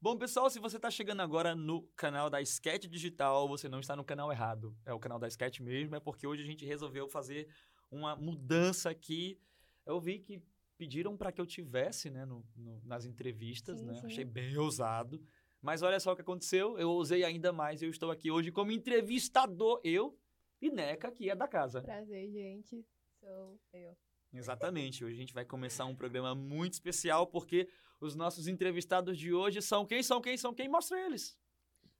[0.00, 3.96] Bom, pessoal, se você está chegando agora no canal da Sketch Digital, você não está
[3.96, 4.72] no canal errado.
[4.86, 7.48] É o canal da Sketch mesmo, é porque hoje a gente resolveu fazer
[7.90, 9.40] uma mudança aqui.
[9.84, 10.40] Eu vi que
[10.76, 13.94] pediram para que eu tivesse, né, no, no, nas entrevistas, Sim, né?
[13.94, 14.06] sim.
[14.06, 15.20] Achei bem ousado.
[15.60, 17.82] Mas olha só o que aconteceu, eu ousei ainda mais.
[17.82, 20.16] Eu estou aqui hoje como entrevistador, eu
[20.62, 21.82] e Neca, que é da casa.
[21.82, 22.86] Prazer, gente.
[23.18, 23.96] Sou eu.
[24.32, 25.04] Exatamente.
[25.04, 27.68] Hoje a gente vai começar um programa muito especial porque
[28.00, 30.02] os nossos entrevistados de hoje são quem?
[30.02, 30.36] São quem?
[30.36, 30.68] São quem?
[30.68, 31.38] Mostra eles.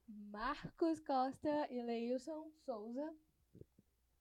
[0.06, 3.14] Marcos Costa e Leilson Souza.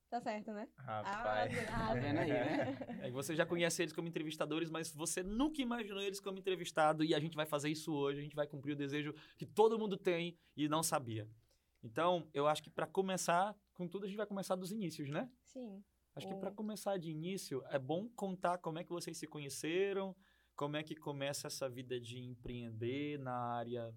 [0.10, 0.68] Tá certo, né?
[0.78, 1.54] Rapaz.
[1.70, 2.78] Ah, Tá vendo aí, né?
[3.04, 7.14] É, você já conhece eles como entrevistadores, mas você nunca imaginou eles como entrevistado e
[7.14, 8.20] a gente vai fazer isso hoje.
[8.20, 11.30] A gente vai cumprir o desejo que todo mundo tem e não sabia.
[11.84, 15.30] Então, eu acho que para começar, com tudo, a gente vai começar dos inícios, né?
[15.44, 15.84] Sim.
[16.16, 20.16] Acho que para começar de início, é bom contar como é que vocês se conheceram,
[20.58, 23.96] como é que começa essa vida de empreender na área.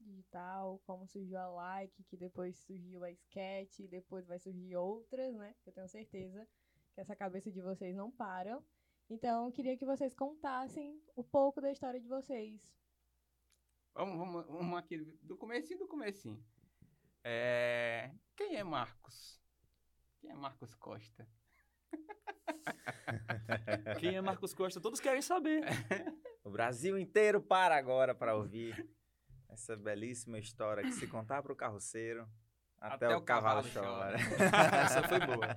[0.00, 5.34] Digital, como surgiu a Like, que depois surgiu a Sketch, e depois vai surgir outras,
[5.36, 5.54] né?
[5.64, 6.48] Eu tenho certeza
[6.94, 8.62] que essa cabeça de vocês não para.
[9.10, 12.74] Então, eu queria que vocês contassem um pouco da história de vocês.
[13.94, 16.42] Vamos, vamos, vamos aqui do comecinho do comecinho.
[17.22, 19.40] É, Quem é Marcos?
[20.18, 21.28] Quem é Marcos Costa?
[24.00, 24.80] Quem é Marcos Costa?
[24.80, 25.62] Todos querem saber.
[26.44, 28.86] O Brasil inteiro para agora para ouvir
[29.48, 32.28] essa belíssima história que se contar para o carroceiro,
[32.78, 34.18] até, o, cavalo, chora.
[34.84, 35.56] Essa foi boa.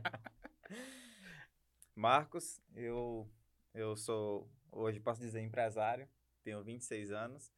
[1.93, 3.29] Marcos, eu,
[3.73, 6.07] eu sou, hoje posso dizer, empresário,
[6.41, 7.51] tenho 26 anos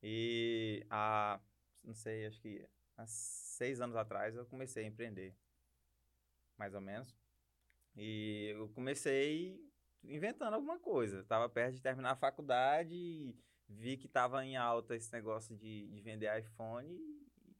[0.00, 1.40] e há,
[1.82, 2.64] não sei, acho que
[2.96, 5.34] há seis anos atrás eu comecei a empreender,
[6.56, 7.16] mais ou menos.
[7.96, 9.60] E eu comecei
[10.04, 11.20] inventando alguma coisa.
[11.20, 13.34] Estava perto de terminar a faculdade
[13.68, 16.98] vi que estava em alta esse negócio de, de vender iPhone.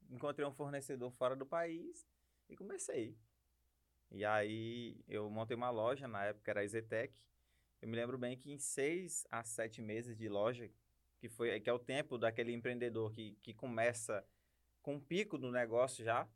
[0.08, 2.06] Encontrei um fornecedor fora do país
[2.48, 3.16] e comecei.
[4.10, 7.12] E aí eu montei uma loja, na época era a Zetec.
[7.82, 10.70] Eu me lembro bem que em seis a sete meses de loja,
[11.18, 14.24] que, foi, que é o tempo daquele empreendedor que, que começa
[14.80, 16.28] com um pico do negócio já,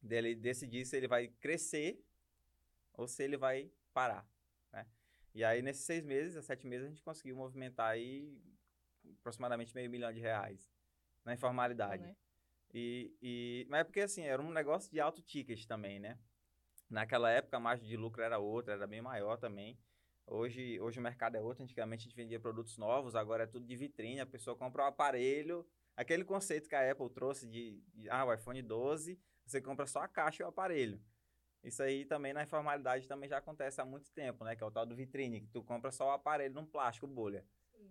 [0.00, 2.02] dele decidir se ele vai crescer
[2.98, 4.28] ou se ele vai parar,
[4.72, 4.84] né?
[5.32, 8.36] E aí, nesses seis meses, a sete meses, a gente conseguiu movimentar aí
[9.20, 10.68] aproximadamente meio milhão de reais
[11.24, 12.02] na informalidade.
[12.02, 12.16] né?
[12.74, 16.18] E, e, mas é porque, assim, era um negócio de alto ticket também, né?
[16.90, 19.78] Naquela época, a margem de lucro era outra, era bem maior também.
[20.26, 21.62] Hoje, hoje o mercado é outro.
[21.62, 24.20] Antigamente, a gente vendia produtos novos, agora é tudo de vitrine.
[24.20, 25.66] A pessoa compra um aparelho.
[25.96, 30.00] Aquele conceito que a Apple trouxe de, de ah, o iPhone 12, você compra só
[30.00, 31.00] a caixa e o aparelho.
[31.62, 34.54] Isso aí também na informalidade também já acontece há muito tempo, né?
[34.54, 37.44] Que é o tal do vitrine, que tu compra só o aparelho num plástico bolha.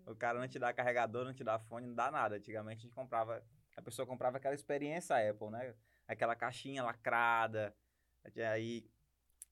[0.06, 2.38] O cara não te dá carregador, não te dá fone, não dá nada.
[2.38, 3.44] Antigamente a gente comprava,
[3.76, 5.76] a pessoa comprava aquela experiência Apple, né?
[6.08, 7.76] Aquela caixinha lacrada,
[8.54, 8.90] aí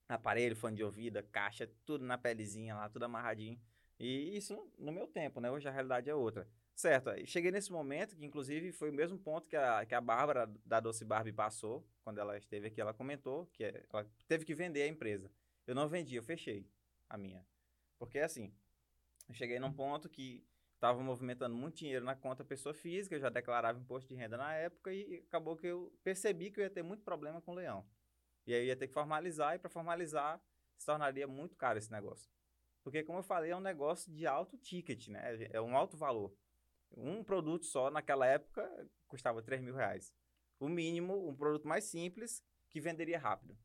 [0.07, 3.59] aparelho, fone de ouvido, caixa, tudo na pelezinha lá, tudo amarradinho.
[3.99, 5.51] E isso no meu tempo, né?
[5.51, 6.47] Hoje a realidade é outra.
[6.75, 10.46] Certo, cheguei nesse momento, que inclusive foi o mesmo ponto que a, que a Bárbara
[10.66, 14.53] da Doce Barbie passou, quando ela esteve aqui, ela comentou que é- ela teve que
[14.53, 15.31] vender a empresa.
[15.66, 16.69] Eu não vendi, eu fechei
[17.09, 17.46] a minha.
[17.97, 18.53] Porque assim,
[19.30, 23.30] eu cheguei num ponto que estava movimentando muito dinheiro na conta pessoa física, eu já
[23.30, 26.84] declarava imposto de renda na época e acabou que eu percebi que eu ia ter
[26.84, 27.88] muito problema com o leão.
[28.47, 30.42] E aí eu ia ter que formalizar, e para formalizar
[30.78, 32.31] se tornaria muito caro esse negócio.
[32.84, 35.47] Porque, como eu falei, é um negócio de alto ticket, né?
[35.52, 36.36] É um alto valor.
[36.91, 40.13] Um produto só, naquela época, custava 3 mil reais.
[40.59, 43.57] O mínimo, um produto mais simples, que venderia rápido.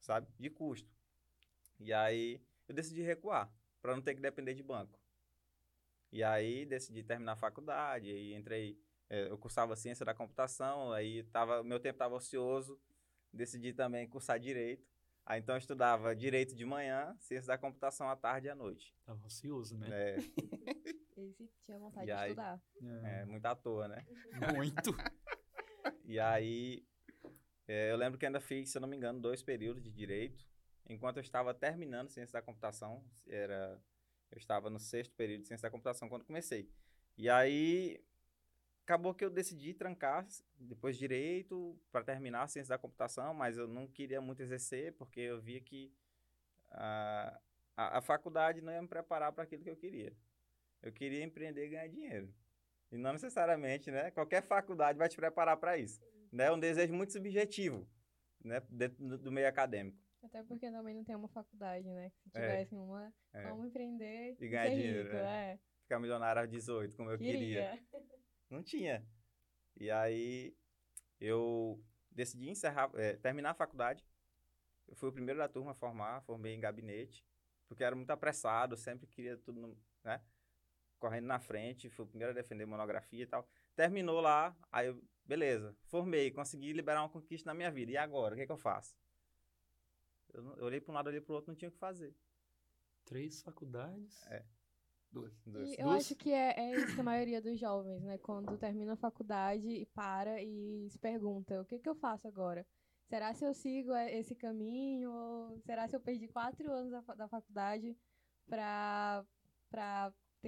[0.00, 0.28] Sabe?
[0.38, 0.88] De custo.
[1.80, 4.98] E aí, eu decidi recuar, para não ter que depender de banco.
[6.10, 8.78] E aí, decidi terminar a faculdade, aí entrei...
[9.10, 12.80] eh, Eu cursava ciência da computação, aí tava, meu tempo estava ocioso,
[13.32, 14.86] decidi também cursar direito.
[15.26, 18.94] Aí, então, eu estudava direito de manhã, ciência da computação à tarde e à noite.
[19.04, 19.88] Tava ansioso, né?
[19.90, 20.16] É,
[21.18, 22.30] Esse tinha vontade E de aí?
[22.30, 22.62] estudar.
[23.04, 24.06] é muito à toa, né?
[24.54, 24.90] Muito.
[26.04, 26.84] E aí,
[27.66, 30.46] é, eu lembro que ainda fiz, se eu não me engano, dois períodos de direito.
[30.88, 33.80] Enquanto eu estava terminando ciência da computação, era,
[34.30, 36.70] eu estava no sexto período de ciência da computação quando comecei.
[37.16, 38.02] E aí,
[38.84, 40.26] acabou que eu decidi trancar
[40.58, 45.20] depois direito para terminar a ciência da computação, mas eu não queria muito exercer porque
[45.20, 45.92] eu via que
[46.70, 47.38] a,
[47.76, 50.14] a, a faculdade não ia me preparar para aquilo que eu queria.
[50.82, 52.32] Eu queria empreender e ganhar dinheiro.
[52.90, 54.10] E não necessariamente, né?
[54.10, 56.00] Qualquer faculdade vai te preparar para isso.
[56.32, 56.44] Né?
[56.46, 57.86] É um desejo muito subjetivo,
[58.42, 58.60] né?
[58.70, 59.98] Dentro do, meio acadêmico.
[60.22, 62.10] Até porque também não tem uma faculdade, né?
[62.10, 62.40] Se É.
[62.40, 63.42] tivesse uma, É.
[63.48, 65.52] vamos empreender E ganhar dinheiro, rico, é.
[65.52, 65.58] é.
[65.82, 67.70] Ficar milionário aos 18, como eu queria.
[67.70, 67.82] Queria.
[68.50, 69.06] Não tinha.
[69.76, 70.54] E aí
[71.20, 74.04] eu decidi encerrar, é, terminar a faculdade.
[74.86, 77.24] Eu fui o primeiro da turma a formar, formei em gabinete,
[77.68, 80.20] porque era muito apressado, sempre queria tudo, no, né?
[80.98, 83.48] Correndo na frente, fui o primeiro a defender monografia e tal.
[83.74, 87.92] Terminou lá, aí eu, beleza, formei, consegui liberar uma conquista na minha vida.
[87.92, 88.96] E agora, o que, é que eu faço?
[90.32, 92.14] Eu, eu olhei para um lado, olhei para o outro, não tinha o que fazer.
[93.04, 94.26] Três faculdades?
[94.26, 94.44] É.
[95.10, 95.32] Duas.
[95.46, 95.70] Duas.
[95.70, 95.96] E eu Duas?
[95.96, 98.18] acho que é, é isso que a maioria dos jovens, né?
[98.18, 102.66] Quando termina a faculdade e para e se pergunta, o que, que eu faço agora?
[103.08, 105.10] Será se eu sigo eh, esse caminho?
[105.10, 107.96] Ou será se eu perdi quatro anos da, da faculdade
[108.46, 109.24] pra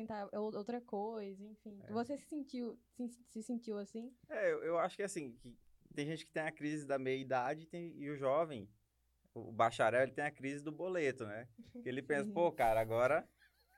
[0.00, 1.44] tentar ou- outra coisa?
[1.44, 1.80] Enfim.
[1.84, 1.92] É.
[1.92, 4.12] Você se sentiu, se, se sentiu assim?
[4.28, 5.56] É, eu, eu acho que assim, que
[5.94, 8.68] tem gente que tem a crise da meia-idade e o jovem,
[9.34, 11.48] o bacharel, ele tem a crise do boleto, né?
[11.82, 13.28] Que ele pensa, pô, cara, agora,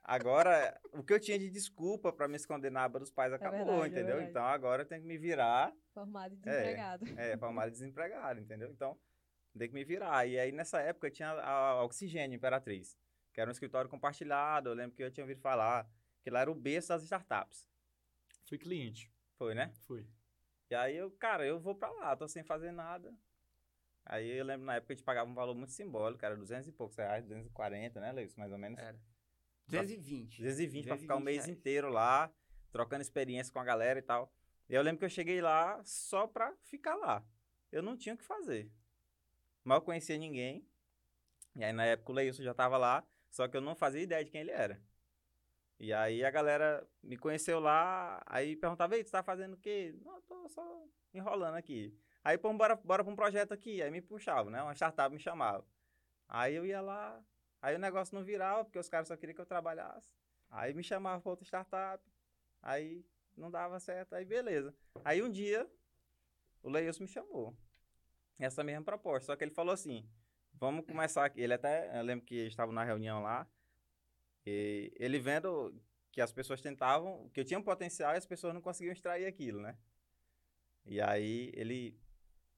[0.03, 3.59] agora o que eu tinha de desculpa pra me esconder na aba dos pais acabou,
[3.67, 4.07] verdade, é entendeu?
[4.17, 4.31] verdade.
[4.31, 7.05] então agora eu tenho que me virar, Formado e desempregado.
[7.19, 8.71] é, formado e desempregado, entendeu?
[8.71, 8.99] Então,
[9.59, 10.27] tem que me virar.
[10.27, 12.97] E aí, nessa época, tinha a, a Oxigênio Imperatriz,
[13.35, 15.87] que era um escritório compartilhado, eu lembro que eu tinha ouvido falar,
[16.23, 17.69] que lá era o berço das startups.
[18.45, 19.13] Fui cliente.
[19.37, 19.73] Foi, né?
[19.87, 20.07] Fui.
[20.71, 23.15] E aí eu, cara, eu vou pra lá, tô sem fazer nada.
[24.05, 26.73] Aí eu lembro na época a gente pagava um valor muito simbólico, era 200 e
[26.73, 28.35] poucos reais, 240, né, Leis?
[28.37, 28.79] Mais ou menos.
[28.79, 28.99] Era.
[29.69, 30.43] 220.
[30.43, 31.59] 220 pra ficar o 220 mês reais.
[31.59, 32.33] inteiro lá,
[32.71, 34.33] trocando experiência com a galera e tal.
[34.69, 37.25] E eu lembro que eu cheguei lá só pra ficar lá.
[37.71, 38.71] Eu não tinha o que fazer.
[39.65, 40.67] Mal conhecia ninguém.
[41.55, 44.25] E aí na época o Leilson já tava lá, só que eu não fazia ideia
[44.25, 44.83] de quem ele era.
[45.83, 49.93] E aí a galera me conheceu lá, aí perguntava, ei, tu tá fazendo o quê?
[50.05, 51.93] Não, tô só enrolando aqui.
[52.23, 53.83] Aí, pô, bora, bora pra um projeto aqui.
[53.83, 54.63] Aí me puxava, né?
[54.63, 55.67] Uma startup me chamava.
[56.29, 57.21] Aí eu ia lá,
[57.61, 60.09] aí o negócio não virava, porque os caras só queriam que eu trabalhasse.
[60.49, 62.01] Aí me chamava pra outra startup.
[62.63, 63.05] Aí
[63.37, 64.73] não dava certo, aí beleza.
[65.05, 65.69] Aí um dia,
[66.63, 67.57] o Leilson me chamou.
[68.39, 70.09] Essa mesma proposta, só que ele falou assim,
[70.55, 71.41] vamos começar aqui.
[71.41, 73.49] Ele até, eu lembro que estava na reunião lá,
[74.47, 75.75] e ele vendo
[76.11, 79.27] que as pessoas tentavam, que eu tinha um potencial e as pessoas não conseguiam extrair
[79.27, 79.77] aquilo, né?
[80.85, 81.99] E aí ele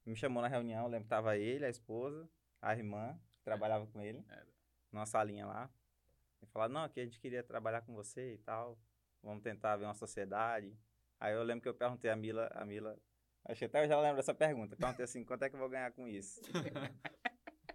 [0.05, 2.29] me chamou na reunião, eu lembro que tava ele, a esposa,
[2.61, 4.47] a irmã, que trabalhava com ele, Era.
[4.91, 5.71] numa salinha lá.
[6.43, 8.79] E falaram, não, que a gente queria trabalhar com você e tal,
[9.23, 10.77] vamos tentar ver uma sociedade.
[11.21, 12.99] Aí eu lembro que eu perguntei a Mila, a Mila,
[13.45, 15.69] acho que até eu já lembro dessa pergunta, perguntei assim, quanto é que eu vou
[15.69, 16.41] ganhar com isso?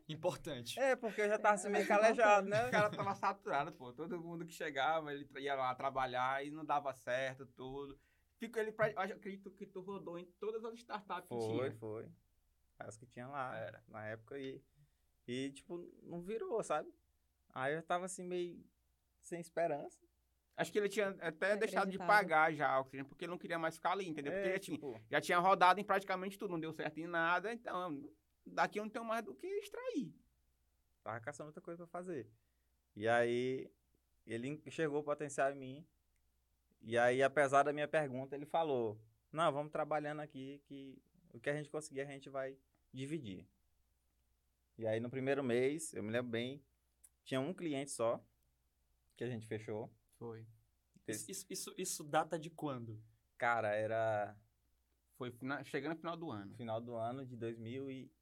[0.10, 0.80] Importante.
[0.80, 2.68] É, porque eu já tava assim É, meio é calejado, né?
[2.68, 3.94] O cara tava saturado, pô.
[3.94, 7.98] Todo mundo que chegava, ele ia lá trabalhar e não dava certo, tudo.
[8.38, 11.72] Fico ele, pra- eu acredito que tu rodou em todas as startups que Foi, tinha.
[11.80, 12.10] foi.
[12.80, 13.84] As que tinha lá, Era.
[13.88, 14.62] na época, e,
[15.28, 16.90] e, tipo, não virou, sabe?
[17.54, 18.64] Aí eu tava assim, meio
[19.22, 20.00] sem esperança.
[20.56, 23.92] Acho que ele tinha até deixado de pagar já porque ele não queria mais ficar
[23.92, 24.32] ali, entendeu?
[24.34, 27.08] Porque É, ele tinha- tipo, já tinha rodado em praticamente tudo, não deu certo em
[27.08, 28.04] nada, então
[28.50, 30.14] daqui eu não tenho mais do que extrair.
[31.04, 32.28] tava caçando outra coisa pra fazer.
[32.96, 33.70] E aí,
[34.28, 35.86] ele enxergou o potencial em mim.
[36.82, 39.00] E aí, apesar da minha pergunta, ele falou:
[39.32, 41.02] Não, vamos trabalhando aqui, que
[41.34, 42.58] o que a gente conseguir a gente vai
[42.94, 43.46] dividir.
[44.78, 46.64] E aí, no primeiro mês, eu me lembro bem,
[47.26, 48.24] tinha um cliente só
[49.18, 49.92] que a gente fechou.
[50.18, 50.46] Foi.
[51.08, 53.02] Isso, isso, isso, data de quando?
[53.38, 54.36] Cara, era
[55.18, 56.52] Foi fina- chegando no final do ano.
[56.52, 58.19] no final do ano de 2016.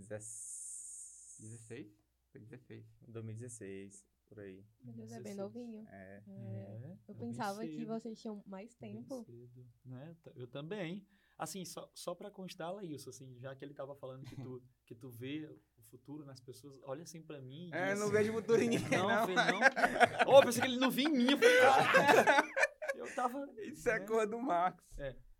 [0.00, 1.88] 16?
[2.30, 2.84] Foi 16.
[3.08, 4.64] 2016, por aí.
[4.82, 5.36] Meu Deus, é bem 16.
[5.36, 5.86] novinho.
[5.88, 6.22] É.
[6.26, 6.96] É.
[7.08, 9.24] Eu é pensava que vocês tinham mais tempo.
[9.24, 10.16] cedo, né?
[10.34, 11.06] Eu também.
[11.36, 14.94] Assim, só, só pra constar, isso assim, já que ele tava falando que tu, que
[14.94, 15.46] tu vê
[15.78, 18.98] o futuro nas pessoas, olha assim pra mim É, não assim, vejo futuro em ninguém,
[18.98, 19.26] Não, não.
[19.26, 20.34] falei, não.
[20.36, 21.30] Eu pensei que ele não via em mim.
[21.30, 22.48] Eu falei, cara.
[22.94, 23.48] Eu tava.
[23.62, 24.06] Isso é né?
[24.06, 24.84] coisa do Marcos.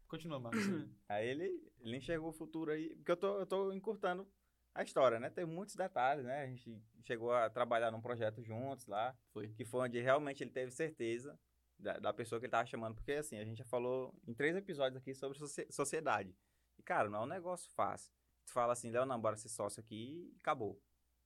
[0.08, 0.64] Continua, Marcos.
[1.08, 4.26] Aí ele, ele enxergou o futuro aí, porque eu tô, eu tô encurtando
[4.74, 5.30] a história, né?
[5.30, 6.42] Tem muitos detalhes, né?
[6.42, 9.48] A gente chegou a trabalhar num projeto juntos lá, Foi.
[9.48, 11.38] que foi onde realmente ele teve certeza
[11.78, 14.54] da, da pessoa que ele tava chamando, porque assim, a gente já falou em três
[14.56, 16.36] episódios aqui sobre socie- sociedade.
[16.78, 18.12] E, cara, não é um negócio fácil.
[18.46, 20.80] Tu fala assim, Léo, não, bora ser sócio aqui e acabou,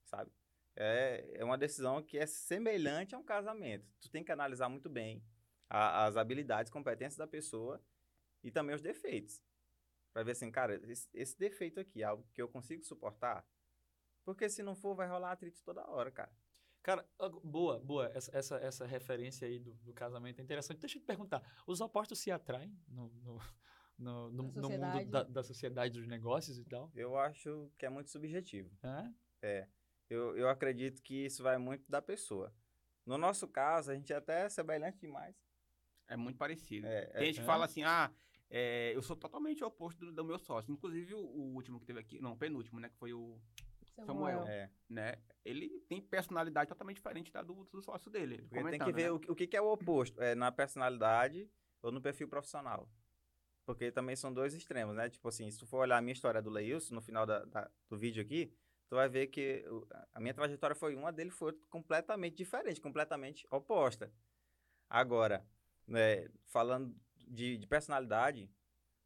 [0.04, 0.30] sabe?
[0.76, 3.86] É, é uma decisão que é semelhante a um casamento.
[4.00, 5.22] Tu tem que analisar muito bem
[5.68, 7.80] a- as habilidades, competências da pessoa
[8.42, 9.42] e também os defeitos.
[10.14, 13.44] Pra ver assim, cara, esse, esse defeito aqui é algo que eu consigo suportar?
[14.24, 16.32] Porque se não for, vai rolar atrito toda hora, cara.
[16.82, 17.04] Cara,
[17.42, 18.06] boa, boa.
[18.14, 20.78] Essa, essa, essa referência aí do, do casamento é interessante.
[20.78, 23.38] Deixa eu te perguntar: os opostos se atraem no, no,
[23.98, 26.90] no, no- no mundo da, da sociedade dos negócios e tal?
[26.94, 28.70] Eu acho que é muito subjetivo.
[29.42, 29.68] É?
[30.08, 32.54] Eu, eu acredito que isso vai muito da pessoa.
[33.04, 35.34] No nosso caso, a gente é até semelhante demais.
[36.06, 36.86] É muito parecido.
[36.86, 37.44] É, é- Tem gente que é?
[37.46, 38.12] fala assim, ah,
[38.50, 40.72] É, eu sou totalmente o oposto do, do meu sócio.
[40.72, 42.88] Inclusive, o, o último que teve aqui, não, o penúltimo, né?
[42.88, 43.40] Que foi o
[44.06, 44.44] Samuel.
[44.46, 44.70] É.
[44.88, 45.14] né?
[45.44, 48.46] Ele tem personalidade totalmente diferente da do, do sócio dele.
[48.70, 49.10] tem que ver né?
[49.10, 50.20] o, que- o que, que é o oposto.
[50.20, 51.48] É na personalidade
[51.82, 52.88] ou no perfil profissional.
[53.66, 55.08] Porque também são dois extremos, né?
[55.08, 57.70] Tipo assim, se tu for olhar a minha história do Leilson no final da- da-
[57.88, 58.52] do vídeo aqui,
[58.88, 59.64] tu vai ver que
[60.12, 64.12] a minha trajetória foi uma, dele foi completamente diferente, completamente oposta.
[64.88, 65.46] Agora,
[65.86, 66.94] né, falando
[67.28, 68.50] de, de personalidade,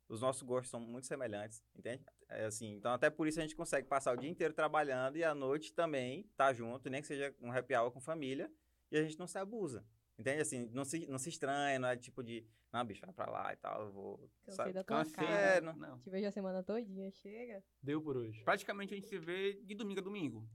[0.08, 2.04] os nossos gostos são muito semelhantes, entende?
[2.28, 5.25] É assim, então até por isso a gente consegue passar o dia inteiro trabalhando e
[5.25, 8.50] à noite também tá junto, nem que seja um happy hour com família,
[8.90, 9.84] e a gente não se abusa.
[10.18, 10.40] Entende?
[10.40, 13.52] Assim, não se, não se estranha, não é tipo de, não, bicho, vai pra lá
[13.52, 14.18] e tal, eu vou.
[14.44, 14.72] Cansei sabe?
[14.72, 15.30] da tua Cansei, cara.
[15.30, 15.98] É, não- não.
[16.00, 17.62] Te vejo a semana todinha, chega.
[17.80, 18.42] Deu por hoje.
[18.42, 20.48] Praticamente a gente se vê de domingo a domingo.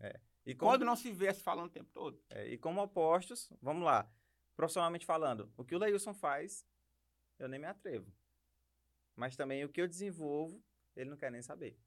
[0.46, 2.22] E como, Quando não se vê, se falando o tempo todo.
[2.30, 4.12] é, e como opostos, vamos lá,
[4.56, 6.66] profissionalmente falando, o que o Leilson faz,
[7.44, 8.12] eu nem me atrevo.
[9.16, 10.64] Mas também o que eu desenvolvo,
[10.96, 11.78] ele não quer nem saber.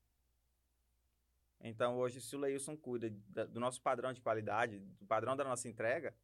[1.60, 5.42] Então, hoje, se o Leilson cuida da- do nosso padrão de qualidade, do padrão da
[5.42, 6.14] nossa entrega,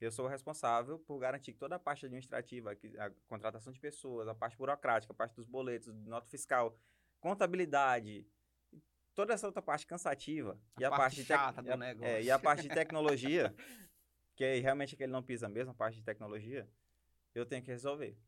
[0.00, 4.26] eu sou o responsável por garantir que toda a parte administrativa, a contratação de pessoas,
[4.26, 6.76] a parte burocrática, a parte dos boletos, nota fiscal,
[7.20, 8.26] contabilidade,
[9.14, 12.04] toda essa outra parte cansativa A e a parte parte, chata do negócio.
[12.04, 13.54] é, e a parte de tecnologia,
[14.34, 16.68] que é realmente que ele não pisa mesmo, a parte de tecnologia,
[17.34, 18.18] eu tenho que resolver.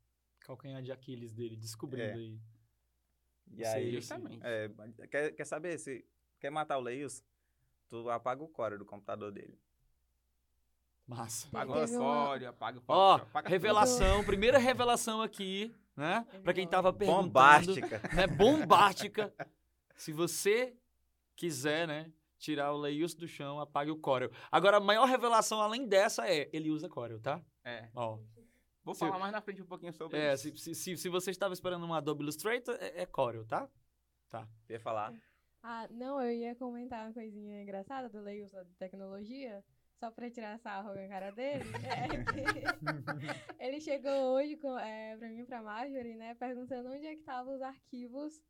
[0.44, 2.12] Calcanhar de Aquiles dele, descobrindo É.
[2.14, 2.38] aí.
[3.50, 4.40] E Sei, aí, Justamente.
[4.42, 4.70] é,
[5.10, 6.04] quer, quer saber se
[6.40, 7.22] quer matar o Leilson?
[7.88, 9.58] Tu apaga o core do computador dele.
[11.06, 11.48] Massa.
[11.50, 13.50] Paga o Teve uma- acólio, paga o Ó, paga tudo.
[13.52, 16.26] revelação, primeira revelação aqui, né?
[16.42, 17.24] Pra quem tava perguntando.
[17.24, 18.00] Bombástica.
[18.14, 18.26] Né?
[18.26, 19.34] Bombástica.
[19.96, 20.74] Se você
[21.36, 22.10] quiser, né?
[22.38, 24.30] Tirar o Leilson do chão, apague o Corel.
[24.50, 27.40] Agora, a maior revelação além dessa é, ele usa Corel, tá?
[27.62, 27.88] É.
[27.94, 28.18] Ó,
[28.84, 30.56] Vou Se- falar mais na frente um pouquinho sobre é, isso.
[30.58, 33.68] se, se, se, você estava esperando um Adobe Illustrator, é, é Corel, tá?
[34.66, 35.14] Quer falar?
[35.62, 39.64] Ah, não, eu ia comentar uma coisinha engraçada do Leilson de tecnologia,
[39.98, 41.64] só pra tirar sarro com a cara dele.
[43.58, 47.06] É que ele chegou hoje com, é, pra mim e pra Marjorie, né, perguntando onde
[47.06, 48.42] é que estavam os arquivos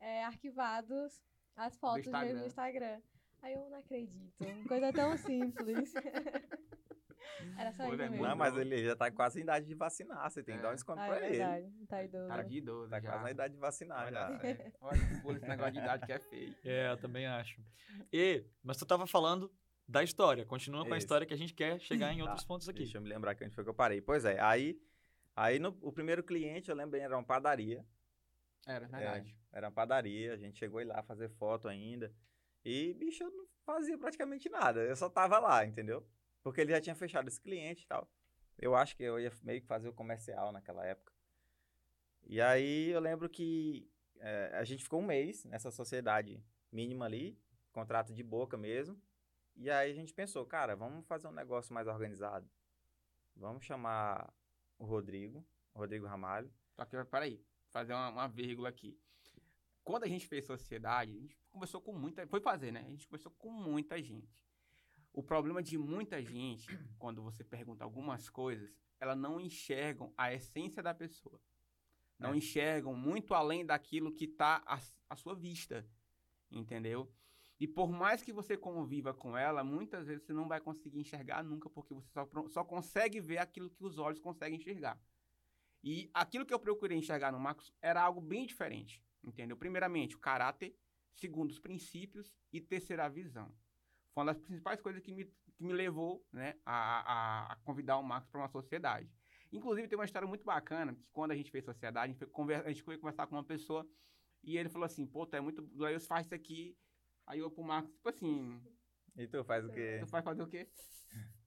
[0.00, 1.20] é, arquivados,
[1.56, 2.40] as fotos mesmo Instagram.
[2.40, 3.02] no Instagram.
[3.42, 5.92] Aí eu não acredito, uma coisa tão simples.
[7.58, 8.26] Era só Pô, isso velho, mesmo.
[8.26, 10.30] Não, mas ele já tá quase em idade de vacinar.
[10.30, 10.74] Você tem que dar um É.
[10.74, 11.38] desconto Ah, pra é ele.
[11.38, 12.28] verdade, tá idoso.
[12.28, 13.08] Cara de idoso Tá já.
[13.10, 14.48] quase na idade de vacinar Olha, já.
[14.48, 14.72] é.
[14.80, 14.98] Olha,
[15.36, 16.54] esse negócio de idade que é feio.
[16.64, 17.60] É, eu também acho.
[18.12, 19.52] E, mas tu tava falando
[19.88, 20.44] da história.
[20.46, 22.80] Continua com a história que a gente quer chegar em outros Tá, pontos aqui.
[22.80, 24.00] Deixa eu me lembrar que onde foi que eu parei.
[24.00, 24.78] Pois é, aí,
[25.34, 27.84] aí no, o primeiro cliente, eu lembrei, era uma padaria.
[28.66, 29.36] Era, verdade.
[29.52, 32.12] Era uma padaria, a gente chegou lá fazer foto ainda.
[32.64, 34.80] E, bicho, eu não fazia praticamente nada.
[34.80, 36.06] Eu só tava lá, entendeu?
[36.42, 38.08] Porque ele já tinha fechado esse cliente e tal.
[38.58, 41.12] Eu acho que eu ia meio que fazer o comercial naquela época.
[42.24, 47.38] E aí eu lembro que eh, a gente ficou um mês nessa sociedade mínima ali,
[47.72, 49.00] contrato de boca mesmo.
[49.56, 52.48] E aí a gente pensou, cara, vamos fazer um negócio mais organizado.
[53.36, 54.32] Vamos chamar
[54.78, 55.44] o Rodrigo,
[55.74, 56.52] o Rodrigo Ramalho.
[56.72, 58.98] Só que, peraí, fazer uma, uma vírgula aqui.
[59.84, 62.26] Quando a gente fez sociedade, a gente conversou com muita...
[62.28, 62.80] Foi fazer, né?
[62.80, 64.32] A gente conversou com muita gente.
[65.12, 66.66] O problema de muita gente,
[66.98, 71.40] quando você pergunta algumas coisas, elas não enxergam a essência da pessoa.
[72.18, 72.36] Não É.
[72.36, 75.86] enxergam muito além daquilo que está à, à sua vista.
[76.50, 77.12] Entendeu?
[77.58, 81.44] E por mais que você conviva com ela, muitas vezes você não vai conseguir enxergar
[81.44, 85.00] nunca, porque você só, só consegue ver aquilo que os olhos conseguem enxergar.
[85.82, 89.56] E aquilo que eu procurei enxergar no Marcos era algo bem diferente, entendeu?
[89.56, 90.76] Primeiramente, o caráter,
[91.12, 93.52] segundo, os princípios e terceira, a visão.
[94.14, 97.98] Foi uma das principais coisas que me, que me levou né, a, a- a convidar
[97.98, 99.10] o Marcos para uma sociedade.
[99.52, 102.28] Inclusive, tem uma história muito bacana, que quando a gente fez sociedade, a gente foi,
[102.28, 103.86] conver- a gente foi conversar com uma pessoa
[104.42, 105.62] e ele falou assim, pô, tu é muito...
[105.84, 106.76] Aí eu faço isso aqui...
[107.26, 108.60] Aí eu pro Marcos, tipo assim,
[109.16, 109.98] E tu faz o quê?
[110.00, 110.68] Tu vai fazer o quê?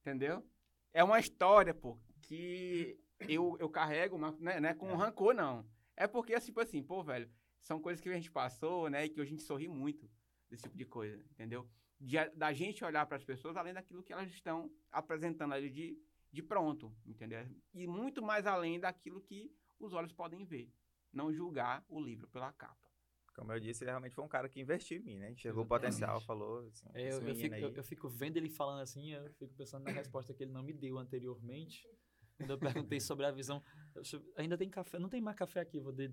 [0.00, 0.44] Entendeu?
[0.92, 2.98] É uma história, pô, que
[3.28, 4.94] eu, eu carrego, mas não é, não é com É.
[4.94, 5.68] rancor, não.
[5.96, 9.20] É porque, tipo assim, pô, velho, são coisas que a gente passou, né, e que
[9.20, 10.08] hoje a gente sorri muito
[10.48, 11.68] desse tipo de coisa, entendeu?
[12.00, 15.68] De, a- da gente olhar para as pessoas além daquilo que elas estão apresentando ali
[15.70, 15.98] de,
[16.32, 17.44] de pronto, entendeu?
[17.74, 20.72] E muito mais além daquilo que os olhos podem ver.
[21.12, 22.88] Não julgar o livro pela capa.
[23.34, 25.30] Como eu disse, ele realmente foi um cara que investiu em mim, né?
[25.30, 27.62] Enxergou o potencial, falou assim, É, eu, eu, fico, aí.
[27.62, 30.62] eu, eu fico vendo ele falando assim, eu fico pensando na resposta que ele não
[30.62, 31.88] me deu anteriormente.
[32.38, 33.60] Quando eu perguntei sobre a visão.
[34.36, 34.96] Ainda tem café?
[34.96, 35.80] Não tem mais café aqui.
[35.80, 36.06] vou de-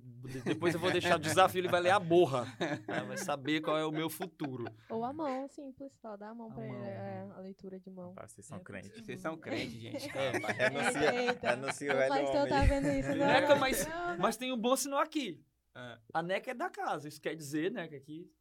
[0.43, 2.45] depois eu vou deixar o desafio, ele vai ler a borra.
[2.87, 4.65] né, vai saber qual é o meu futuro.
[4.89, 6.83] Ou a mão, simples, só dá a mão A pra ele, mão.
[6.83, 8.15] é, a leitura de mão.
[8.25, 9.05] Vocês são É, crentes.
[9.05, 10.09] Vocês são crentes, gente.
[10.17, 12.49] É, Renuncia, Eita, renuncia o velho pastor homem.
[12.49, 13.27] tá vendo isso agora.
[13.41, 15.45] Neca, mas, Não, mas tem um bom sinal aqui.
[15.75, 15.99] É.
[16.11, 17.07] A NECA é da casa.
[17.07, 18.31] Isso quer dizer, né, que aqui.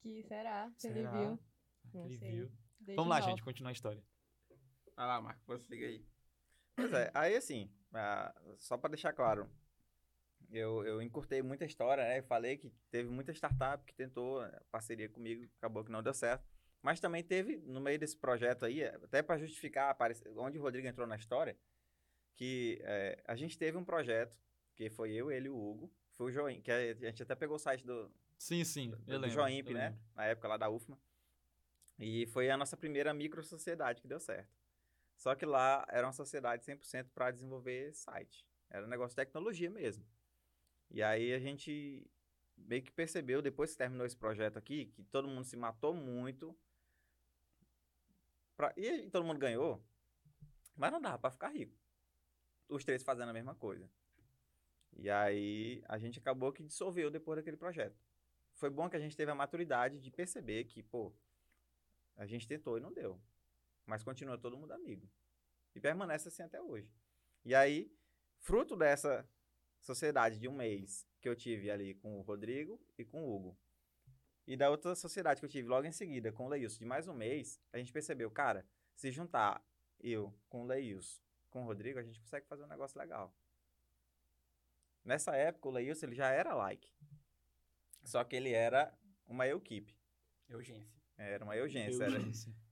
[0.00, 0.68] Que será?
[0.76, 1.38] Se ele viu.
[1.94, 2.50] Ele viu.
[2.96, 4.02] Vamos lá, gente, continuar a história.
[4.96, 6.04] Vai lá, Marco, prossiga aí.
[6.74, 9.48] Pois é, aí assim, ah, só para deixar claro,
[10.50, 12.18] eu, eu encurtei muita história, né?
[12.18, 16.12] Eu falei que teve muita startup que tentou né, parceria comigo, acabou que não deu
[16.14, 16.44] certo.
[16.82, 19.96] Mas também teve, no meio desse projeto aí, até para justificar
[20.36, 21.56] onde o Rodrigo entrou na história,
[22.34, 24.36] que eh, a gente teve um projeto,
[24.74, 27.36] que foi eu, ele e o Hugo, foi o Joim, que a a gente até
[27.36, 28.90] pegou o site do, Sim, sim.
[28.90, 29.30] do, Eu do lembro.
[29.30, 29.90] Joimp, né?
[29.90, 30.00] lembro.
[30.16, 30.98] Na época lá da UFMA.
[32.00, 34.50] E foi a nossa primeira micro sociedade que deu certo.
[35.22, 38.44] Só que lá era uma sociedade 100% para desenvolver site.
[38.68, 40.04] Era um negócio de tecnologia mesmo.
[40.90, 42.04] E aí a gente
[42.56, 46.56] meio que percebeu, depois que terminou esse projeto aqui, que todo mundo se matou muito.
[48.56, 49.80] pra- E todo mundo ganhou.
[50.76, 51.78] Mas não dava para ficar rico.
[52.68, 53.88] Os três fazendo a mesma coisa.
[54.96, 57.96] E aí a gente acabou que dissolveu depois daquele projeto
[58.54, 61.12] foi bom que a gente teve a maturidade de perceber que, pô,
[62.16, 63.20] a gente tentou e não deu.
[63.86, 65.08] Mas continua todo mundo amigo.
[65.74, 66.94] E permanece assim até hoje.
[67.44, 67.92] E aí,
[68.38, 69.28] fruto dessa
[69.80, 73.58] sociedade de um mês que eu tive ali com o Rodrigo e com o Hugo,
[74.46, 77.06] e da outra sociedade que eu tive logo em seguida com o Leilson de mais
[77.06, 79.64] um mês, a gente percebeu, cara, se juntar
[80.00, 83.34] eu com o Leilson, com o Rodrigo, a gente consegue fazer um negócio legal.
[85.04, 86.92] Nessa época, o Leilson ele já era like.
[88.04, 88.96] Só que ele era
[89.26, 89.96] uma equipe.
[90.50, 91.01] Urgência.
[91.30, 92.04] Era uma urgência.
[92.04, 92.18] Era,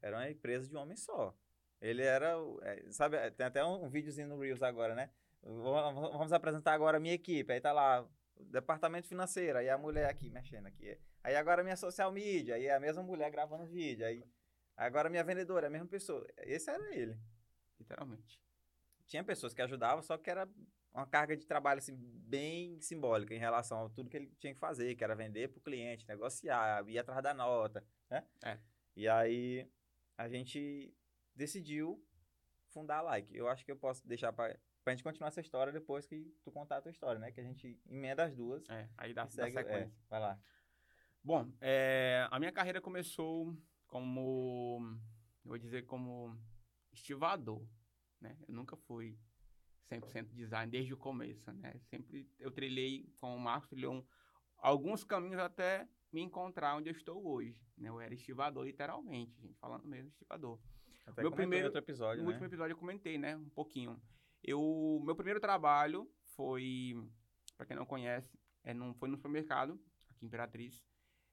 [0.03, 1.35] era uma empresa de um homem só.
[1.81, 2.37] Ele era.
[2.63, 5.11] é, sabe, tem até um, videozinho no Reels agora, né?
[5.43, 7.51] Vamos apresentar agora a minha equipe.
[7.53, 10.99] Aí tá lá, departamento financeiro, aí a mulher aqui mexendo aqui.
[11.23, 14.07] Aí agora a minha social media, aí a mesma mulher gravando vídeo.
[14.07, 14.23] Aí
[14.77, 16.27] agora a minha vendedora, a mesma pessoa.
[16.39, 17.19] Esse era ele.
[17.79, 18.41] Literalmente.
[19.07, 20.49] Tinha pessoas que ajudavam, só que era
[20.93, 24.61] uma carga de trabalho assim, bem simbólica em relação a tudo que ele tinha que
[24.61, 28.27] fazer, que era vender para o cliente, negociar, ir atrás da nota, né?
[28.45, 28.59] É.
[28.97, 29.71] E aí
[30.17, 30.95] a gente
[31.35, 32.05] decidiu
[32.69, 33.35] fundar a Like.
[33.35, 36.51] Eu acho que eu posso deixar para a gente continuar essa história depois que tu
[36.51, 37.31] contar a tua história, né?
[37.33, 39.57] Que a gente emenda as duas É, aí dá, e dá segue.
[39.59, 40.03] É, sequência.
[40.09, 40.39] vai lá.
[41.23, 43.55] Bom, é, a minha carreira começou
[43.87, 44.81] como,
[45.45, 46.37] eu vou dizer, como
[46.93, 47.67] estivador,
[48.21, 48.37] né?
[48.49, 49.19] Eu nunca fui
[49.91, 51.79] 100% design desde o começo, né?
[51.91, 54.07] Sempre eu trilhei, com o Marcos, trilhou um-
[54.57, 57.89] alguns caminhos até me encontrar onde eu estou hoje, né?
[57.89, 60.59] Eu era estivador, literalmente, gente, falando mesmo, estivador.
[61.07, 62.35] Até Meu primeiro- outro episódio, No né?
[62.35, 63.37] último episódio eu comentei, né?
[63.37, 64.01] Um pouquinho.
[64.43, 66.95] Eu, meu primeiro trabalho foi,
[67.57, 70.83] para quem não conhece, é num, foi no supermercado, aqui em Imperatriz,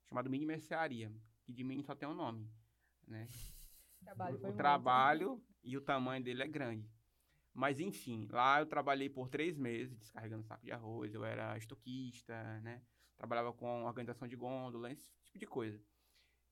[0.08, 1.12] chamado Mini Mercearia,
[1.44, 2.50] que de mini só tem um nome,
[3.08, 3.28] né?
[4.02, 4.58] O trabalho foi o muito.
[4.58, 6.90] trabalho e o tamanho dele é grande.
[7.54, 12.60] Mas enfim, lá eu trabalhei por três meses descarregando saco de arroz, eu era estoquista,
[12.62, 12.82] né?
[13.18, 15.82] Trabalhava com organização de gôndola, esse tipo de coisa.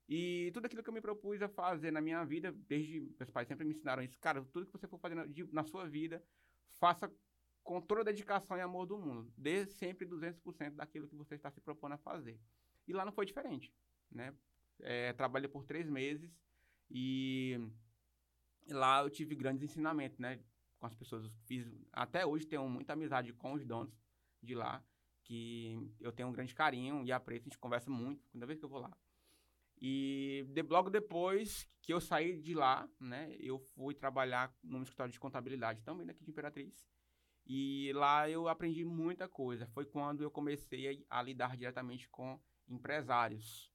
[0.08, 3.48] E tudo aquilo que eu me propus a fazer na minha vida, desde meus pais
[3.48, 6.24] sempre me ensinaram isso, cara, tudo que você for fazer na, de- na sua vida,
[6.68, 7.12] faça
[7.64, 9.34] com toda a dedicação e amor do mundo.
[9.36, 12.40] Dê sempre 200% daquilo que você está se propondo a fazer.
[12.88, 13.74] E lá não foi diferente,
[14.12, 14.36] né?
[14.80, 16.38] É, trabalhei por três meses
[16.90, 17.58] e
[18.70, 20.40] lá eu tive grandes ensinamentos, né?
[20.80, 21.32] Com as pessoas.
[21.46, 24.00] Fiz, até hoje tenho muita amizade com os donos
[24.42, 24.84] de lá,
[25.26, 28.66] que eu tenho um grande carinho e apreço, a gente conversa muito toda vez que
[28.66, 28.96] eu vou lá.
[29.82, 35.12] E de- logo depois que eu saí de lá, né, eu fui trabalhar num escritório
[35.14, 36.88] de contabilidade também daqui de Imperatriz.
[37.46, 39.68] E lá eu aprendi muita coisa.
[39.68, 43.72] Foi quando eu comecei a, a lidar diretamente com empresários,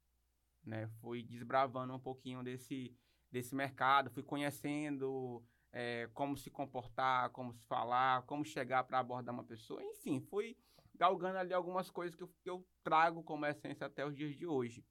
[0.64, 0.88] né?
[1.00, 2.94] Fui desbravando um pouquinho desse
[3.30, 9.32] desse mercado, fui conhecendo eh, como se comportar, como se falar, como chegar para abordar
[9.32, 10.56] uma pessoa, enfim, fui
[11.00, 14.46] galgando ali algumas coisas que eu, que eu trago como essência até os dias de
[14.46, 14.84] hoje.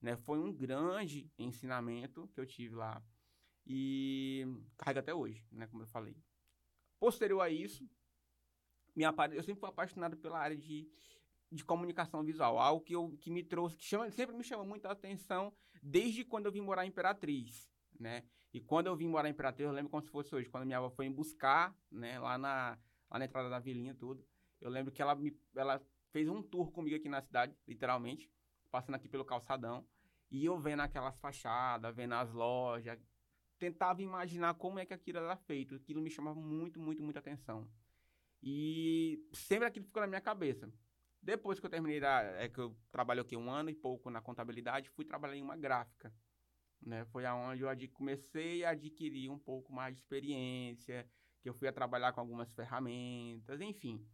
[0.00, 0.16] Né?
[0.16, 3.02] Foi um grande ensinamento que eu tive lá
[3.66, 4.46] e
[4.78, 5.66] carrega até hoje, né?
[5.66, 6.16] como eu falei.
[7.00, 7.90] Posterior a isso,
[8.94, 10.88] me apa- eu sempre fui apaixonado pela área de,
[11.50, 14.88] de comunicação visual, algo que, eu, que me trouxe, que chama, sempre me chamou muita
[14.88, 15.52] atenção
[15.82, 18.22] desde quando eu vim morar em Imperatriz, né?
[18.54, 20.78] E quando eu vim morar em Imperatriz, eu lembro como se fosse hoje, quando minha
[20.78, 22.78] avó foi me buscar, né, lá na,
[23.10, 24.24] lá na entrada da vilinha tudo,
[24.66, 28.30] eu lembro que ela, me, ela fez um tour comigo aqui na cidade, literalmente,
[28.70, 29.86] passando aqui pelo calçadão,
[30.30, 32.98] e eu vendo aquelas fachadas, vendo as lojas,
[33.58, 35.76] tentava imaginar como é que aquilo era feito.
[35.76, 37.70] Aquilo me chamava muito, muito, muita atenção.
[38.42, 40.68] E sempre aquilo ficou na minha cabeça.
[41.22, 44.20] Depois que eu terminei da, é que eu trabalhei aqui um ano e pouco na
[44.20, 46.12] contabilidade, fui trabalhar em uma gráfica,
[46.80, 47.04] né?
[47.06, 51.08] Foi aonde eu comecei a adquirir um pouco mais de experiência,
[51.40, 54.04] que eu fui a trabalhar com algumas ferramentas, enfim.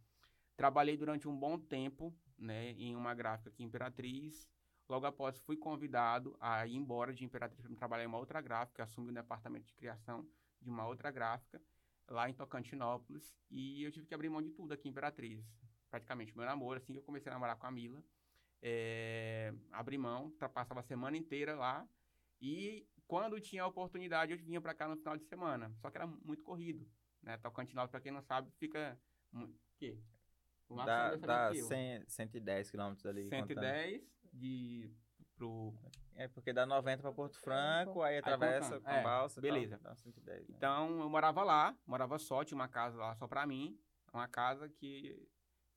[0.55, 4.47] Trabalhei durante um bom tempo, né, em uma gráfica aqui em Imperatriz.
[4.87, 8.83] Logo após fui convidado a ir embora de Imperatriz para trabalhar em uma outra gráfica,
[8.83, 10.27] assumi o departamento de criação
[10.61, 11.61] de uma outra gráfica
[12.07, 15.45] lá em Tocantinópolis e eu tive que abrir mão de tudo aqui em Imperatriz.
[15.89, 18.03] Praticamente meu namoro, assim que eu comecei a namorar com a Mila,
[18.61, 21.87] é, abri mão, passava a semana inteira lá
[22.41, 25.97] e quando tinha a oportunidade eu vinha para cá no final de semana, só que
[25.97, 26.89] era muito corrido,
[27.21, 27.37] né?
[27.37, 28.99] Tocantinópolis, para quem não sabe, fica
[29.77, 29.97] que
[30.85, 33.27] dá, dá 100, 110 quilômetros ali.
[33.27, 34.11] 110 contando.
[34.33, 34.91] de
[35.35, 35.73] pro
[36.15, 39.79] é porque dá 90 para Porto Franco, aí atravessa aí, com a é, balsa, beleza.
[39.79, 40.55] Tal, dá 110, né?
[40.55, 43.79] Então eu morava lá, morava só, tinha uma casa lá só para mim,
[44.13, 45.27] uma casa que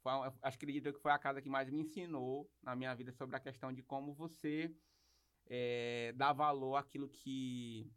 [0.02, 3.12] foi, acho que acredito que foi a casa que mais me ensinou na minha vida
[3.12, 4.70] sobre a questão de como você
[5.48, 7.90] é, dá valor àquilo que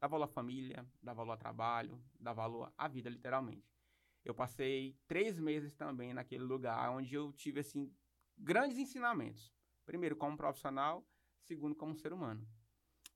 [0.00, 3.77] dá valor à família, dá valor ao trabalho, dá valor à vida, literalmente.
[4.24, 7.92] Eu passei três meses também naquele lugar onde eu tive, assim,
[8.36, 9.52] grandes ensinamentos.
[9.86, 11.06] Primeiro, como profissional,
[11.42, 12.46] segundo, como ser humano.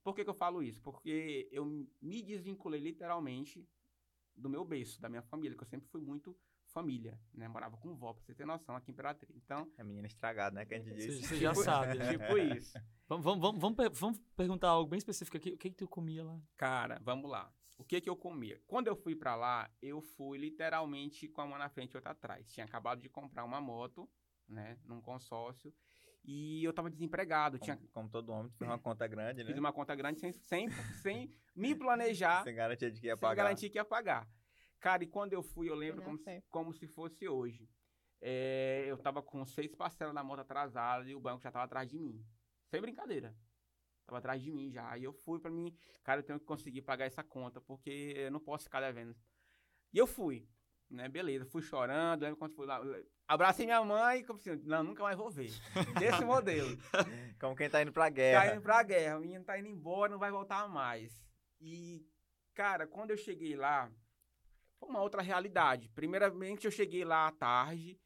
[0.03, 0.81] Por que, que eu falo isso?
[0.81, 1.65] Porque eu
[2.01, 3.67] me desvinculei literalmente
[4.35, 6.35] do meu berço, da minha família, que eu sempre fui muito
[6.73, 7.47] família, né?
[7.47, 9.35] Morava com vó, pra você ter noção, aqui em Imperatriz.
[9.35, 9.71] Então...
[9.77, 10.65] É menina estragada, né?
[10.65, 11.21] Que a gente disse.
[11.21, 11.97] Você já sabe.
[11.99, 12.17] Né?
[12.17, 12.73] tipo isso.
[13.07, 15.51] Vamos, vamos, vamos, vamos, perguntar algo bem específico aqui.
[15.51, 16.41] O que que tu comia lá?
[16.57, 17.53] Cara, vamos lá.
[17.77, 18.61] O que que eu comia?
[18.67, 22.11] Quando eu fui para lá, eu fui literalmente com a mão na frente e outra
[22.11, 22.51] atrás.
[22.51, 24.09] Tinha acabado de comprar uma moto,
[24.47, 24.77] né?
[24.85, 25.73] Num consórcio.
[26.23, 27.59] E eu tava desempregado.
[27.59, 27.89] Como, tinha...
[27.91, 29.49] como todo homem, fiz uma conta grande, né?
[29.49, 30.69] Fiz uma conta grande sem, sem,
[31.01, 32.43] sem me planejar.
[32.43, 33.35] sem garantia de que ia sem pagar.
[33.35, 34.27] Sem garantia que ia pagar.
[34.79, 37.69] Cara, e quando eu fui, eu lembro como se, como se fosse hoje.
[38.21, 41.89] É, eu tava com seis parcelas na moto atrasada e o banco já tava atrás
[41.89, 42.25] de mim.
[42.69, 43.35] Sem brincadeira.
[44.05, 44.97] Tava atrás de mim já.
[44.97, 48.31] E eu fui para mim, cara, eu tenho que conseguir pagar essa conta, porque eu
[48.31, 49.15] não posso ficar devendo.
[49.93, 50.47] E eu fui,
[50.89, 51.07] né?
[51.07, 52.81] Beleza, fui chorando, lembro quando fui lá.
[53.27, 55.51] Abracei minha mãe, como assim, não, nunca mais vou ver.
[55.99, 56.77] Desse modelo.
[57.39, 58.45] Como quem tá indo pra guerra.
[58.45, 61.23] Tá indo pra guerra, o menino tá indo embora, não vai voltar mais.
[61.59, 62.05] E,
[62.53, 63.89] cara, quando eu cheguei lá,
[64.77, 65.89] foi uma outra realidade.
[65.89, 67.97] Primeiramente, eu cheguei lá à tarde,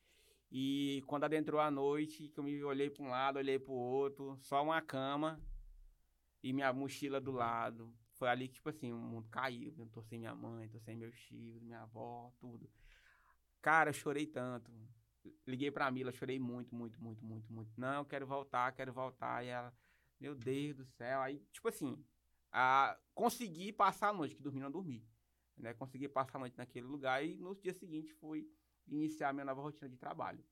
[0.52, 3.76] e quando adentrou a noite, que eu me olhei para um lado, olhei para o
[3.76, 5.42] outro, só uma cama,
[6.44, 7.94] e minha mochila do lado.
[8.14, 9.74] Foi ali que, tipo assim, o mundo caiu.
[9.78, 12.70] Eu tô sem minha mãe, tô sem meus tios, minha avó, tudo.
[13.62, 14.72] Cara, eu chorei tanto.
[15.46, 17.72] Liguei pra Mila, chorei muito, muito, muito, muito, muito.
[17.80, 19.44] Não, quero voltar, quero voltar.
[19.44, 19.74] E ela,
[20.20, 21.22] meu Deus do céu.
[21.22, 22.04] Aí, tipo assim,
[22.52, 25.06] a, consegui passar a noite, que dormi não dormi.
[25.58, 25.74] Né?
[25.74, 28.50] Consegui passar a noite naquele lugar e no dia seguinte fui
[28.88, 30.44] iniciar minha nova rotina de trabalho.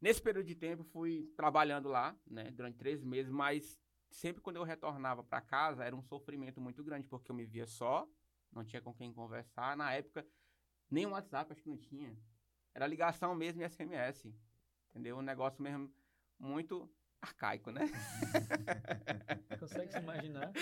[0.00, 3.78] Nesse período de tempo, fui trabalhando lá, né, durante três meses, mas
[4.10, 7.66] sempre quando eu retornava para casa era um sofrimento muito grande, porque eu me via
[7.66, 8.08] só,
[8.52, 9.76] não tinha com quem conversar.
[9.76, 10.26] Na época,
[10.90, 12.16] nem o WhatsApp acho que não tinha.
[12.74, 14.34] Era ligação mesmo e SMS.
[14.90, 15.18] Entendeu?
[15.18, 15.92] Um negócio mesmo
[16.38, 17.82] muito arcaico, né?
[19.60, 20.52] Consegue se imaginar?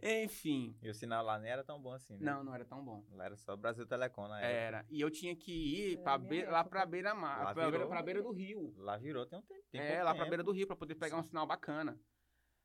[0.00, 0.24] É.
[0.24, 0.76] Enfim.
[0.82, 2.32] E o sinal lá nem era tão bom assim, né?
[2.32, 3.04] Não, não era tão bom.
[3.10, 4.52] Lá era só Brasil Telecom na época.
[4.52, 4.86] Era.
[4.88, 8.32] E eu tinha que ir pra be lá pra beira-mar, pra, beira, pra beira do
[8.32, 8.74] rio.
[8.78, 9.64] Lá virou tem um tempo.
[9.70, 10.22] Tem é, lá tempo.
[10.22, 11.20] pra beira do rio, pra poder pegar Sim.
[11.20, 11.98] um sinal bacana.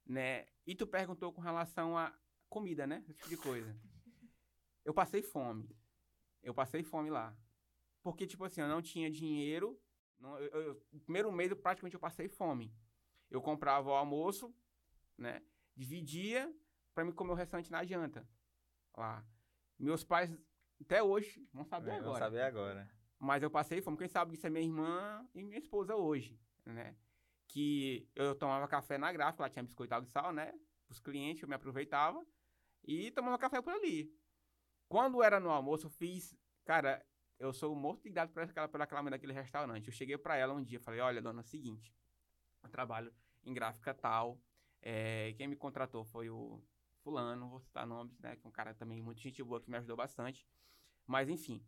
[0.06, 0.48] Né?
[0.66, 2.14] E tu perguntou com relação a
[2.48, 3.04] comida, né?
[3.10, 3.76] Esse tipo de coisa.
[4.84, 5.70] eu passei fome.
[6.42, 7.36] Eu passei fome lá.
[8.04, 9.80] Porque, tipo assim, eu não tinha dinheiro
[10.20, 12.74] não, eu, eu, no primeiro mês, eu, praticamente, eu passei fome.
[13.30, 14.54] Eu comprava o almoço,
[15.18, 15.42] né?
[15.76, 16.54] Dividia
[16.96, 18.28] para me comer o restante na janta.
[18.98, 19.24] Lá.
[19.78, 20.34] Meus pais,
[20.82, 22.12] até hoje, não saber é, agora.
[22.12, 22.90] Não saber agora.
[23.20, 23.98] Mas eu passei fome.
[23.98, 26.96] Quem sabe isso é minha irmã e minha esposa hoje, né?
[27.48, 30.54] Que eu tomava café na gráfica, lá tinha biscoito de sal, né?
[30.90, 32.26] Os clientes, eu me aproveitava
[32.84, 34.12] e tomava café por ali.
[34.88, 36.36] Quando era no almoço, eu fiz...
[36.64, 37.06] Cara,
[37.38, 39.88] eu sou morto de por aquela, por aquela daquele restaurante.
[39.88, 41.94] Eu cheguei para ela um dia, falei, olha, dona, é o seguinte,
[42.64, 44.40] eu trabalho em gráfica tal,
[44.82, 46.64] é, quem me contratou foi o
[47.06, 49.78] fulano, vou citar nomes, né, que é um cara também muito gente boa, que me
[49.78, 50.46] ajudou bastante,
[51.06, 51.64] mas enfim.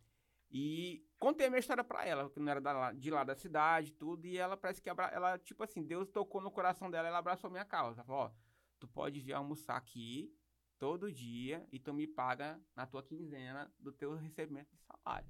[0.50, 3.94] E contei a minha história para ela, que não era da, de lá da cidade,
[3.94, 7.20] tudo, e ela parece que, abra, ela, tipo assim, Deus tocou no coração dela, ela
[7.20, 8.32] abraçou a minha causa, falou, ó,
[8.80, 10.34] tu pode vir almoçar aqui
[10.80, 15.30] todo dia e tu me paga na tua quinzena do teu recebimento de salário.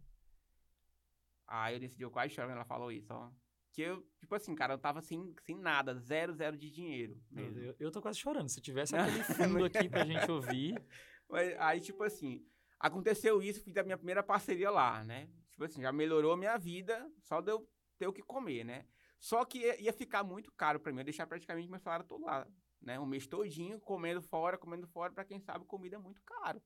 [1.46, 3.30] Aí eu decidi, eu quase chorando, ela falou isso, ó.
[3.78, 7.22] Que eu, tipo assim, cara, eu tava sem, sem nada, zero, zero de dinheiro.
[7.30, 7.60] Mesmo.
[7.60, 8.50] Deus, eu tô quase chorando.
[8.50, 9.22] Se tivesse aquele
[9.62, 10.84] fundo aqui pra gente ouvir.
[11.30, 12.44] Mas aí, tipo assim,
[12.80, 15.30] aconteceu isso, fiz a minha primeira parceria lá, né?
[15.52, 18.84] Tipo assim, já melhorou a minha vida, só de eu ter o que comer, né?
[19.20, 22.26] Só que ia, ia ficar muito caro pra mim, eu deixar praticamente meu salário todo
[22.26, 22.48] lá,
[22.82, 23.00] né?
[23.00, 26.60] Um mês todinho, comendo fora, comendo fora, pra quem sabe, comida é muito caro.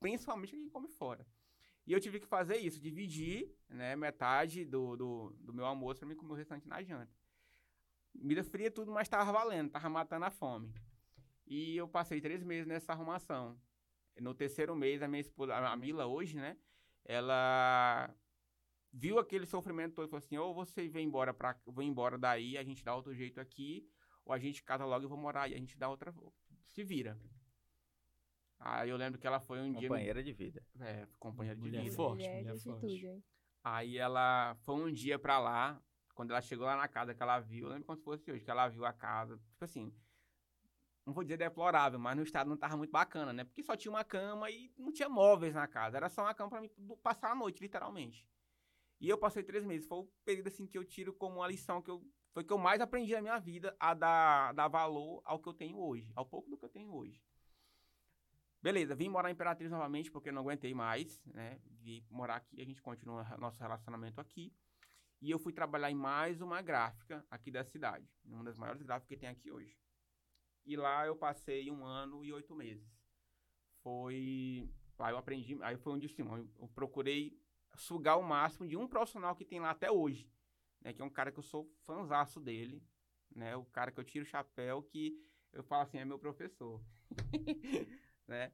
[0.00, 1.26] Principalmente quem come fora.
[1.88, 6.06] E eu tive que fazer isso, dividir, né, metade do, do, do meu almoço pra
[6.06, 7.10] mim comer o restante na janta.
[8.12, 10.70] Comida fria tudo, mas tava valendo, tava matando a fome.
[11.46, 13.58] E eu passei três meses nessa arrumação.
[14.20, 16.58] No terceiro mês, a minha esposa, a Mila hoje, né?
[17.06, 18.14] Ela
[18.92, 22.58] viu aquele sofrimento todo e falou assim: ou você vem embora para vou embora daí,
[22.58, 23.88] a gente dá outro jeito aqui,
[24.26, 26.14] ou a gente casa logo e vou morar aí, a gente dá outra.
[26.64, 27.18] Se vira.
[28.58, 29.88] Aí eu lembro que ela foi um dia.
[29.88, 30.64] Companheira de vida.
[30.80, 31.94] É, companheira de Mulher vida.
[31.94, 33.06] forte, Mulher de mulher forte.
[33.06, 33.24] hein?
[33.62, 35.80] Aí ela foi um dia pra lá,
[36.14, 38.44] quando ela chegou lá na casa que ela viu, eu lembro como se fosse hoje,
[38.44, 39.92] que ela viu a casa, tipo assim,
[41.06, 43.44] não vou dizer deplorável, mas no estado não tava muito bacana, né?
[43.44, 46.50] Porque só tinha uma cama e não tinha móveis na casa, era só uma cama
[46.50, 46.70] pra mim
[47.02, 48.26] passar a noite, literalmente.
[49.00, 51.80] E eu passei três meses, foi o período assim que eu tiro como uma lição
[51.80, 55.38] que eu, foi que eu mais aprendi na minha vida a dar, dar valor ao
[55.38, 57.22] que eu tenho hoje, ao pouco do que eu tenho hoje.
[58.60, 61.60] Beleza, vim morar em Imperatriz novamente porque não aguentei mais, né?
[61.80, 64.52] Vim morar aqui, a gente continua nosso relacionamento aqui.
[65.20, 69.08] E eu fui trabalhar em mais uma gráfica aqui da cidade, uma das maiores gráficas
[69.08, 69.76] que tem aqui hoje.
[70.64, 72.86] E lá eu passei um ano e oito meses.
[73.82, 74.68] Foi.
[74.98, 76.22] Aí eu aprendi, aí foi onde assim,
[76.58, 77.40] eu procurei
[77.76, 80.28] sugar o máximo de um profissional que tem lá até hoje,
[80.80, 80.92] né?
[80.92, 82.82] Que é um cara que eu sou fãzaço dele,
[83.34, 83.56] né?
[83.56, 85.16] O cara que eu tiro o chapéu, que
[85.52, 86.82] eu falo assim, é meu professor,
[88.28, 88.52] né?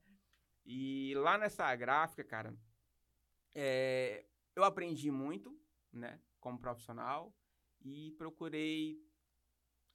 [0.67, 2.55] E lá nessa gráfica, cara,
[3.55, 5.59] é, eu aprendi muito,
[5.93, 6.21] né?
[6.41, 7.35] Como profissional
[7.81, 8.99] e procurei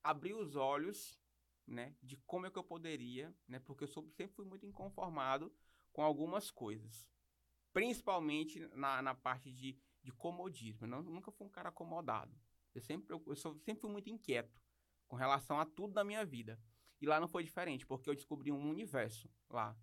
[0.03, 1.19] abrir os olhos,
[1.67, 1.95] né?
[2.01, 3.59] De como é que eu poderia, né?
[3.59, 5.53] Porque eu sempre fui muito inconformado
[5.91, 7.09] com algumas coisas.
[7.73, 10.85] Principalmente na, na parte de, de comodismo.
[10.85, 12.35] Eu não, nunca fui um cara acomodado.
[12.75, 14.61] Eu sempre, eu, sou- sempre fui muito inquieto
[15.07, 16.59] com relação a tudo da minha vida.
[17.01, 19.75] E lá não foi diferente, porque eu descobri um universo lá.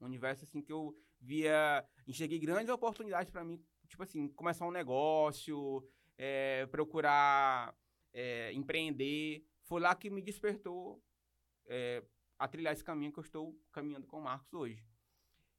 [0.00, 4.70] Um universo assim que eu via, enxerguei grandes oportunidades para mim, tipo assim, começar um
[4.72, 5.86] negócio,
[6.18, 7.74] é, procurar
[8.12, 9.44] é, empreender.
[9.62, 11.02] Foi lá que me despertou
[11.66, 12.02] é,
[12.38, 14.84] a trilhar esse caminho que eu estou caminhando com o Marcos hoje.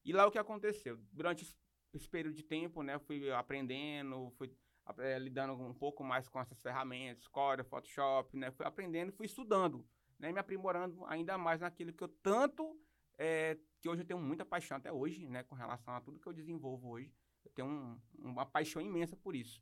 [0.03, 0.97] E lá o que aconteceu?
[1.11, 4.53] Durante esse- período de tempo, né, fui aprendendo, fui
[4.97, 9.87] eh, lidando um pouco mais com essas ferramentas, Corel, Photoshop, né, fui aprendendo, fui estudando,
[10.19, 12.79] né, me aprimorando ainda mais naquilo que eu tanto,
[13.17, 16.27] eh, que hoje eu tenho muita paixão até hoje, né, com relação a tudo que
[16.27, 19.61] eu desenvolvo hoje, eu tenho um- uma paixão imensa por isso.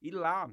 [0.00, 0.50] E lá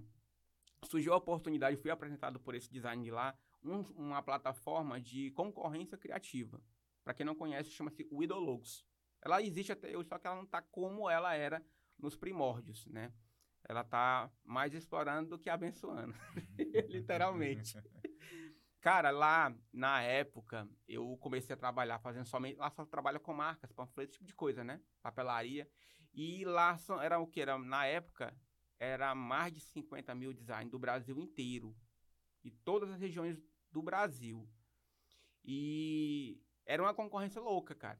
[0.86, 5.98] surgiu a oportunidade, fui apresentado por esse design de lá, um- uma plataforma de concorrência
[5.98, 6.62] criativa.
[7.04, 8.86] Para quem não conhece, chama-se Widologos.
[9.22, 11.64] Ela existe até hoje, só que ela não está como ela era
[11.98, 13.12] nos primórdios, né?
[13.68, 16.14] Ela está mais explorando do que abençoando,
[16.90, 17.78] literalmente.
[18.82, 22.58] Cara, lá na época, eu comecei a trabalhar fazendo somente.
[22.58, 24.82] Lá só trabalha com marcas, panfletos, tipo de coisa, né?
[25.02, 25.70] Papelaria.
[26.14, 27.42] E lá era o que?
[27.42, 28.34] Era, na época,
[28.80, 31.76] era mais de 50 mil designs do Brasil inteiro.
[32.42, 33.38] E todas as regiões
[33.70, 34.50] do Brasil.
[35.44, 38.00] E era uma concorrência louca, cara.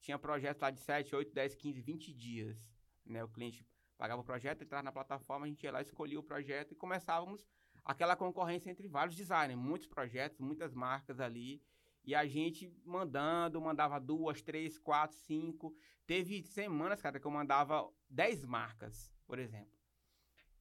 [0.00, 2.66] Tinha projetos lá de 7, 8, 10, 15, 20 dias.
[3.04, 3.22] Né?
[3.22, 3.66] O cliente
[3.98, 7.46] pagava o projeto, entrava na plataforma, a gente ia lá, escolhia o projeto e começávamos
[7.86, 11.62] aquela concorrência entre vários designers, muitos projetos, muitas marcas ali.
[12.04, 15.74] E a gente mandando, mandava duas, três, quatro, cinco.
[16.06, 19.72] Teve semanas, cara, que eu mandava 10 marcas, por exemplo.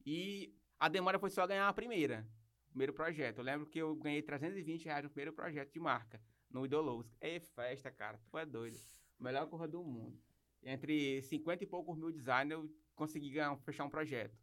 [0.06, 2.28] E a demora foi só ganhar a primeira,
[2.66, 3.40] o primeiro projeto.
[3.40, 7.16] Eu lembro que eu ganhei 320 reais no primeiro projeto de marca, no Idologos.
[7.20, 8.80] É festa, cara, tu é doido.
[9.20, 10.20] Melhor corra do mundo.
[10.64, 14.36] Entre 50 e poucos mil designers, eu consegui ganhar, fechar um projeto.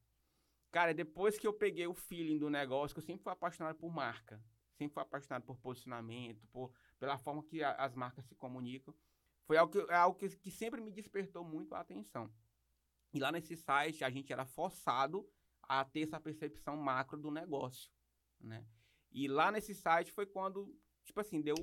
[0.72, 3.92] Cara, depois que eu peguei o feeling do negócio, que eu sempre fui apaixonado por
[3.92, 4.42] marca,
[4.74, 8.94] sempre fui apaixonado por posicionamento, por, pela forma que a- as marcas se comunicam,
[9.44, 12.32] foi algo, que, é algo que, que sempre me despertou muito a atenção.
[13.12, 15.30] E lá nesse site, a gente era forçado
[15.62, 17.92] a ter essa percepção macro do negócio,
[18.40, 18.66] né?
[19.10, 21.54] E lá nesse site foi quando, tipo assim, deu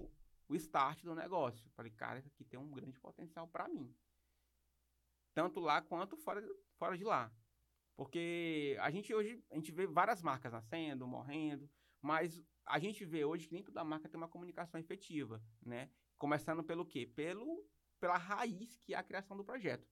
[0.47, 1.67] o start do negócio.
[1.71, 3.91] Falei, cara, isso aqui tem um grande potencial para mim.
[5.33, 7.33] Tanto lá quanto fora, fora de lá.
[7.95, 11.69] Porque a gente hoje, a gente vê várias marcas nascendo, morrendo,
[12.01, 15.89] mas a gente vê hoje que nem toda marca tem uma comunicação efetiva, né?
[16.17, 17.05] Começando pelo quê?
[17.05, 17.65] Pelo,
[17.99, 19.87] pela raiz que é a criação do projeto.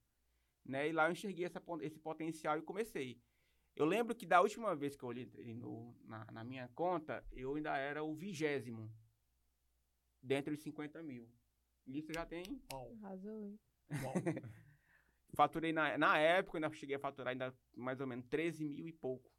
[0.64, 0.88] Né?
[0.88, 3.20] E lá eu enxerguei essa, esse potencial e comecei.
[3.74, 7.54] Eu lembro que da última vez que eu olhei no, na, na minha conta, eu
[7.54, 8.92] ainda era o vigésimo
[10.22, 11.30] dentre os 50 mil.
[11.86, 12.60] Isso já tem.
[13.02, 13.58] Arrasou, hein?
[15.34, 18.92] Faturei na, na época, ainda cheguei a faturar ainda mais ou menos 13 mil e
[18.92, 19.30] pouco,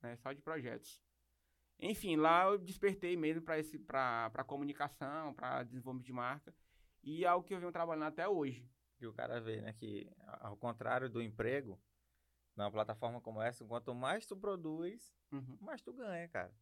[0.00, 0.16] né?
[0.16, 1.00] Só de projetos.
[1.80, 6.54] Enfim, lá eu despertei mesmo para comunicação, para desenvolvimento de marca.
[7.02, 8.70] E é algo que eu venho trabalhando até hoje.
[9.00, 10.08] E o cara vê, né, que
[10.40, 11.80] ao contrário do emprego,
[12.54, 15.58] numa plataforma como essa, quanto mais tu produz, Uhum.
[15.60, 16.54] mais tu ganha, cara.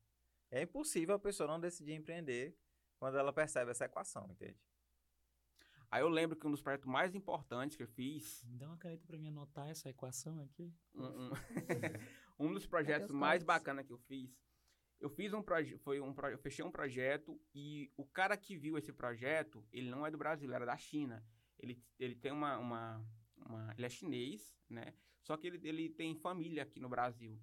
[0.50, 2.56] É impossível a pessoa não decidir empreender
[2.98, 4.58] quando ela percebe essa equação, entende?
[5.90, 9.04] Aí eu lembro que um dos projetos mais importantes que eu fiz, Dá uma caneta
[9.06, 10.72] pra mim anotar essa equação aqui.
[10.94, 11.30] um, um,
[12.38, 14.30] um dos projetos os mais bacanas que eu fiz,
[15.00, 18.56] eu fiz um projeto, foi um proje- eu fechei um projeto e o cara que
[18.56, 21.24] viu esse projeto, ele não é do Brasil, ele era da China.
[21.58, 23.04] Ele, ele tem uma, uma,
[23.36, 24.94] uma- ele é chinês, né?
[25.22, 27.38] Só que ele, ele tem família aqui no Brasil.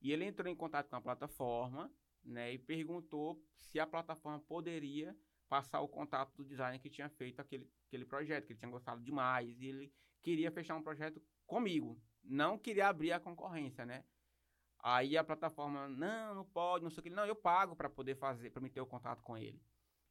[0.00, 1.90] E ele entrou em contato com a plataforma,
[2.22, 2.52] né?
[2.52, 5.16] E perguntou se a plataforma poderia
[5.48, 9.02] passar o contato do designer que tinha feito aquele, aquele projeto, que ele tinha gostado
[9.02, 9.60] demais.
[9.60, 12.00] E ele queria fechar um projeto comigo.
[12.22, 14.04] Não queria abrir a concorrência, né?
[14.78, 17.10] Aí a plataforma, não, não pode, não sei o que.
[17.10, 19.62] Não, eu pago para poder fazer, para me ter o contato com ele.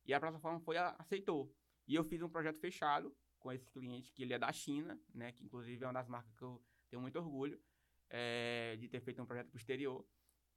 [0.05, 1.53] E a plataforma foi, aceitou.
[1.87, 5.31] E eu fiz um projeto fechado com esse cliente, que ele é da China, né?
[5.31, 7.61] Que inclusive é uma das marcas que eu tenho muito orgulho
[8.09, 10.05] eh, de ter feito um projeto pro exterior.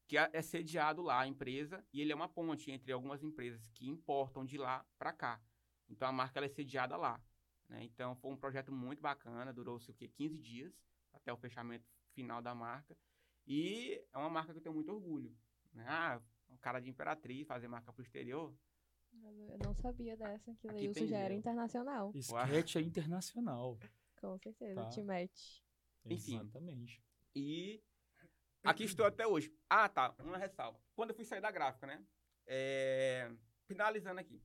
[0.07, 3.69] Que é é sediado lá a empresa e ele é uma ponte entre algumas empresas
[3.71, 5.41] que importam de lá para cá.
[5.89, 7.21] Então a marca ela é sediada lá.
[7.69, 7.83] né?
[7.85, 10.09] Então foi um projeto muito bacana, durou-se o quê?
[10.09, 10.73] 15 dias
[11.13, 12.97] até o fechamento final da marca.
[13.47, 15.37] E é uma marca que eu tenho muito orgulho.
[15.73, 15.85] Né?
[15.89, 18.55] Ah, um cara de Imperatriz fazer marca pro exterior.
[19.49, 22.13] Eu não sabia dessa, que Leilson tem já era internacional.
[22.15, 23.79] Sketch é internacional.
[24.21, 24.89] Com certeza, Tá.
[24.91, 25.65] te mete.
[26.05, 26.37] Enfim.
[26.41, 27.03] Exatamente.
[27.35, 27.83] E
[28.67, 29.53] aqui estou até hoje.
[29.69, 30.15] Ah, tá.
[30.19, 30.79] Uma ressalva.
[30.95, 32.05] Quando eu fui sair da gráfica, né?
[32.47, 33.31] É,
[33.67, 34.41] Finalizando aqui.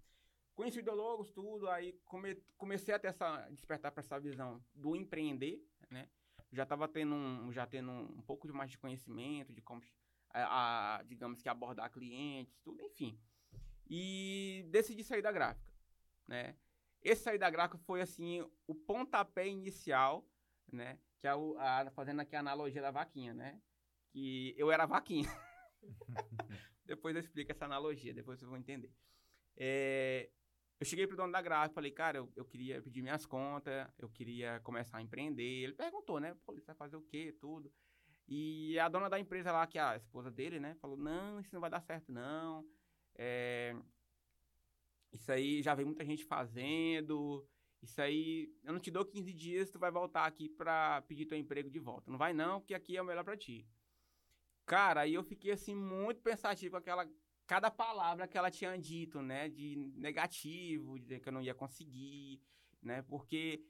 [0.55, 4.95] Conheci o Ideologos, tudo, aí come- comecei a ter essa, despertar para essa visão do
[4.95, 6.10] empreender, né?
[6.51, 9.81] Já estava tendo, um, já tendo um pouco de mais de conhecimento de como,
[10.29, 13.17] a, a, digamos que abordar clientes, tudo, enfim.
[13.89, 15.71] E decidi sair da gráfica,
[16.27, 16.55] né?
[17.01, 20.27] Esse sair da gráfica foi, assim, o pontapé inicial,
[20.71, 20.99] né?
[21.19, 23.62] Que é o, a, fazendo aqui a analogia da vaquinha, né?
[24.12, 25.30] Que eu era vaquinha.
[26.86, 28.91] depois eu explico essa analogia, depois vocês vão entender.
[29.58, 30.30] É,
[30.80, 34.10] eu cheguei pro dono da gráfica, falei, cara, eu, eu queria pedir minhas contas, eu
[34.10, 35.63] queria começar a empreender.
[35.63, 36.36] Ele perguntou, né?
[36.45, 37.71] Pô, você vai fazer o quê, tudo.
[38.28, 40.76] E a dona da empresa lá, que é a esposa dele, né?
[40.76, 42.65] Falou, não, isso não vai dar certo, não.
[43.15, 43.76] É,
[45.12, 47.45] isso aí já vem muita gente fazendo.
[47.82, 51.38] Isso aí, eu não te dou 15 dias, tu vai voltar aqui pra pedir teu
[51.38, 52.10] emprego de volta.
[52.10, 53.67] Não vai não, porque aqui é o melhor pra ti.
[54.65, 57.10] Cara, aí eu fiquei assim muito pensativo com aquela
[57.47, 62.41] cada palavra que ela tinha dito, né, de negativo, dizer que eu não ia conseguir,
[62.82, 63.02] né?
[63.02, 63.62] Porque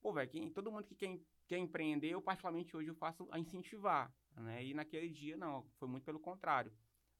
[0.00, 3.38] pô, velho, quem- todo mundo que quer, quer empreender, eu particularmente hoje eu faço a
[3.38, 4.64] incentivar, né?
[4.64, 6.72] E naquele dia não, foi muito pelo contrário.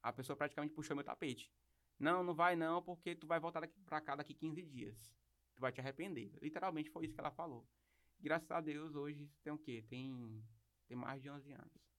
[0.02, 1.50] A pessoa praticamente puxou meu tapete.
[1.98, 4.96] Não, não vai não, porque tu vai voltar daqui pra cá daqui 15 dias.
[5.54, 6.32] Tu vai te arrepender.
[6.42, 7.66] Literalmente foi isso que ela falou.
[8.18, 9.84] Graças a Deus, hoje tem o quê?
[9.88, 10.42] Tem,
[10.86, 11.89] tem mais de 11 anos.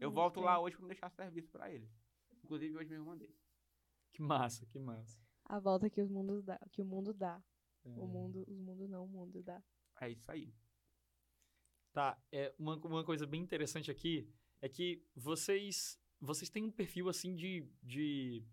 [0.00, 1.88] Eu Muito volto lá hoje pra me deixar serviço pra eles.
[2.42, 3.32] Inclusive, hoje mesmo mandei.
[4.12, 5.20] Que massa, que massa.
[5.44, 7.40] A volta que, os mundos dá, que o mundo dá.
[7.84, 7.88] É.
[7.90, 9.62] O mundo, os mundos não, o mundo dá.
[10.00, 10.52] É isso aí.
[11.92, 14.28] Tá, é, uma, uma coisa bem interessante aqui
[14.60, 18.44] é que vocês vocês têm um perfil assim de, de,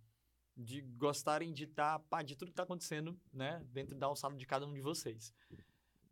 [0.55, 4.45] de gostarem de estar pá, de tudo que tá acontecendo, né, dentro da alçada de
[4.45, 5.33] cada um de vocês.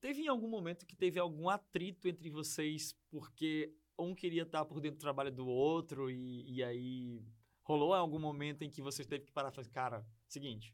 [0.01, 4.79] Teve em algum momento que teve algum atrito entre vocês porque um queria estar por
[4.79, 7.23] dentro do trabalho do outro e, e aí
[7.63, 10.73] rolou algum momento em que vocês teve que parar e falar, cara, seguinte,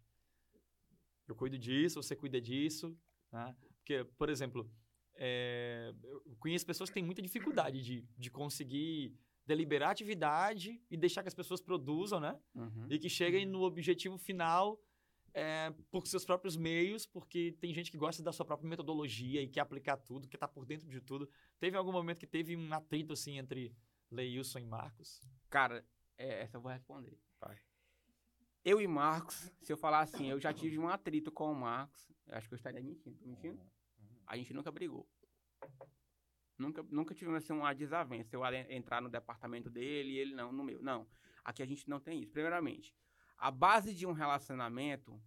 [1.28, 2.98] eu cuido disso, você cuida disso,
[3.32, 3.56] né?
[3.78, 4.70] Porque, por exemplo,
[5.16, 11.22] é, eu conheço pessoas que têm muita dificuldade de, de conseguir deliberar atividade e deixar
[11.22, 12.40] que as pessoas produzam, né?
[12.54, 12.88] Uhum.
[12.90, 14.80] E que cheguem no objetivo final
[15.34, 19.48] é, por seus próprios meios, porque tem gente que gosta da sua própria metodologia e
[19.48, 21.30] quer aplicar tudo, quer estar por dentro de tudo.
[21.60, 23.76] Teve algum momento que teve um atrito, assim, entre
[24.10, 25.22] Leilson e Marcos?
[25.50, 25.86] Cara,
[26.17, 27.17] é, essa eu vou responder.
[27.39, 27.58] Vai.
[28.63, 32.12] Eu e Marcos, se eu falar assim, eu já tive um atrito com o Marcos.
[32.28, 33.18] Eu acho que eu estaria mentindo.
[33.18, 33.60] Tô mentindo?
[34.28, 35.10] A gente nunca brigou.
[36.58, 38.36] Nunca, nunca tivemos assim, uma desavença.
[38.36, 40.80] Eu entrar no departamento dele e ele não, no meu.
[40.82, 41.08] Não.
[41.43, 42.32] Aqui a gente não tem isso.
[42.32, 42.95] Primeiramente,
[43.42, 45.20] a base de um relacionamento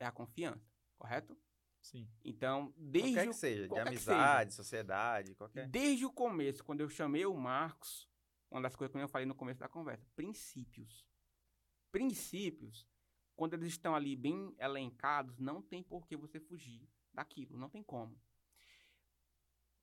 [0.00, 1.38] é a confiança, correto?
[1.80, 2.10] Sim.
[2.24, 5.68] Então, desde Qualquer o- que seja, de qualquer que amizade, sociedade, qualquer.
[5.68, 8.08] Desde o começo, quando eu chamei o Marcos,
[8.50, 11.06] uma das coisas que eu falei no começo da conversa, princípios.
[11.92, 12.88] Princípios,
[13.36, 17.82] quando eles estão ali bem elencados, não tem por que você fugir daquilo, não tem
[17.84, 18.18] como.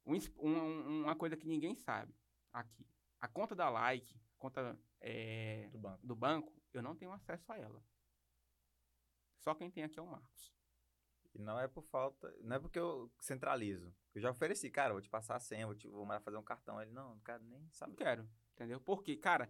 [0.05, 2.13] Um um- um- uma coisa que ninguém sabe
[2.51, 2.85] aqui,
[3.21, 6.07] a conta da Like, a conta é, Do banco.
[6.07, 7.83] do banco, eu não tenho acesso a ela.
[9.39, 10.53] Só quem tem aqui é o Marcos.
[11.33, 13.93] E não é por falta, não é porque eu centralizo.
[14.13, 16.43] Eu já ofereci, cara, vou te passar a senha, vou, te, vou mandar fazer um
[16.43, 16.81] cartão.
[16.81, 17.95] Ele, não, cara, nem Não sabe.
[17.95, 18.81] quero, entendeu?
[18.81, 19.49] Porque, cara,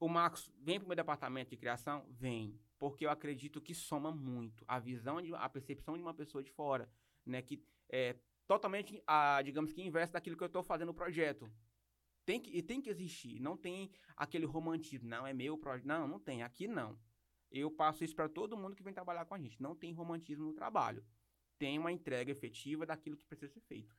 [0.00, 2.06] o Marcos vem pro meu departamento de criação?
[2.10, 2.58] Vem.
[2.78, 6.50] Porque eu acredito que soma muito a visão, de, a percepção de uma pessoa de
[6.50, 6.90] fora,
[7.24, 7.42] né?
[7.42, 11.50] Que é totalmente, a, digamos que, inverso daquilo que eu estou fazendo no projeto.
[12.24, 13.40] Tem que, e tem que existir.
[13.40, 15.08] Não tem aquele romantismo.
[15.08, 15.86] Não, é meu projeto.
[15.86, 16.42] Não, não tem.
[16.42, 16.98] Aqui não.
[17.50, 19.62] Eu passo isso para todo mundo que vem trabalhar com a gente.
[19.62, 21.04] Não tem romantismo no trabalho.
[21.58, 23.94] Tem uma entrega efetiva daquilo que precisa ser feito.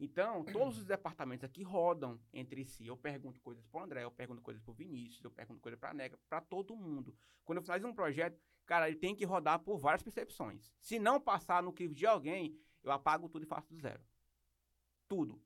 [0.00, 2.86] Então, todos os departamentos aqui rodam entre si.
[2.86, 5.78] Eu pergunto coisas para o André, eu pergunto coisas para o Vinícius, eu pergunto coisas
[5.78, 7.16] para a Neca, para todo mundo.
[7.44, 10.74] Quando eu finalizo um projeto, cara, ele tem que rodar por várias percepções.
[10.80, 14.02] Se não passar no crivo de alguém, eu apago tudo e faço do zero.
[15.06, 15.40] Tudo.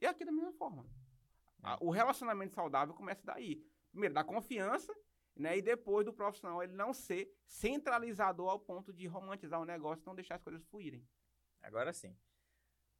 [0.00, 0.86] E aqui da mesma forma.
[1.62, 3.64] A- O relacionamento saudável começa daí.
[3.90, 4.92] Primeiro, da confiança,
[5.36, 5.58] né?
[5.58, 10.06] E depois do profissional ele não ser centralizador ao ponto de romantizar o negócio e
[10.06, 11.06] não deixar as coisas fluírem.
[11.62, 12.16] Agora sim.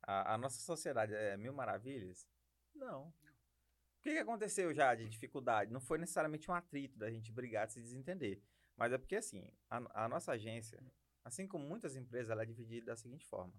[0.03, 2.27] A, a nossa sociedade é mil maravilhas?
[2.75, 3.09] Não.
[3.09, 5.73] O que, que aconteceu já de dificuldade?
[5.73, 8.43] Não foi necessariamente um atrito da gente brigar, de se desentender.
[8.77, 10.83] Mas é porque, assim, a, a nossa agência,
[11.25, 13.55] assim como muitas empresas, ela é dividida da seguinte forma.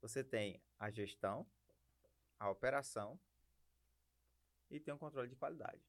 [0.00, 1.46] Você tem a gestão,
[2.38, 3.20] a operação
[4.70, 5.82] e tem o controle de qualidade.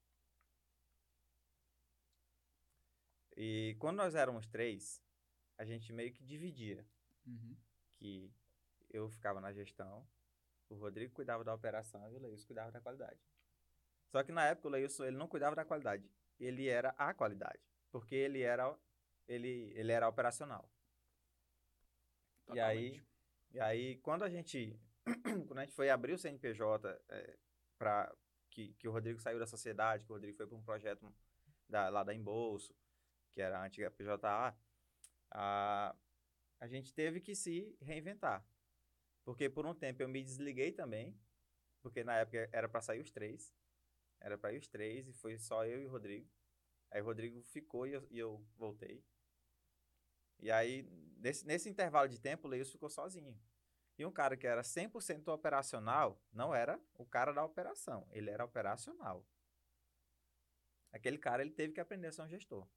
[3.37, 5.01] E quando nós éramos três,
[5.57, 6.85] a gente meio que dividia
[7.91, 8.33] que
[8.89, 10.07] eu ficava na gestão,
[10.69, 13.19] o Rodrigo cuidava da operação e o Leilson cuidava da qualidade.
[14.07, 16.09] Só que na época o Leilson ele não cuidava da qualidade,
[16.39, 17.59] ele era a qualidade,
[17.91, 18.77] porque ele era
[19.27, 20.69] ele, ele era operacional.
[22.53, 23.03] E aí,
[23.51, 24.79] e aí quando a gente
[25.47, 27.37] quando a gente foi abrir o CNPJ é,
[27.77, 28.15] para
[28.55, 31.13] que, que o Rodrigo saiu da sociedade, que o Rodrigo foi para um projeto
[31.67, 32.73] da, lá da Embolso,
[33.33, 34.57] que era a antiga PJA,
[35.29, 35.95] a,
[36.61, 38.47] a gente teve que se reinventar.
[39.25, 41.19] Porque por um tempo eu me desliguei também,
[41.81, 43.53] porque na época era para sair os três.
[44.21, 46.29] Era para ir os três e foi só eu e o Rodrigo.
[46.89, 49.03] Aí o Rodrigo ficou e eu, e eu voltei.
[50.39, 50.83] E aí,
[51.17, 53.37] nesse, nesse intervalo de tempo, o Leilson ficou sozinho.
[53.97, 58.43] E um cara que era 100% operacional, não era o cara da operação, ele era
[58.43, 59.25] operacional.
[60.91, 62.67] Aquele cara, ele teve que aprender a ser um gestor.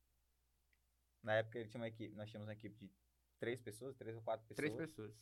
[1.23, 2.93] Na época, ele tinha uma equipe, nós tínhamos uma equipe de
[3.39, 4.57] três pessoas, três ou quatro pessoas.
[4.57, 5.15] Três pessoas.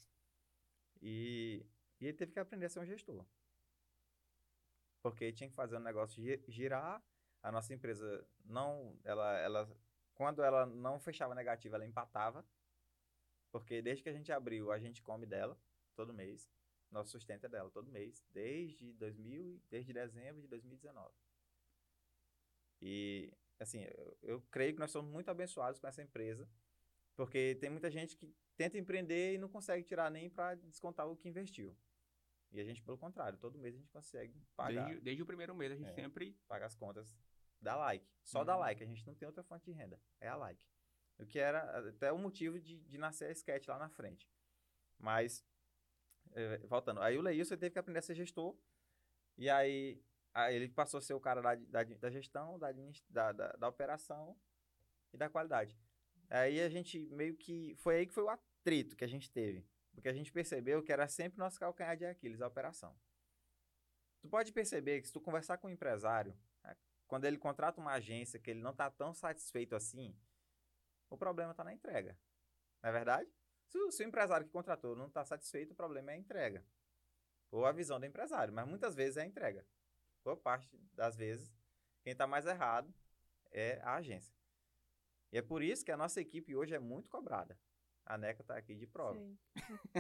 [1.01, 1.65] E,
[2.01, 3.27] e ele teve que aprender a ser um gestor.
[5.03, 7.03] Porque ele tinha que fazer o negócio gi- girar.
[7.43, 8.99] A nossa empresa não.
[9.05, 9.77] Ela, ela,
[10.15, 12.45] quando ela não fechava negativa, ela empatava.
[13.51, 15.59] Porque desde que a gente abriu, a gente come dela
[15.97, 16.49] todo mês.
[16.91, 18.23] Nosso sustento é dela todo mês.
[18.31, 21.13] Desde 2000, e- desde dezembro de 2019.
[22.81, 26.49] E, assim, eu, eu creio que nós somos muito abençoados com essa empresa.
[27.15, 31.17] Porque tem muita gente que tenta empreender e não consegue tirar nem para descontar o
[31.17, 31.77] que investiu.
[32.53, 35.55] E a gente, pelo contrário, todo mês a gente consegue pagar, Desde, desde o primeiro
[35.55, 35.95] mês a gente É.
[35.95, 36.33] sempre.
[36.47, 37.17] pagar as contas
[37.61, 38.07] da like.
[38.23, 38.61] Só da Uhum.
[38.61, 40.01] like, a gente não tem outra fonte de renda.
[40.21, 40.65] É a like.
[41.19, 44.31] O que era até o motivo de, de nascer a sketch lá na frente.
[44.99, 45.43] Mas,
[46.69, 48.57] voltando, aí o Leilson teve que aprender a ser gestor.
[49.39, 52.73] E aí, aí ele passou a ser o cara da, da, da gestão, da,
[53.11, 54.37] da, da, da operação
[55.13, 55.79] e da qualidade.
[56.29, 57.75] Aí a gente meio que.
[57.77, 59.67] Foi aí que foi o atrito que a gente teve.
[59.95, 62.95] Porque a gente percebeu que era sempre nosso calcanhar de Aquiles, a operação.
[64.21, 66.77] Tu pode perceber que se tu conversar com um empresário, né,
[67.07, 70.15] quando ele contrata uma agência que ele não está tão satisfeito assim,
[71.09, 72.19] o problema está na entrega.
[72.83, 73.31] Não é verdade?
[73.69, 76.65] Se o, se o empresário que contratou não está satisfeito, o problema é a entrega.
[77.51, 79.65] Ou a visão do empresário, mas muitas vezes é a entrega.
[80.25, 81.53] Boa parte das vezes,
[82.03, 82.93] quem está mais errado
[83.51, 84.35] é a agência.
[85.33, 87.59] E é por isso que a nossa equipe hoje é muito cobrada.
[88.05, 89.19] A NECA está aqui de prova.
[89.19, 89.37] Sim.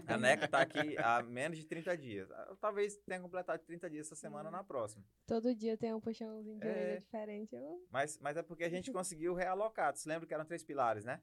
[0.06, 2.30] A NECA está aqui há menos de 30 dias.
[2.30, 4.52] Ah, Talvez tenha completado 30 dias essa semana Hum.
[4.52, 5.04] na próxima.
[5.26, 6.70] Todo dia tem um puxãozinho de É.
[6.70, 7.56] orelha diferente.
[7.56, 7.84] Eu...
[7.90, 9.92] Mas, mas é porque a gente conseguiu realocar.
[9.92, 11.20] Tu se lembra que eram três pilares, né?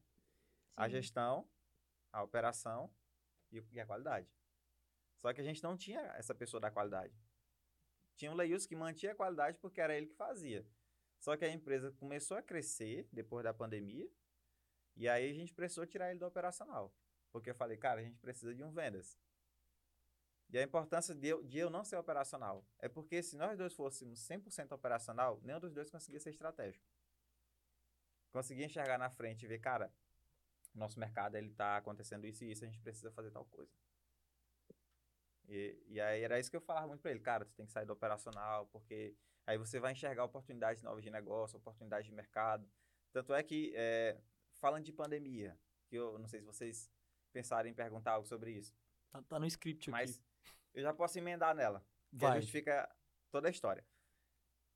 [0.75, 0.91] A Sim.
[0.91, 1.47] gestão,
[2.13, 2.89] a operação
[3.51, 4.31] e, e a qualidade.
[5.17, 7.13] Só que a gente não tinha essa pessoa da qualidade.
[8.15, 10.65] Tinha o Leilson que mantinha a qualidade porque era ele que fazia.
[11.19, 14.09] Só que a empresa começou a crescer depois da pandemia
[14.95, 16.93] e aí a gente precisou tirar ele do operacional.
[17.31, 19.17] Porque eu falei, cara, a gente precisa de um vendas.
[20.49, 23.73] E a importância de eu, de eu não ser operacional é porque se nós dois
[23.73, 26.85] fôssemos 100% operacional, nenhum dos dois conseguia ser estratégico.
[28.31, 29.91] Conseguia enxergar na frente e ver, cara,
[30.73, 33.71] nosso mercado ele tá acontecendo isso e isso, a gente precisa fazer tal coisa.
[35.47, 37.71] E, e aí era isso que eu falava muito para ele, cara, tu tem que
[37.71, 39.15] sair do operacional, porque
[39.45, 42.67] aí você vai enxergar oportunidades novas de negócio, oportunidades de mercado.
[43.11, 44.19] Tanto é que, é,
[44.55, 45.57] falando de pandemia,
[45.87, 46.89] que eu não sei se vocês
[47.31, 48.73] pensaram em perguntar algo sobre isso,
[49.11, 50.25] Tá, tá no script mas aqui.
[50.73, 51.85] eu já posso emendar nela,
[52.17, 52.89] que justifica
[53.29, 53.85] toda a história.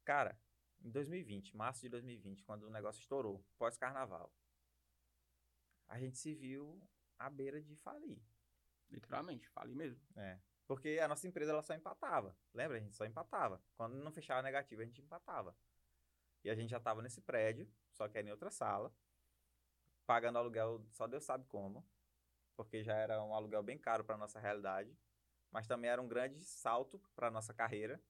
[0.05, 0.39] Cara,
[0.83, 4.31] em 2020, março de 2020, quando o negócio estourou, pós-carnaval,
[5.87, 6.81] a gente se viu
[7.17, 8.19] à beira de falir.
[8.89, 10.01] Literalmente, fale mesmo.
[10.15, 10.39] É.
[10.65, 12.35] Porque a nossa empresa ela só empatava.
[12.53, 12.77] Lembra?
[12.77, 13.61] A gente só empatava.
[13.75, 15.55] Quando não fechava negativo, a gente empatava.
[16.43, 18.93] E a gente já estava nesse prédio, só que era em outra sala,
[20.05, 21.85] pagando aluguel, só Deus sabe como,
[22.55, 24.95] porque já era um aluguel bem caro para nossa realidade,
[25.51, 28.01] mas também era um grande salto para nossa carreira,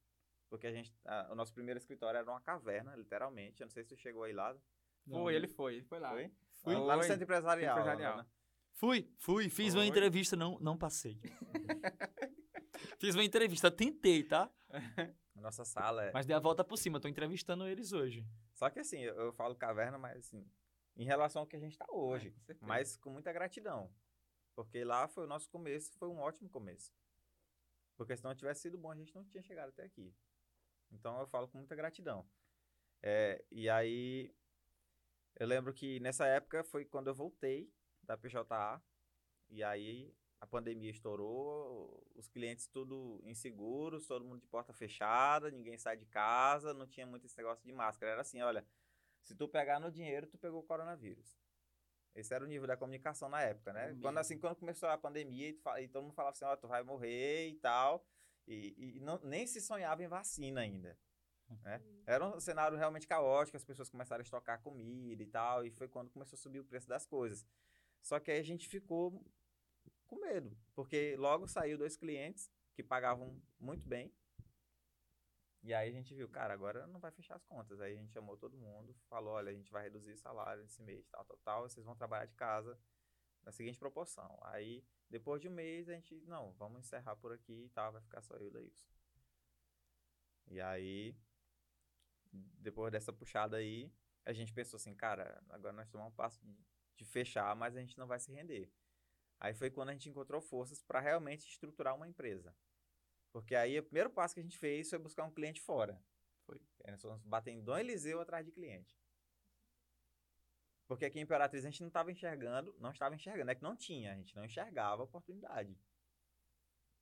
[0.50, 3.62] porque a gente, a- o nosso primeiro escritório era uma caverna, literalmente.
[3.62, 4.54] Eu não sei se tu chegou aí lá.
[5.06, 6.12] Não, foi, ele foi, ele foi lá.
[6.12, 6.32] Foi?
[6.62, 6.76] Fui.
[6.76, 7.78] Lá no centro empresarial.
[7.78, 8.18] Empresarial.
[8.18, 8.26] né?
[8.74, 9.88] Fui, fui, fiz uma Foi.
[9.88, 11.20] entrevista, não, não passei.
[13.00, 14.52] fiz uma entrevista, tentei, tá?
[15.36, 16.12] Nossa sala é.
[16.12, 18.26] Mas dei a volta por cima, tô entrevistando eles hoje.
[18.54, 20.48] Só que assim, eu, eu falo caverna, mas assim,
[20.96, 22.32] em relação ao que a gente está hoje.
[22.32, 22.68] com certeza.
[22.68, 23.92] mas com muita gratidão.
[24.56, 26.92] Porque lá foi o nosso começo, foi um ótimo começo.
[27.96, 30.14] Porque se não tivesse sido bom, a gente não tinha chegado até aqui.
[30.92, 32.28] Então eu falo com muita gratidão.
[33.02, 34.34] É, e aí,
[35.40, 37.72] eu lembro que nessa época foi quando eu voltei
[38.04, 38.82] da PJA.
[39.50, 45.78] E aí a pandemia estourou, os clientes tudo inseguros, todo mundo de porta fechada, ninguém
[45.78, 48.12] sai de casa, não tinha muito esse negócio de máscara.
[48.14, 48.66] Era assim, olha,
[49.24, 51.38] se tu pegar no dinheiro, tu pegou o coronavírus.
[52.16, 53.96] Esse era o nível da comunicação na época, né?
[54.02, 56.84] Quando, assim, quando começou a pandemia e, e todo mundo falava assim, ó, tu vai
[56.84, 58.06] morrer e tal.
[58.48, 60.98] E, e não- nem se sonhava em vacina ainda.
[61.64, 61.82] Né?
[62.06, 65.88] Era um cenário realmente caótico, as pessoas começaram a estocar comida e tal, e foi
[65.88, 67.46] quando começou a subir o preço das coisas.
[68.02, 69.24] Só que aí a gente ficou
[70.06, 74.14] com medo, porque logo saiu dois clientes que pagavam muito bem.
[75.64, 77.82] E aí a gente viu, cara, agora não vai fechar as contas.
[77.82, 80.82] Aí a gente chamou todo mundo, falou, olha, a gente vai reduzir o salário esse
[80.82, 82.80] mês, tal, tal, tal, vocês vão trabalhar de casa
[83.44, 84.38] na seguinte proporção.
[84.44, 88.02] Aí, depois de um mês, a gente, não, vamos encerrar por aqui e tal, vai
[88.02, 88.88] ficar só eu e o Daílson.
[90.50, 91.16] E aí,
[92.34, 93.92] depois dessa puxada aí,
[94.26, 96.58] a gente pensou assim, cara, agora nós tomamos um passo de,
[96.96, 98.72] de fechar, mas a gente não vai se render.
[99.40, 102.56] Aí foi quando a gente encontrou forças para realmente estruturar uma empresa.
[103.32, 106.02] Porque aí o primeiro passo que a gente fez foi buscar um cliente fora.
[106.46, 106.60] Foi.
[106.84, 108.98] Aí nós fomos bater em Dom Eliseu atrás de cliente.
[110.88, 113.76] Porque aqui em Imperatriz a gente não estava enxergando, não estava enxergando, é que não
[113.76, 115.78] tinha, a gente não enxergava a oportunidade.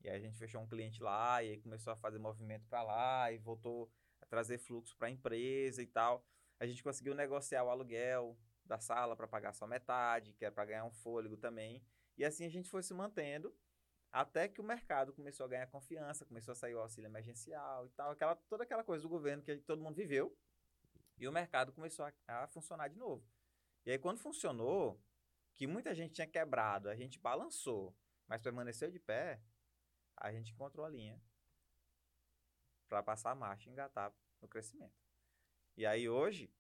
[0.02, 2.82] E aí a gente fechou um cliente lá, e aí começou a fazer movimento para
[2.82, 3.92] lá, e voltou
[4.36, 6.26] trazer fluxo para a empresa e tal.
[6.60, 10.66] A gente conseguiu negociar o aluguel da sala para pagar só metade, que era para
[10.66, 11.82] ganhar um fôlego também.
[12.18, 13.56] E assim a gente foi se mantendo
[14.12, 17.90] até que o mercado começou a ganhar confiança, começou a sair o auxílio emergencial e
[17.92, 20.38] tal, aquela, toda aquela coisa do governo que todo mundo viveu.
[21.18, 23.26] E o mercado começou a, a funcionar de novo.
[23.86, 25.02] E aí quando funcionou,
[25.54, 27.96] que muita gente tinha quebrado, a gente balançou,
[28.28, 29.42] mas permaneceu de pé,
[30.18, 31.22] a gente encontrou a linha
[32.88, 34.14] para passar a marcha e engatar
[34.46, 34.96] no crescimento.
[35.76, 36.54] E aí hoje,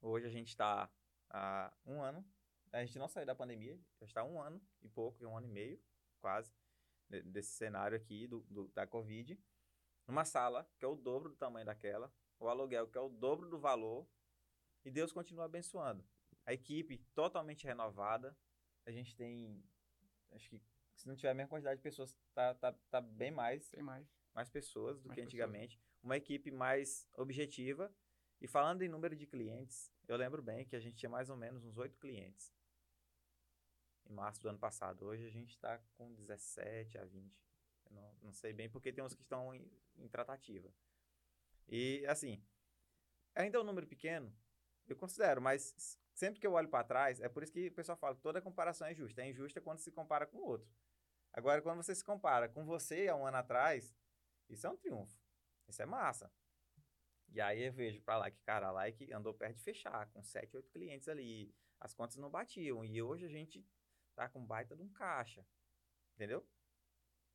[0.00, 0.90] hoje a gente está
[1.30, 2.24] há um ano,
[2.72, 5.46] a gente não saiu da pandemia, já está há um ano e pouco, um ano
[5.46, 5.82] e meio,
[6.20, 6.52] quase,
[7.08, 9.38] de- desse cenário aqui do, do- da Covid,
[10.06, 13.48] numa sala que é o dobro do tamanho daquela, o aluguel que é o dobro
[13.48, 14.06] do valor,
[14.84, 16.04] e Deus continua abençoando.
[16.44, 18.36] A equipe totalmente renovada,
[18.84, 19.62] a gente tem,
[20.32, 20.60] acho que
[20.94, 24.06] se não tiver a mesma quantidade de pessoas, tá, tá, tá bem mais Tem mais.
[24.34, 25.50] mais pessoas do Mais que pessoas.
[26.02, 27.92] Uma equipe mais objetiva.
[28.40, 31.36] E falando em número de clientes, eu lembro bem que a gente tinha mais ou
[31.36, 32.52] menos uns oito clientes
[34.06, 35.06] em março do ano passado.
[35.06, 37.32] Hoje a gente está com 17 a 20.
[37.86, 40.72] Eu não, não sei bem porque tem uns que estão em, em tratativa.
[41.68, 42.42] E assim,
[43.34, 44.34] ainda é um número pequeno,
[44.88, 47.96] eu considero, mas sempre que eu olho para trás, é por isso que o pessoal
[47.96, 49.22] fala que toda comparação é justa.
[49.22, 50.68] É injusta quando se compara com o outro.
[51.32, 53.94] Agora, quando você se compara com você há um ano atrás,
[54.48, 55.19] isso é um triunfo.
[55.70, 56.30] Isso é massa.
[57.28, 60.56] E aí eu vejo pra lá que, cara, Like andou perto de fechar, com 7,
[60.56, 61.54] 8 clientes ali.
[61.78, 62.84] As contas não batiam.
[62.84, 63.64] E hoje a gente
[64.14, 65.46] tá com baita de um caixa.
[66.14, 66.46] Entendeu?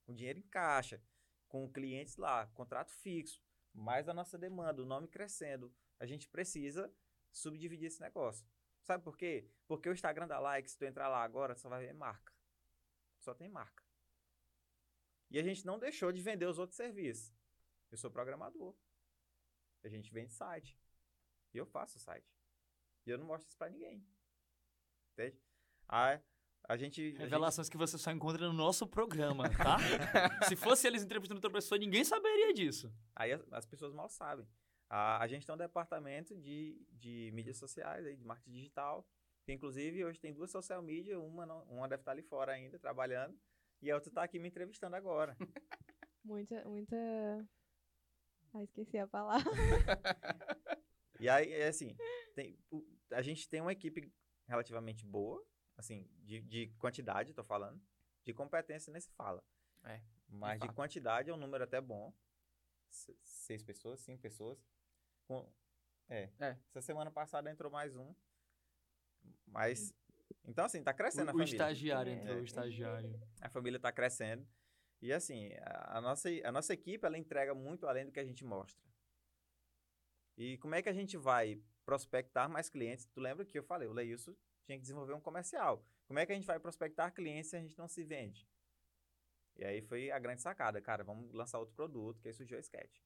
[0.06, 1.02] Com dinheiro em caixa.
[1.48, 3.42] Com clientes lá, contrato fixo.
[3.74, 5.74] Mais a nossa demanda, o nome crescendo.
[6.00, 6.94] A gente precisa
[7.32, 8.46] subdividir esse negócio.
[8.84, 9.50] Sabe por quê?
[9.66, 12.34] Porque o Instagram da Like, se tu entrar lá agora, só vai ver marca.
[13.20, 13.84] só tem marca.
[15.32, 17.34] E a gente não deixou de vender os outros serviços.
[17.96, 18.76] Eu sou programador.
[19.82, 20.78] A gente vende site.
[21.54, 22.30] E eu faço site.
[23.06, 24.06] E eu não mostro isso pra ninguém.
[25.14, 25.42] Entende?
[25.88, 26.20] A,
[26.68, 27.16] a gente.
[27.16, 29.78] a Revelações que você só encontra no nosso programa, tá?
[30.50, 32.94] Se fosse eles entrevistando outra pessoa, ninguém saberia disso.
[33.16, 34.46] Aí as, as pessoas mal sabem.
[34.90, 39.08] A, a gente tem um departamento de, de mídias sociais, aí, de marketing digital.
[39.46, 42.78] Que, inclusive, hoje tem duas social media, uma, não- uma deve estar ali fora ainda,
[42.78, 43.40] trabalhando,
[43.82, 45.38] e a outra está aqui me entrevistando agora.
[46.26, 46.98] Muita, muita.
[48.56, 49.44] Ah, esqueci a palavra.
[51.18, 51.96] E aí, é assim,
[52.36, 54.14] tem- o- a gente tem uma equipe
[54.48, 55.42] relativamente boa,
[55.78, 57.82] assim, de, de quantidade, tô falando.
[58.26, 59.42] De competência nem se fala.
[59.86, 62.14] É, Mas de quantidade é um número até bom.
[62.90, 64.60] Se- Seis pessoas, cinco pessoas.
[65.26, 65.50] Com-
[66.10, 66.30] é.
[66.38, 66.60] É.
[66.70, 68.14] Essa semana passada entrou mais um.
[69.48, 69.94] Mas.
[70.44, 71.54] Então, assim, tá O, crescendo a o família.
[71.54, 72.16] estagiário É.
[72.16, 73.22] entrou, o estagiário.
[73.42, 74.46] A família tá crescendo.
[75.02, 78.26] E assim, a, a nossa, a nossa equipe, ela entrega muito além do que a
[78.26, 78.84] gente mostra.
[80.38, 83.06] E como é que a gente vai prospectar mais clientes?
[83.06, 84.36] Tu lembra que eu falei, o Leilson
[84.66, 85.86] tinha que desenvolver um comercial.
[86.08, 88.48] Como é que a gente vai prospectar clientes se a gente não se vende?
[89.56, 92.62] E aí foi a grande sacada, cara, vamos lançar outro produto, que aí surgiu a
[92.62, 93.00] Sketch.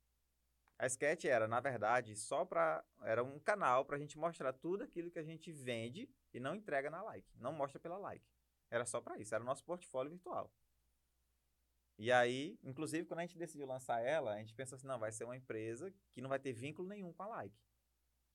[0.80, 5.12] A Sketch era, na verdade, só para era um canal pra gente mostrar tudo aquilo
[5.12, 8.26] que a gente vende e não entrega na like, não mostra pela like.
[8.72, 10.52] Era só para isso, era o nosso portfólio virtual.
[12.00, 15.12] E aí, inclusive, quando a gente decidiu lançar ela, a gente pensou assim, não, vai
[15.12, 17.62] ser uma empresa que não vai ter vínculo nenhum com a like.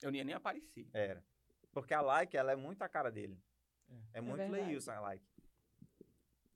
[0.03, 0.87] Eu nem ia nem aparecer.
[0.93, 1.25] Era.
[1.73, 3.43] Porque a like, ela é muito a cara dele.
[4.13, 4.65] É, muito verdade.
[4.67, 5.27] Leilson a like.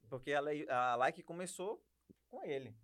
[0.07, 1.83] Porque a, like começou
[2.29, 2.75] com ele.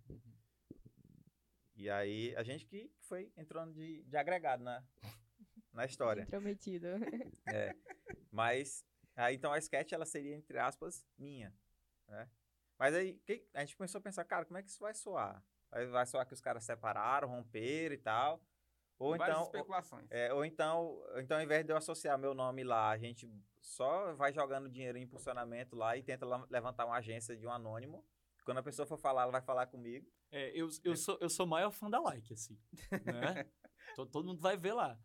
[1.76, 4.84] E aí, a gente que foi entrando de, de agregado na,
[5.72, 6.22] na história.
[6.26, 6.88] Intrometido.
[7.46, 7.76] É.
[8.32, 11.54] Mas, aí, então a sketch, ela seria, entre aspas, minha,
[12.08, 12.28] né?
[12.78, 15.42] Mas aí, que- a gente começou a pensar, cara, como é que isso vai soar?
[15.70, 18.42] Vai, vai soar que os caras separaram, romperam e tal?
[18.98, 20.06] Ou Várias então, especulações.
[20.10, 24.14] é, ou então, então, ao invés de eu associar meu nome lá, a gente só
[24.14, 28.06] vai jogando dinheiro em impulsionamento lá e tenta levantar uma agência de um anônimo.
[28.44, 30.10] Quando a pessoa for falar, ela vai falar comigo.
[30.30, 32.58] É, eu, eu, sou, eu sou o maior fã da like, assim.
[33.04, 33.50] Né?
[33.94, 34.98] todo, todo mundo vai ver lá.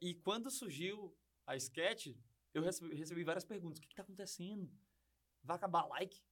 [0.00, 1.14] E quando surgiu
[1.46, 2.16] a sketch,
[2.54, 3.78] eu recebi, recebi várias perguntas.
[3.78, 4.70] O que, que tá acontecendo?
[5.42, 6.22] Vai acabar a like?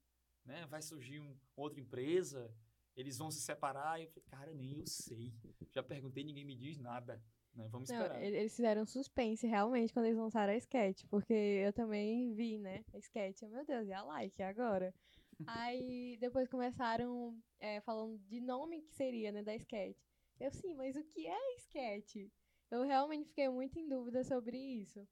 [0.46, 0.64] Né?
[0.66, 2.54] Vai surgir um, outra empresa?
[2.96, 4.00] Eles vão se separar?
[4.00, 5.34] Eu falei, cara, nem eu sei.
[5.70, 7.22] Já perguntei, ninguém me diz nada.
[7.54, 7.68] Né?
[7.68, 8.22] Vamos Não, esperar.
[8.22, 12.84] ele- eles fizeram suspense realmente quando eles lançaram a sketch, porque eu também vi, né?
[12.94, 14.94] A sketch, eu, meu Deus, e a like agora?
[15.46, 19.98] Aí depois começaram é, falando de nome que seria, né, da sketch.
[20.38, 22.30] Eu sim, mas o que é sketch?
[22.70, 25.06] Eu realmente fiquei muito em dúvida sobre isso.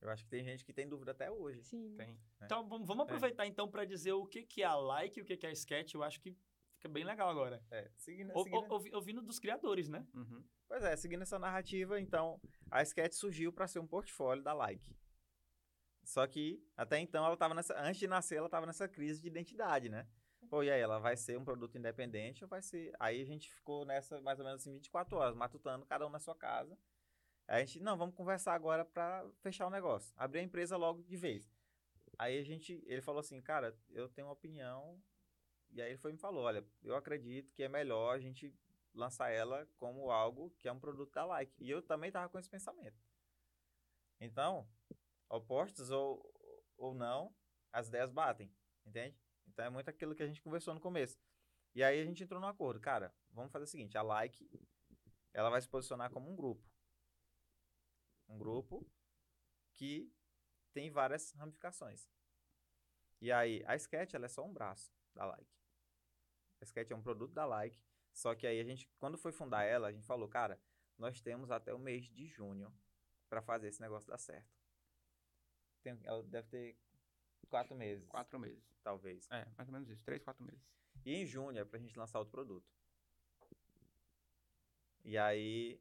[0.00, 1.62] Eu acho que tem gente que tem dúvida até hoje.
[1.62, 1.94] Sim.
[1.96, 2.18] Tem.
[2.42, 5.24] Então, vamos, vamos aproveitar então para dizer o que, que é a like e o
[5.26, 5.94] que, que é a sketch.
[5.94, 6.34] Eu acho que
[6.76, 7.62] fica bem legal agora.
[7.70, 10.06] É, seguindo, Ou- seguindo- ou- ouvi- ouvindo dos criadores, né?
[10.14, 10.42] Uhum.
[10.66, 12.40] Pois é, seguindo essa narrativa, então,
[12.70, 14.96] a Sketch surgiu para ser um portfólio da Like.
[16.04, 17.78] Só que, até então, ela tava nessa.
[17.78, 20.06] Antes de nascer, ela estava nessa crise de identidade, né?
[20.48, 22.92] Pô, e aí, ela vai ser um produto independente ou vai ser.
[22.98, 26.18] Aí a gente ficou nessa mais ou menos assim, 24 horas, matutando, cada um na
[26.18, 26.76] sua casa.
[27.50, 30.14] Aí a gente, não, vamos conversar agora para fechar o negócio.
[30.16, 31.52] Abrir a empresa logo de vez.
[32.16, 35.02] Aí a gente, ele falou assim, cara, eu tenho uma opinião.
[35.70, 38.54] E aí ele foi me falou, olha, eu acredito que é melhor a gente
[38.94, 41.52] lançar ela como algo que é um produto da Like.
[41.58, 43.02] E eu também tava com esse pensamento.
[44.20, 44.68] Então,
[45.28, 46.32] opostos ou,
[46.76, 47.34] ou não,
[47.72, 48.54] as ideias batem,
[48.86, 49.18] entende?
[49.48, 51.18] Então é muito aquilo que a gente conversou no começo.
[51.74, 52.78] E aí a gente entrou num acordo.
[52.78, 54.48] Cara, vamos fazer o seguinte, a Like,
[55.32, 56.69] ela vai se posicionar como um grupo.
[58.30, 58.86] Um grupo
[59.74, 60.12] que
[60.72, 62.08] tem várias ramificações.
[63.20, 65.50] E aí, a Sketch, ela é só um braço da Like.
[66.60, 67.78] A Sketch é um produto da Like,
[68.12, 70.60] só que aí a gente, quando foi fundar ela, a gente falou, cara,
[70.96, 72.72] nós temos até o mês de junho
[73.28, 74.48] para fazer esse negócio dar certo.
[75.82, 76.78] Tem- ela deve ter
[77.48, 78.62] quatro meses, Quatro meses.
[78.82, 79.26] talvez.
[79.30, 80.02] É, mais ou menos isso.
[80.04, 80.62] Três, quatro meses.
[81.04, 82.68] E em junho é pra gente lançar outro produto.
[85.04, 85.80] E aí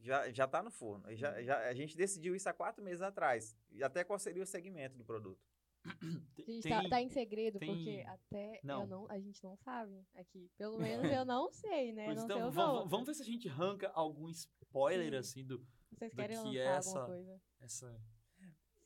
[0.00, 1.10] já, já tá no forno.
[1.10, 3.56] E Já, já, a gente decidiu isso há quatro meses atrás.
[3.70, 5.40] E até qual seria o segmento do produto.
[6.46, 8.80] Gente tá, tá em segredo, tem- porque até Não.
[8.82, 10.50] eu não, a gente não sabe aqui.
[10.58, 10.76] Pelo
[11.06, 12.06] menos eu não sei, né?
[12.14, 15.18] Não então, sei os vamos, vamos ver se a gente arranca algum spoiler, Sim.
[15.18, 17.42] assim, do, Vocês do querem que lançar é alguma essa- coisa?
[17.60, 18.02] essa...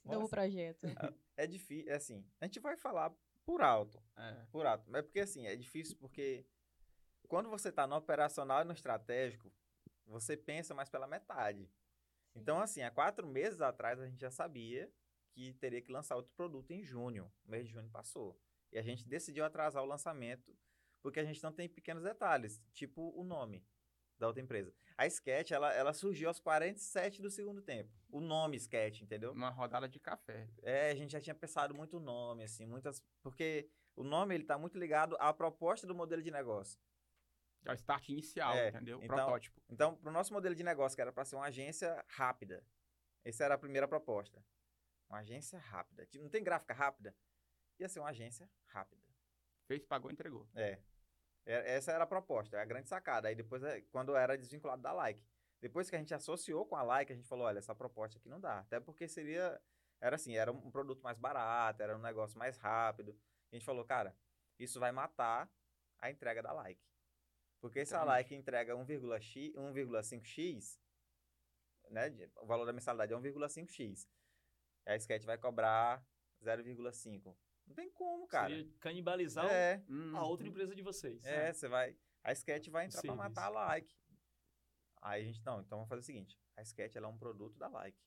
[0.05, 0.31] Novo Nossa.
[0.37, 0.87] projeto.
[1.37, 3.11] É difícil, é assim, a gente vai falar
[3.45, 4.03] por alto.
[4.17, 4.47] É.
[4.51, 4.85] Por alto.
[4.91, 6.45] Mas porque assim, é difícil porque
[7.29, 9.51] quando você tá no operacional e no estratégico,
[10.13, 11.69] você pensa mais pela metade.
[12.35, 14.91] Então, assim, há quatro meses atrás a gente já sabia
[15.33, 17.33] que teria que lançar outro produto em junho.
[17.45, 18.39] O mês de junho passou.
[18.71, 20.57] E a gente decidiu atrasar o lançamento
[21.01, 23.67] porque a gente não tem pequenos detalhes, tipo o nome
[24.19, 24.73] da outra empresa.
[24.97, 27.91] A Sketch, ela, ela surgiu aos 47 do segundo tempo.
[28.09, 29.33] O nome Sketch, entendeu?
[29.33, 30.49] Uma rodada de café.
[30.63, 33.03] É, a gente já tinha pensado muito o nome, assim, muitas...
[33.21, 36.79] Porque o nome, ele tá muito ligado à proposta do modelo de negócio.
[37.65, 38.99] É o start inicial, É, entendeu?
[38.99, 39.61] O então- protótipo.
[39.69, 42.65] Então, para o nosso modelo de negócio, que era para ser uma agência rápida,
[43.25, 44.45] essa era a primeira proposta.
[45.09, 46.09] Uma agência rápida.
[46.19, 47.15] Não tem gráfica rápida?
[47.79, 49.03] Ia ser uma agência rápida.
[49.69, 50.49] Fez, pagou, entregou.
[50.55, 50.81] É.
[51.45, 53.29] É- Essa era a proposta, a grande sacada.
[53.29, 55.25] Aí depois, é, quando era desvinculado da Like.
[55.61, 58.29] Depois que a gente associou com a Like, a gente falou, olha, essa proposta aqui
[58.29, 58.61] não dá.
[58.61, 59.61] Até porque seria,
[60.01, 63.17] era assim, era um produto mais barato, era um negócio mais rápido.
[63.53, 64.17] A gente falou, cara,
[64.59, 65.49] isso vai matar
[66.01, 66.83] a entrega da Like.
[67.63, 68.03] Porque se a.
[68.05, 70.79] Like entrega 1,x 1,5x,
[71.91, 72.11] né,
[72.41, 74.07] o valor da mensalidade é 1,5x,
[74.85, 76.05] a Sketch vai cobrar
[76.43, 77.35] 0,5.
[77.67, 78.49] Não tem como, cara.
[78.49, 79.83] Seria canibalizar É,
[80.15, 81.25] a outra empresa de vocês.
[81.25, 81.97] é, você vai.
[82.25, 83.17] A Sketch vai entrar pra Serviço.
[83.29, 83.97] matar a like.
[85.01, 87.57] Aí a gente, não, então vamos fazer o seguinte: a Sketch ela é um produto
[87.57, 87.99] da like.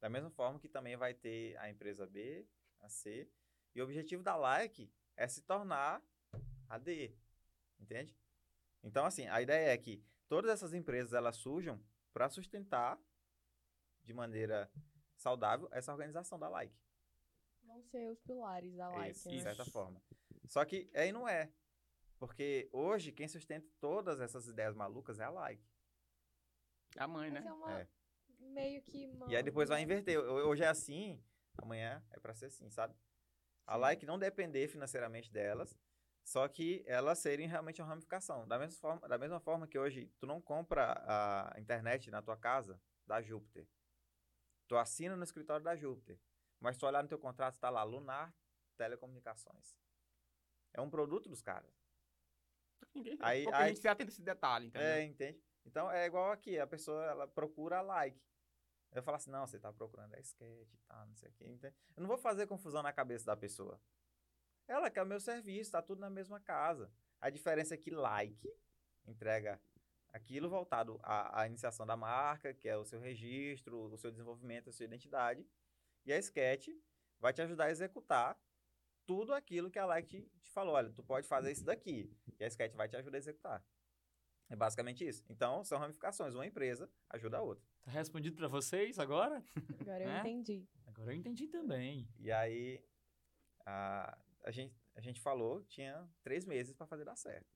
[0.00, 2.48] Da mesma forma que também vai ter a empresa B,
[2.80, 3.30] a C.
[3.74, 6.02] E o objetivo da like é se tornar
[6.68, 7.14] a D.
[7.78, 8.16] Entende?
[8.82, 12.98] Então, assim, a ideia é que todas essas empresas elas surjam para sustentar
[14.02, 14.70] de maneira
[15.16, 16.76] saudável essa organização da like.
[17.62, 19.36] Vão ser os pilares da like, Isso, né?
[19.36, 20.02] de certa forma.
[20.48, 21.52] Só que aí não é.
[22.18, 25.64] Porque hoje quem sustenta todas essas ideias malucas é a like.
[26.96, 27.42] A mãe, né?
[27.46, 27.80] é uma...
[27.80, 27.88] É.
[28.40, 29.06] Meio que...
[29.06, 29.30] Uma...
[29.30, 30.18] E aí depois vai inverter.
[30.18, 31.22] Ho- Hoje é assim,
[31.56, 32.94] amanhã é pra ser assim, sabe?
[33.66, 33.80] A Sim.
[33.80, 35.78] like não depender financeiramente delas,
[36.24, 38.46] só que elas serem realmente uma ramificação.
[38.46, 40.94] Da mesma forma, da mesma forma que hoje tu não compra
[41.54, 43.68] a internet na tua casa da Júpiter.
[44.68, 46.18] Tu assina no escritório da Júpiter.
[46.60, 48.32] Mas tu olhar no teu contrato, tá lá Lunar
[48.76, 49.76] Telecomunicações.
[50.72, 51.70] É um produto dos caras.
[52.94, 54.86] Ninguém Aí- Pouca aí- gente se atenta esse detalhe, entendeu?
[54.88, 55.42] É, entende?
[55.64, 58.20] Então é igual aqui, a pessoa ela procura like.
[58.92, 61.46] Eu falo assim, não, você tá procurando a sketch tal, não sei o quê.
[61.46, 61.74] entende?
[61.96, 63.80] Eu não vou fazer confusão na cabeça da pessoa.
[64.72, 66.90] Ela quer o meu serviço, tá tudo na mesma casa.
[67.20, 68.50] A diferença é que like
[69.06, 69.60] entrega
[70.12, 74.70] aquilo voltado à, à iniciação da marca, que é o seu registro, o seu desenvolvimento,
[74.70, 75.46] a sua identidade.
[76.06, 76.68] E a sketch
[77.20, 78.38] vai te ajudar a executar
[79.06, 80.74] tudo aquilo que a like te, te falou.
[80.74, 82.10] Olha, tu pode fazer isso daqui.
[82.40, 83.64] E a sketch vai te ajudar a executar.
[84.48, 85.22] É basicamente isso.
[85.28, 86.34] Então, são ramificações.
[86.34, 87.62] Uma empresa ajuda a outra.
[87.82, 89.44] Tá respondido pra vocês agora?
[89.80, 90.20] Agora eu Né?
[90.20, 90.66] entendi.
[90.86, 92.08] Agora eu entendi também.
[92.18, 92.82] E aí,
[93.66, 97.46] a, a, gente, a gente falou, tinha três meses para fazer dar certo.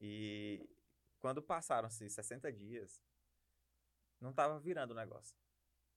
[0.00, 0.68] E
[1.18, 3.02] quando passaram-se 60 dias,
[4.20, 5.36] não estava virando o negócio.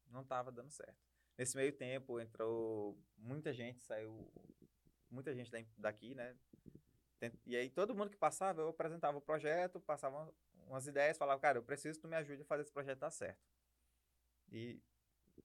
[0.10, 0.98] Não estava dando certo.
[1.38, 4.32] Nesse meio tempo, entrou muita gente, saiu
[5.10, 6.36] muita gente da- daqui, né?
[7.46, 10.32] E aí, todo mundo que passava, eu apresentava o projeto, passava
[10.68, 13.12] umas ideias, falava, cara, eu preciso que tu me ajude a fazer esse projeto dar
[13.12, 13.40] certo.
[14.52, 14.80] E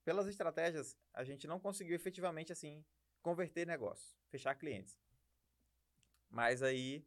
[0.04, 2.84] pelas estratégias, a gente não conseguiu efetivamente, assim,
[3.22, 4.98] converter negócios, fechar clientes.
[6.28, 7.06] Mas aí,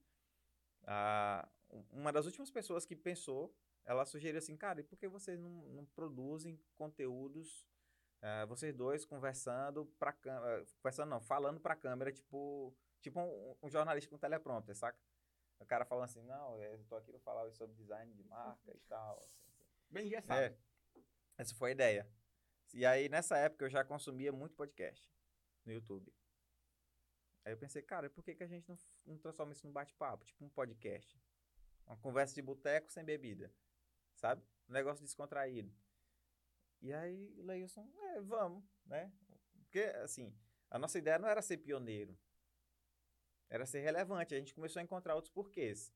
[0.83, 1.47] a-
[1.91, 3.53] uma das últimas pessoas que pensou,
[3.83, 7.65] ela sugeriu assim, cara, e por que vocês não, não produzem conteúdos,
[8.21, 13.69] eh, vocês dois conversando pra câmera, conversando não, falando pra câmera, tipo, tipo um, um
[13.69, 14.97] jornalista com teleprompter, saca?
[15.59, 18.79] O cara falando assim, não, eu tô aqui pra falar sobre design de marca e
[18.87, 19.65] tal, assim, assim.
[19.89, 20.39] Bem engessado.
[20.39, 20.55] É,
[21.37, 22.09] essa foi a ideia.
[22.73, 25.09] E aí, nessa época, eu já consumia muito podcast
[25.65, 26.13] no YouTube.
[27.43, 30.25] Aí eu pensei, cara, por que, que a gente não, não transforma isso num bate-papo?
[30.25, 31.19] Tipo um podcast.
[31.85, 33.53] Uma conversa de boteco sem bebida.
[34.15, 34.41] Sabe?
[34.67, 35.71] Um negócio descontraído.
[36.81, 39.11] E aí, Leilson, é, vamos, né?
[39.59, 40.35] Porque, assim,
[40.69, 42.17] a nossa ideia não era ser pioneiro.
[43.49, 44.33] Era ser relevante.
[44.33, 45.93] A gente começou a encontrar outros porquês.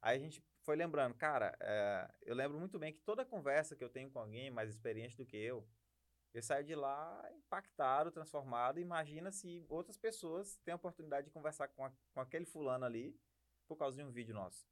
[0.00, 3.84] Aí a gente foi lembrando, cara, é, eu lembro muito bem que toda conversa que
[3.84, 5.66] eu tenho com alguém mais experiente do que eu,
[6.32, 8.78] eu saio de lá impactado, transformado.
[8.78, 13.18] Imagina se outras pessoas têm a oportunidade de conversar com, a- com aquele fulano ali
[13.66, 14.66] por causa de um vídeo nosso.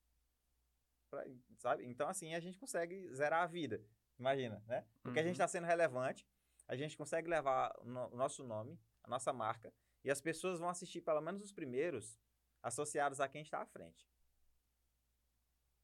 [1.11, 1.25] Pra-
[1.59, 1.85] sabe?
[1.87, 3.83] Então, assim, a gente consegue zerar a vida.
[4.19, 4.87] Imagina, né?
[5.03, 5.45] Porque a gente Uhum.
[5.45, 6.27] está sendo relevante,
[6.67, 9.73] a gente consegue levar o no- o nosso nome, a nossa marca,
[10.05, 12.19] e as pessoas vão assistir pelo menos os primeiros
[12.63, 14.07] associados a quem está à frente.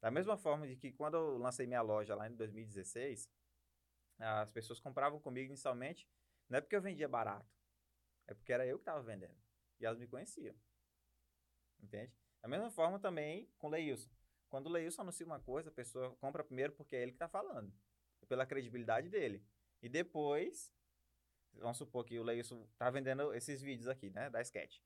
[0.01, 3.29] Da mesma forma de que quando eu lancei minha loja lá em 2016,
[4.19, 6.09] as pessoas compravam comigo inicialmente,
[6.49, 7.51] não é porque eu vendia barato,
[8.27, 9.37] é porque era eu que estava vendendo.
[9.81, 10.55] E elas me conheciam.
[11.81, 12.13] Entende?
[12.41, 14.11] Da mesma forma também com o Leilson.
[14.49, 17.29] Quando o Leilson anuncia uma coisa, a pessoa compra primeiro porque é ele que está
[17.29, 17.75] falando.
[18.23, 19.45] É pela credibilidade dele.
[19.83, 20.73] E depois,
[21.55, 24.79] vamos supor que o Leilson tá vendendo esses vídeos aqui, né, da Sketch.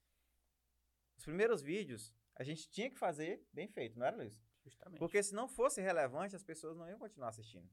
[1.17, 4.41] Os primeiros vídeos, a gente tinha que fazer bem feito, não era, Leilson?
[4.65, 4.99] Justamente.
[4.99, 7.69] Porque se não fosse relevante, as pessoas não iam continuar assistindo.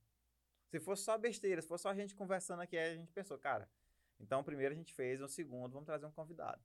[0.76, 3.72] Se fosse só besteira, se fosse só a gente conversando aqui, a gente pensou, cara,
[4.20, 6.62] então primeiro a gente fez, um segundo, vamos trazer um convidado.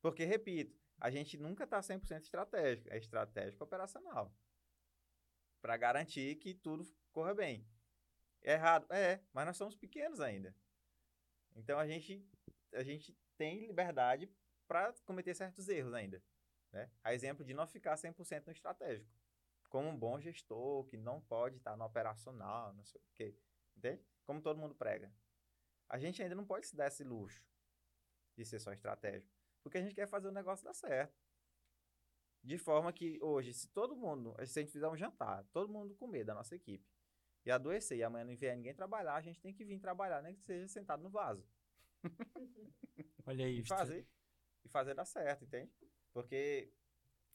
[0.00, 4.32] Porque, repito, a gente nunca está 100% estratégico, é estratégico operacional.
[5.60, 7.66] Para garantir que tudo corra bem.
[8.40, 8.86] É errado?
[8.92, 10.54] É, mas nós somos pequenos ainda.
[11.56, 12.24] Então a gente,
[12.72, 14.30] a gente tem liberdade
[14.68, 16.22] para cometer certos erros ainda.
[16.70, 16.88] Né?
[17.02, 19.10] A exemplo de não ficar 100% no estratégico.
[19.74, 23.36] Como um bom gestor que não pode estar no operacional, não sei o quê.
[23.76, 24.00] Entende?
[24.24, 25.12] Como todo mundo prega.
[25.88, 27.44] A gente ainda não pode se dar esse luxo
[28.36, 29.34] de ser só estratégico.
[29.64, 31.20] Porque a gente quer fazer o negócio dar certo.
[32.40, 35.92] De forma que hoje, se todo mundo, se a gente fizer um jantar, todo mundo
[35.96, 36.88] comer da nossa equipe,
[37.44, 40.36] e adoecer, e amanhã não vier ninguém trabalhar, a gente tem que vir trabalhar, nem
[40.36, 41.44] que seja sentado no vaso.
[43.26, 43.68] Olha E isso.
[43.70, 44.06] fazer,
[44.64, 45.72] e fazer dar certo, entende?
[46.12, 46.72] Porque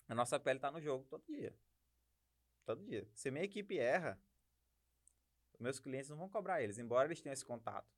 [0.07, 1.53] a nossa pele tá no jogo todo dia.
[2.69, 3.03] Todo dia.
[3.15, 4.21] Se minha equipe erra,
[5.59, 7.91] meus clientes não vão cobrar eles, embora eles tenham esse contato.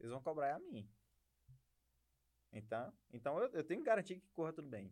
[0.00, 0.90] Eles vão cobrar a mim.
[2.50, 4.90] Então, então eu, eu tenho que garantir que corra tudo bem.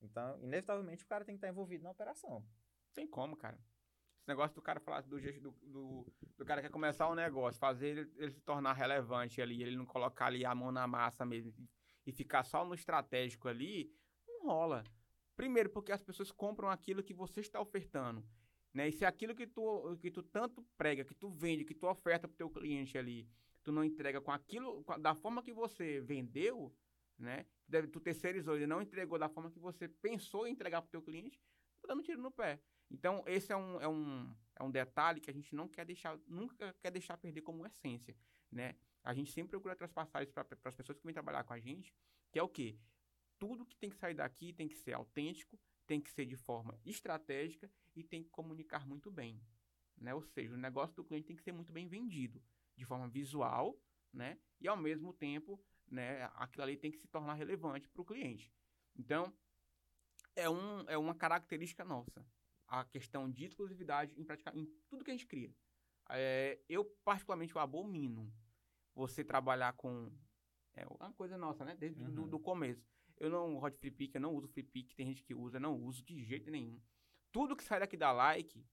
[0.00, 2.42] Então, inevitavelmente, o cara tem que estar envolvido na operação.
[2.94, 3.58] Tem como, cara.
[4.20, 7.14] Esse negócio do cara falar do jeito do, do, do cara que quer começar um
[7.14, 10.86] negócio, fazer ele, ele se tornar relevante ali, ele não colocar ali a mão na
[10.86, 11.52] massa mesmo
[12.06, 13.94] e ficar só no estratégico ali,
[14.26, 14.82] não rola.
[15.36, 18.26] Primeiro, porque as pessoas compram aquilo que você está ofertando.
[18.76, 18.88] Né?
[18.88, 22.28] E se aquilo que tu, que tu tanto prega, que tu vende, que tu oferta
[22.28, 23.26] pro teu cliente ali,
[23.64, 26.70] tu não entrega com aquilo, com da forma que você vendeu,
[27.18, 27.46] né?
[27.66, 31.00] Deve, tu terceirizou e não entregou da forma que você pensou em entregar pro teu
[31.00, 31.40] cliente,
[31.80, 32.60] tá dando tiro no pé.
[32.90, 36.18] Então, esse é um, é um, é um detalhe que a gente não quer deixar,
[36.26, 38.14] nunca quer deixar perder como essência,
[38.52, 38.74] né?
[39.02, 41.94] A gente sempre procura transpassar isso para as pessoas que vêm trabalhar com a gente,
[42.30, 42.76] que é o quê?
[43.38, 46.78] Tudo que tem que sair daqui tem que ser autêntico, tem que ser de forma
[46.84, 49.40] estratégica e tem que comunicar muito bem,
[49.96, 50.14] né?
[50.14, 52.42] Ou seja, o negócio do cliente tem que ser muito bem vendido,
[52.76, 53.78] de forma visual,
[54.12, 54.38] né?
[54.60, 56.24] E ao mesmo tempo, né?
[56.34, 58.52] Aquilo ali tem que se tornar relevante para o cliente.
[58.94, 59.32] Então,
[60.34, 62.26] é, um, é uma característica nossa,
[62.66, 65.54] a questão de exclusividade em, praticar, em tudo que a gente cria.
[66.10, 68.32] É, eu, particularmente, eu abomino
[68.94, 70.10] você trabalhar com...
[70.74, 71.74] É uma coisa nossa, né?
[71.74, 72.28] Desde do, Uhum.
[72.28, 72.86] do começo.
[73.18, 75.60] Eu não de free pick, eu não uso free pick, tem gente que usa, eu
[75.60, 76.80] não uso de jeito nenhum.
[77.32, 78.64] Tudo que sai daqui da like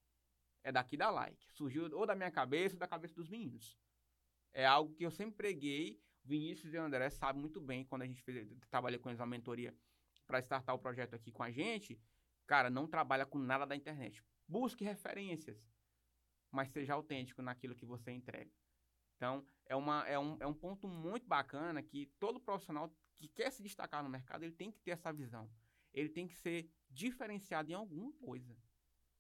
[0.64, 1.52] é daqui da like.
[1.52, 3.78] Surgiu ou da minha cabeça ou da cabeça dos meninos.
[4.54, 6.02] É algo que eu sempre preguei.
[6.24, 9.76] Vinícius e André sabem muito bem quando a gente fez, trabalhei com eles uma mentoria
[10.26, 12.00] para startar o projeto aqui com a gente.
[12.48, 14.24] Cara, não trabalha com nada da internet.
[14.48, 15.62] Busque referências,
[16.52, 18.52] mas seja autêntico naquilo que você entrega.
[19.16, 23.52] Então, é, uma, é, um, é um ponto muito bacana que todo profissional que quer
[23.52, 25.50] se destacar no mercado, ele tem que ter essa visão.
[25.94, 28.58] Ele tem que ser diferenciado em alguma coisa.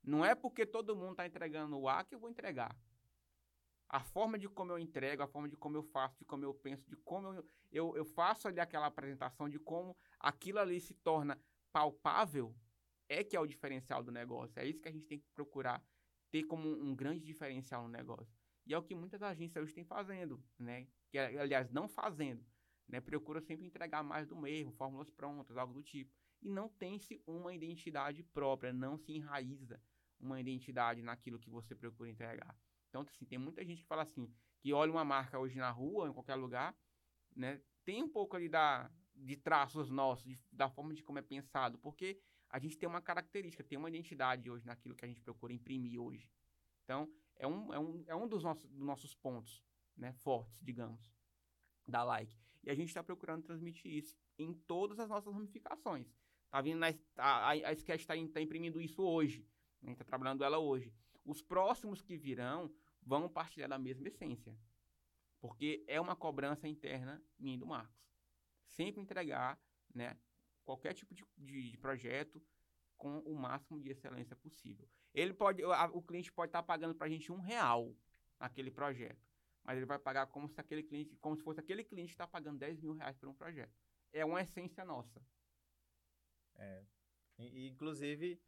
[0.03, 2.77] Não é porque todo mundo está entregando o A que eu vou entregar.
[3.87, 6.53] A forma de como eu entrego, a forma de como eu faço, de como eu
[6.53, 10.93] penso, de como eu, eu, eu faço ali aquela apresentação, de como aquilo ali se
[10.95, 11.39] torna
[11.71, 12.55] palpável,
[13.07, 14.59] é que é o diferencial do negócio.
[14.59, 15.83] É isso que a gente tem que procurar
[16.31, 18.35] ter como um grande diferencial no negócio.
[18.65, 20.87] E é o que muitas agências hoje têm fazendo, né?
[21.09, 22.43] Que, aliás, não fazendo.
[22.87, 22.99] Né?
[23.01, 26.13] Procura sempre entregar mais do mesmo, fórmulas prontas, algo do tipo.
[26.41, 29.81] E não tem-se uma identidade própria, não se enraiza
[30.19, 32.55] uma identidade naquilo que você procura entregar.
[32.89, 36.07] Então, assim, tem muita gente que fala assim, que olha uma marca hoje na rua,
[36.07, 36.75] em qualquer lugar,
[37.35, 37.61] né?
[37.83, 41.77] Tem um pouco ali da, de traços nossos, de- da forma de como é pensado,
[41.79, 45.51] porque a gente tem uma característica, tem uma identidade hoje naquilo que a gente procura
[45.51, 46.29] imprimir hoje.
[46.83, 49.63] Então, é um, é um, é um dos, nossos, dos nossos pontos
[49.97, 51.11] né, fortes, digamos,
[51.87, 52.42] da like.
[52.63, 56.07] E a gente está procurando transmitir isso em todas as nossas ramificações.
[56.49, 56.87] Tá vindo na,
[57.17, 59.41] a, a, Sketch está tá imprimindo isso hoje.
[59.81, 60.93] né, A gente está trabalhando ela hoje.
[61.25, 64.57] Os próximos que virão vão partilhar da mesma essência.
[65.41, 68.01] Porque é uma cobrança interna minha e do Marcos.
[68.65, 69.59] Sempre entregar
[69.93, 70.17] né,
[70.63, 72.41] qualquer tipo de, de, de projeto
[72.97, 74.87] com o máximo de excelência possível.
[75.13, 77.93] Ele pode, a- o cliente pode estar pagando para a gente um real
[78.39, 79.21] naquele projeto,
[79.63, 82.27] mas ele vai pagar como se aquele cliente, como se fosse aquele cliente que está
[82.27, 83.73] pagando 10 mil reais por um projeto.
[84.11, 85.21] É uma essência nossa.
[87.37, 88.39] E, inclusive,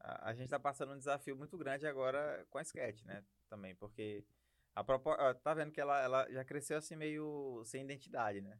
[0.00, 3.24] a, a gente está passando um desafio muito grande agora com a Sketch, né?
[3.48, 4.24] Também, porque
[4.74, 5.10] a propo...
[5.10, 8.58] ó, tá vendo que ela, ela já cresceu assim meio sem identidade, né?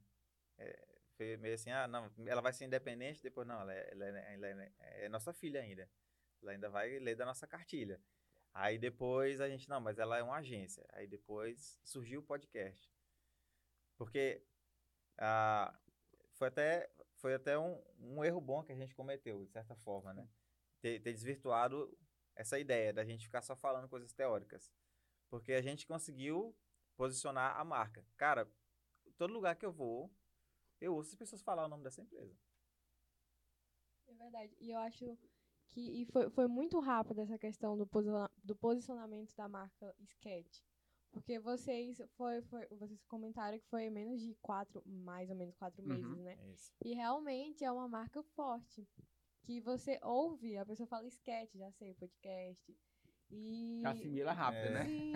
[0.59, 4.07] É, foi meio assim, ah, não, ela vai ser independente, depois não, ela é, ela
[4.07, 4.73] é- ela é-
[5.07, 5.89] é nossa filha ainda.
[6.43, 8.01] Ela ainda vai ler da nossa cartilha.
[8.59, 10.83] Aí depois a gente, não, mas ela é uma agência.
[10.95, 12.91] Aí depois surgiu o podcast.
[13.99, 14.43] Porque
[15.19, 15.79] ah,
[16.33, 20.15] foi até, foi até um, um erro bom que a gente cometeu, de certa forma,
[20.15, 20.27] né?
[20.81, 21.95] Ter, ter desvirtuado
[22.35, 24.73] essa ideia da gente ficar só falando coisas teóricas.
[25.29, 26.57] Porque a gente conseguiu
[26.97, 28.07] posicionar a marca.
[28.17, 28.51] Cara,
[29.19, 30.11] todo lugar que eu vou,
[30.81, 32.35] eu ouço as pessoas falar o nome dessa empresa.
[34.07, 34.57] É verdade.
[34.59, 35.19] E eu acho
[35.69, 40.61] que e foi, foi muito rápido essa questão do, posiciona- do posicionamento da marca Sketch.
[41.13, 45.83] Porque vocês foi, foi, vocês comentaram que foi menos de quatro, mais ou menos quatro
[45.83, 45.89] Uhum.
[45.89, 46.35] meses, né?
[46.39, 46.89] É.
[46.89, 48.87] E realmente é uma marca forte.
[49.43, 52.77] Que você ouve, a pessoa fala sketch, já sei, podcast.
[53.31, 53.83] E.
[53.85, 54.71] Assimila rápido, É.
[54.71, 54.85] né?
[54.85, 55.13] Sim,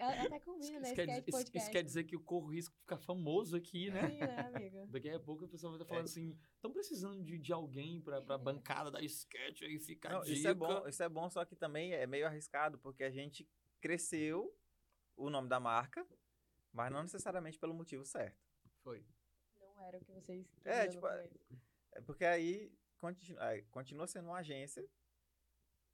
[0.00, 0.86] a- até combina, né?
[0.88, 4.10] Isso quer, isso- quer dizer que eu corro risco de ficar famoso aqui, né?
[4.10, 4.86] Sim, né, amiga?
[4.90, 5.88] Daqui a pouco a pessoa vai estar É.
[5.88, 10.20] falando assim, estão precisando de, de alguém pra, pra bancada da sketch aí ficar Não,
[10.20, 10.32] dica.
[10.34, 13.48] isso é bom, isso é bom, só que também é meio arriscado, porque a gente
[13.80, 14.54] cresceu
[15.16, 16.06] o nome da marca,
[16.72, 18.38] mas não necessariamente pelo motivo certo.
[18.82, 19.02] Foi.
[19.58, 21.06] Não era o que vocês É, tipo.
[21.06, 24.86] É porque aí continua, aí continua sendo uma agência,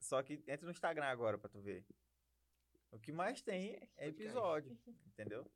[0.02, 1.84] só que entra no Instagram agora pra tu ver.
[2.90, 5.50] O que mais tem é episódio, entendeu?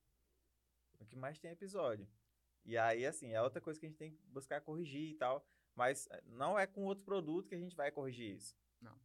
[0.98, 2.08] O que mais tem é episódio.
[2.64, 5.46] E aí, assim, é outra coisa que a gente tem que buscar corrigir e tal.
[5.74, 8.56] Mas eh, não é com outro produto que a gente vai corrigir isso.
[8.80, 8.98] Não.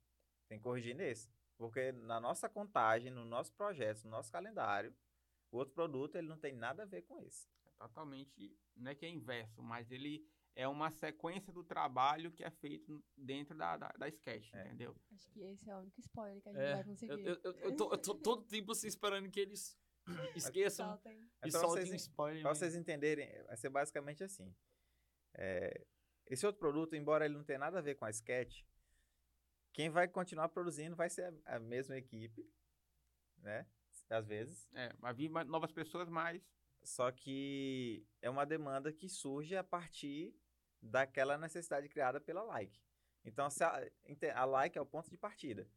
[0.48, 1.30] Tem que corrigir nesse.
[1.58, 4.96] Porque na nossa contagem, no nosso projeto, no nosso calendário,
[5.52, 7.48] o outro produto ele não tem nada a ver com esse.
[7.66, 10.26] É totalmente, não é que é inverso, mas ele
[10.56, 14.66] é uma sequência do trabalho que é feito dentro da, da, da sketch, É.
[14.68, 14.96] entendeu?
[15.14, 17.26] Acho que esse é o único spoiler que a gente É, vai conseguir.
[17.26, 19.78] eu, eu, eu tô, eu tô todo tempo assim esperando que eles
[20.36, 21.30] esqueçam Soltem.
[21.42, 22.42] É e pra soltem vocês um spoiler.
[22.42, 24.54] Pra vocês entenderem, vai ser basicamente assim.
[25.36, 25.86] É,
[26.28, 28.64] esse outro produto, embora ele não tenha nada a ver com a sketch,
[29.74, 32.46] quem vai continuar produzindo vai ser a, a mesma equipe,
[33.38, 33.66] né?
[34.10, 34.68] Às vezes.
[34.74, 36.42] É, vai vir mais novas pessoas, mas
[36.84, 40.36] Só que é uma demanda que surge a partir
[40.82, 42.82] daquela necessidade criada pela Like.
[43.24, 43.82] Então, se a,
[44.36, 45.68] a Like é o ponto de partida.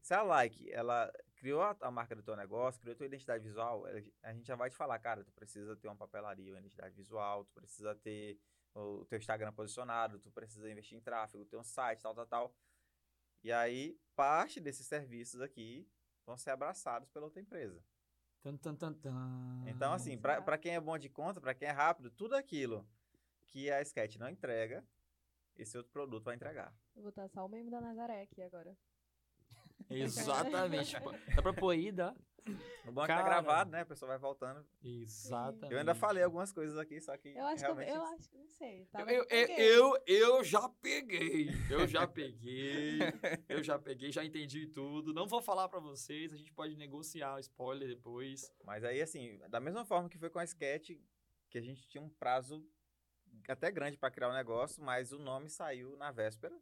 [0.00, 3.44] Se a Like, ela criou a, a marca do teu negócio, criou a tua identidade
[3.44, 6.60] visual, ela- a gente já vai te falar, cara, tu precisa ter uma papelaria, uma
[6.60, 8.38] identidade visual, tu precisa ter
[8.74, 12.54] o teu Instagram posicionado, tu precisa investir em tráfego, ter um site, tal, tal, tal.
[13.42, 15.88] E aí, parte desses serviços aqui
[16.24, 17.82] vão ser abraçados pela outra empresa.
[18.42, 19.64] Tan, tan, tan.
[19.66, 22.84] Então, assim, pra quem é bom de conta, pra quem é rápido, tudo aquilo
[23.46, 24.84] que a Sketch não entrega,
[25.56, 26.74] esse outro produto vai entregar.
[26.96, 28.76] Eu vou botar só o meme da Nazaré aqui agora.
[29.88, 30.96] Exatamente.
[31.34, 32.14] Dá pra pôr aí, dá?
[32.86, 33.22] O bom é que Cara.
[33.22, 33.82] tá gravado, né?
[33.82, 34.66] A pessoa vai voltando.
[34.82, 35.72] Exatamente.
[35.72, 37.96] Eu ainda falei algumas coisas aqui, só que Eu acho que eu, realmente...
[37.96, 38.84] eu acho que não sei.
[38.86, 39.00] Tá?
[39.02, 39.56] Eu, eu, peguei.
[39.58, 41.50] eu, eu já peguei.
[41.70, 42.98] Eu já peguei.
[43.48, 45.14] eu já peguei, já entendi tudo.
[45.14, 48.52] Não vou falar pra vocês, a gente pode negociar o spoiler depois.
[48.64, 50.90] Mas aí, assim, da mesma forma que foi com a Sketch,
[51.48, 52.66] que a gente tinha um prazo
[53.48, 56.56] até grande pra criar o negócio, mas o nome saiu na véspera.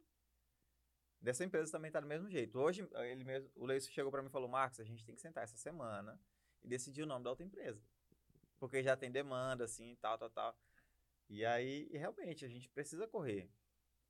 [1.21, 2.57] Dessa empresa também tá do mesmo jeito.
[2.59, 5.21] Hoje, ele mesmo, o Leison chegou pra mim e falou, Marcos, a gente tem que
[5.21, 6.19] sentar essa semana
[6.63, 7.79] e decidir o nome da outra empresa.
[8.59, 10.57] Porque já tem demanda, assim, tal, tal, tal.
[11.29, 13.49] E aí, e realmente, a gente precisa correr.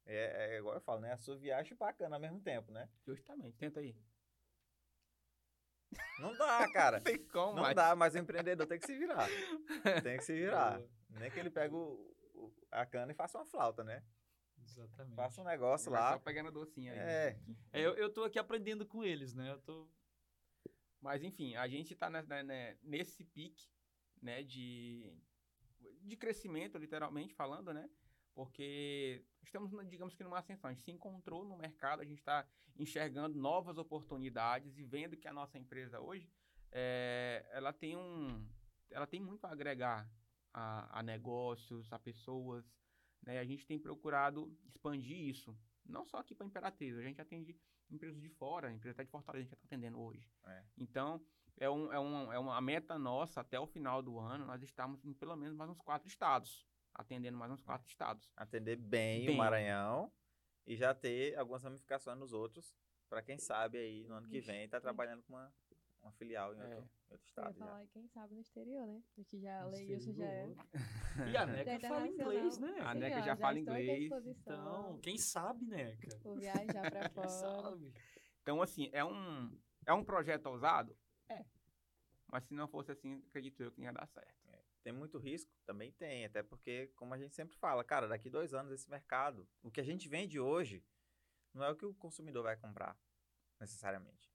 [0.05, 1.11] É, é igual eu falo, né?
[1.11, 2.89] Assoviar e chupar a cana ao mesmo tempo, né?
[3.05, 3.95] justamente, tenta aí.
[6.19, 6.97] Não dá, cara.
[6.97, 9.27] Não tem como, Não dá, mas o empreendedor tem que se virar.
[10.03, 10.81] Tem que se virar.
[11.09, 14.03] Nem que ele pegue o- o- a cana e faça uma flauta, né?
[14.71, 15.15] Exatamente.
[15.15, 16.13] Faça um negócio lá.
[16.13, 16.99] Só pegando a docinha aí.
[16.99, 17.39] É.
[17.73, 19.51] É, eu, eu tô aqui aprendendo com eles, né?
[19.51, 19.87] Eu tô.
[21.01, 22.09] Mas enfim, a gente está
[22.83, 23.67] nesse pique,
[24.21, 25.11] né, de,
[26.03, 27.89] de crescimento, literalmente falando, né?
[28.35, 30.69] Porque estamos, digamos que numa ascensão.
[30.69, 32.47] A gente se encontrou no mercado, a gente está
[32.77, 36.29] enxergando novas oportunidades e vendo que a nossa empresa hoje,
[36.71, 38.47] é, ela tem um,
[38.91, 40.09] ela tem muito a agregar
[40.53, 42.65] a, a negócios, a pessoas,
[43.21, 43.39] né?
[43.39, 47.57] A gente tem procurado expandir isso, não só aqui para Imperatriz, a gente atende
[47.89, 50.29] empresas de fora, a empresa até de Fortaleza a gente está atendendo hoje.
[50.45, 50.63] É.
[50.77, 51.21] Então,
[51.57, 55.03] é, um, é, um, é uma meta nossa até o final do ano, nós estamos
[55.03, 58.31] em pelo menos mais uns quatro estados, atendendo mais uns quatro estados.
[58.35, 59.35] Atender bem, Bem.
[59.35, 60.11] o Maranhão
[60.65, 62.73] e já ter algumas ramificações nos outros,
[63.09, 65.53] pra quem sabe aí no ano que vem tá trabalhando com uma,
[66.01, 66.63] uma filial em É.
[66.63, 67.53] outro, em outro Eu ia estado.
[67.59, 67.65] já.
[67.65, 69.03] falar, e quem sabe no exterior, né?
[69.15, 70.45] Porque já No Leilson já é.
[71.33, 72.79] E a NECA fala inglês, né?
[72.79, 74.11] A Sim, NECA ó, já fala inglês.
[74.25, 76.17] Então, quem sabe, NECA?
[76.23, 77.29] Vou viajar pra Quem fora.
[77.29, 77.93] sabe?
[78.41, 80.97] Então, assim, é um, é um projeto ousado?
[81.29, 81.45] É.
[82.31, 84.41] Mas se não fosse assim, acredito eu que não ia dar certo.
[84.83, 85.51] Tem muito risco?
[85.63, 89.47] Também tem, até porque, como a gente sempre fala, cara, daqui dois anos esse mercado,
[89.61, 90.83] o que a gente vende hoje,
[91.53, 92.97] não é o que o consumidor vai comprar,
[93.59, 94.30] necessariamente.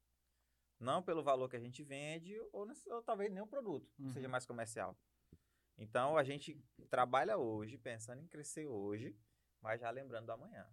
[0.78, 4.10] Não pelo valor que a gente vende, ou, ou talvez o produto, Uhum.
[4.12, 4.96] seja mais comercial.
[5.78, 6.58] Então a gente
[6.90, 9.16] trabalha hoje, pensando em crescer hoje,
[9.60, 10.66] mas já lembrando do amanhã.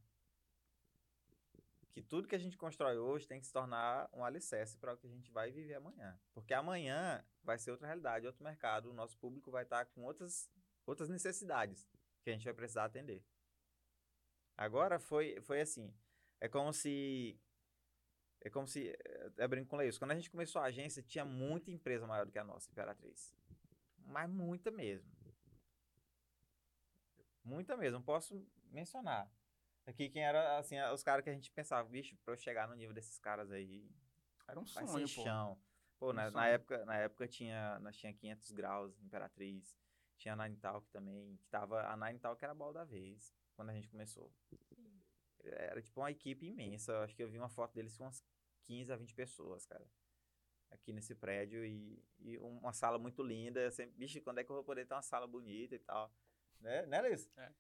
[1.92, 4.98] Que tudo que a gente constrói hoje tem que se tornar um alicerce para o
[4.98, 6.20] que a gente vai viver amanhã.
[6.34, 10.50] Porque amanhã vai ser outra realidade, outro mercado, o nosso público vai estar com outras,
[10.88, 11.88] outras necessidades
[12.24, 13.24] que a gente vai precisar atender.
[14.58, 15.94] Agora foi, foi assim.
[16.40, 17.40] É como se.
[18.44, 18.94] É como se.
[19.38, 19.98] É brinco com isso.
[19.98, 23.34] Quando a gente começou a agência, tinha muita empresa maior do que a nossa, Imperatriz.
[24.06, 25.10] Mas muita mesmo.
[27.44, 28.02] Muita mesmo.
[28.04, 29.32] Posso mencionar.
[29.86, 32.76] Aqui quem era, assim, os caras que a gente pensava, bicho, pra eu chegar no
[32.76, 33.90] nível desses caras aí.
[34.48, 35.08] Era um sonho, pô.
[35.08, 35.58] chão.
[35.98, 36.44] Pô, Um na, na sonho.
[36.46, 39.74] época, na época tinha, nós tinha 500 graus, Imperatriz.
[40.18, 43.34] Tinha a Nine Talk também, que tava, a Nine Talk era a bola da vez,
[43.56, 44.32] quando a gente começou.
[45.44, 48.24] Era tipo uma equipe imensa, eu acho que eu vi uma foto deles com umas
[48.66, 49.86] 15 a 20 pessoas, cara.
[50.72, 53.60] Aqui nesse prédio e, e uma sala muito linda.
[53.62, 56.12] Eu sempre, bicho, quando é que eu vou poder ter uma sala bonita e tal?
[56.60, 57.30] Né, né Liz?
[57.38, 57.52] É.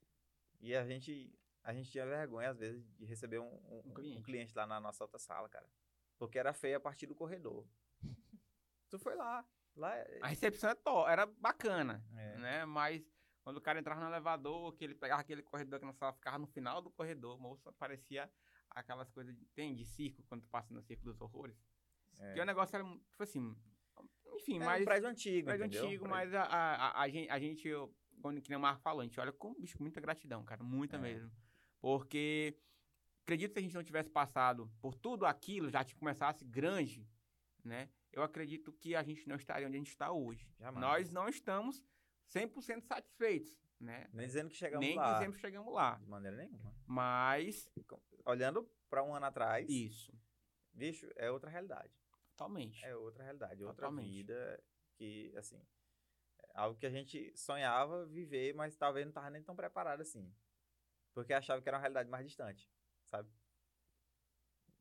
[0.59, 1.31] E a gente,
[1.63, 4.23] a gente tinha vergonha, às vezes, de receber um, um- Um um cliente.
[4.23, 5.69] cliente lá na nossa outra sala, cara.
[6.17, 7.67] Porque era feio a partir do corredor.
[8.89, 9.45] tu foi lá.
[9.75, 12.37] Lá é- A recepção é to- era bacana, É.
[12.37, 12.65] né?
[12.65, 13.03] Mas
[13.43, 16.39] quando o cara entrava no elevador, que ele pegava aquele corredor que na sala ficava
[16.39, 18.31] no final do corredor, moça, parecia
[18.75, 21.57] aquelas coisas, tem de circo, quando tu passa no circo dos horrores.
[22.19, 22.33] é.
[22.33, 23.55] Que o negócio era, tipo assim,
[24.35, 24.81] enfim, É mas...
[24.81, 25.85] um prédio antigo, prédio entendeu?
[25.85, 28.61] antigo, Um prédio- mas a, a, a, gente, a gente, eu, quando que nem o
[28.61, 30.99] Marco falou, a gente olha com, bicho, muita gratidão, cara, muita É.
[30.99, 31.31] mesmo.
[31.79, 32.57] Porque
[33.23, 37.07] acredito que se a gente não tivesse passado por tudo aquilo, já te começasse grande,
[37.63, 37.89] né?
[38.11, 40.47] Eu acredito que a gente não estaria onde a gente está hoje.
[40.59, 40.79] Jamais.
[40.81, 41.83] Nós não estamos
[42.31, 44.09] 100% satisfeitos, né?
[44.13, 45.13] Nem dizendo que chegamos Nem lá.
[45.13, 45.95] dizemos que chegamos lá.
[45.95, 46.73] De maneira nenhuma.
[46.87, 47.69] Mas,
[48.25, 50.13] Olhando para um ano atrás, isso,
[50.73, 51.93] bicho, é outra realidade.
[52.35, 52.83] totalmente.
[52.85, 54.09] É outra realidade, outra Totalmente.
[54.09, 54.63] vida
[54.95, 59.55] que, assim, é algo que a gente sonhava viver, mas talvez não estava nem tão
[59.55, 60.33] preparado assim.
[61.13, 62.67] Porque achava que era uma realidade mais distante,
[63.05, 63.29] sabe?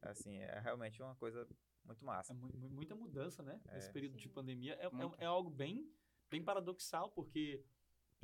[0.02, 1.46] Assim, é realmente uma coisa
[1.84, 2.34] muito É massa.
[2.34, 3.60] mu- muita mudança, né?
[3.72, 3.92] Nesse É.
[3.92, 4.34] período de Sim.
[4.34, 4.74] pandemia.
[4.74, 5.92] É, é, é algo bem,
[6.30, 7.64] bem paradoxal, porque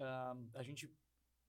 [0.01, 0.87] ah, a gente,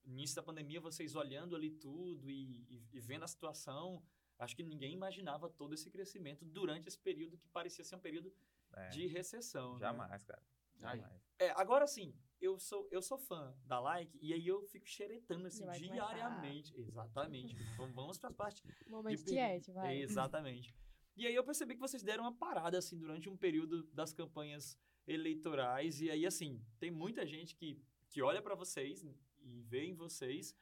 [0.06, 4.04] no início da pandemia, vocês olhando ali tudo e, e- e vendo a situação,
[4.38, 8.34] acho que ninguém imaginava todo esse crescimento durante esse período que parecia ser um período
[8.74, 9.74] É, de recessão.
[9.74, 9.80] né?
[9.80, 10.42] jamais, cara.
[10.82, 10.98] Ai.
[11.00, 11.22] Jamais.
[11.40, 15.48] É, agora sim, eu sou, eu sou fã da Like e aí eu fico xeretando
[15.48, 16.74] assim vai diariamente.
[16.80, 17.54] Exatamente.
[17.78, 19.98] Vamos- Vamos para as partes Momento de tiete, vai.
[20.02, 20.74] Exatamente.
[21.18, 24.80] E aí eu percebi que vocês deram uma parada, assim, durante um período das campanhas
[25.06, 26.00] eleitorais.
[26.02, 29.04] E aí, assim, tem muita gente que, que olha para vocês
[29.42, 30.56] e vê em vocês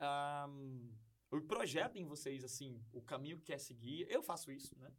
[0.00, 0.90] ahm,
[1.30, 4.06] o projeto em vocês, assim, o caminho que quer seguir.
[4.10, 4.92] Eu faço isso, né?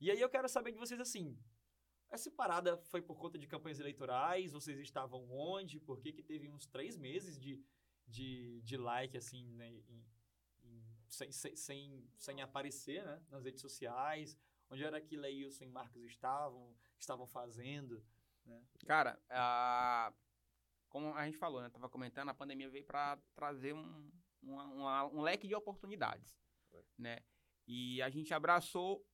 [0.00, 1.38] E aí eu quero saber de vocês, assim,
[2.10, 4.52] essa parada foi por conta de campanhas eleitorais?
[4.52, 5.78] Vocês estavam onde?
[5.80, 7.62] Por que que teve uns três meses de,
[8.06, 10.04] de, de like, assim, né, em-
[10.64, 14.36] em- sem, sem, sem, aparecer né, nas redes sociais?
[14.70, 18.02] Onde era que Leilson e Marcos estavam, estavam fazendo?
[18.86, 20.12] Cara, a-
[20.88, 21.68] como a gente falou, né?
[21.68, 24.10] Tava comentando, a pandemia veio para trazer um,
[24.42, 26.38] uma- uma- um leque de oportunidades,
[26.70, 26.84] Foi.
[26.96, 27.18] né?
[27.66, 29.06] E a gente abraçou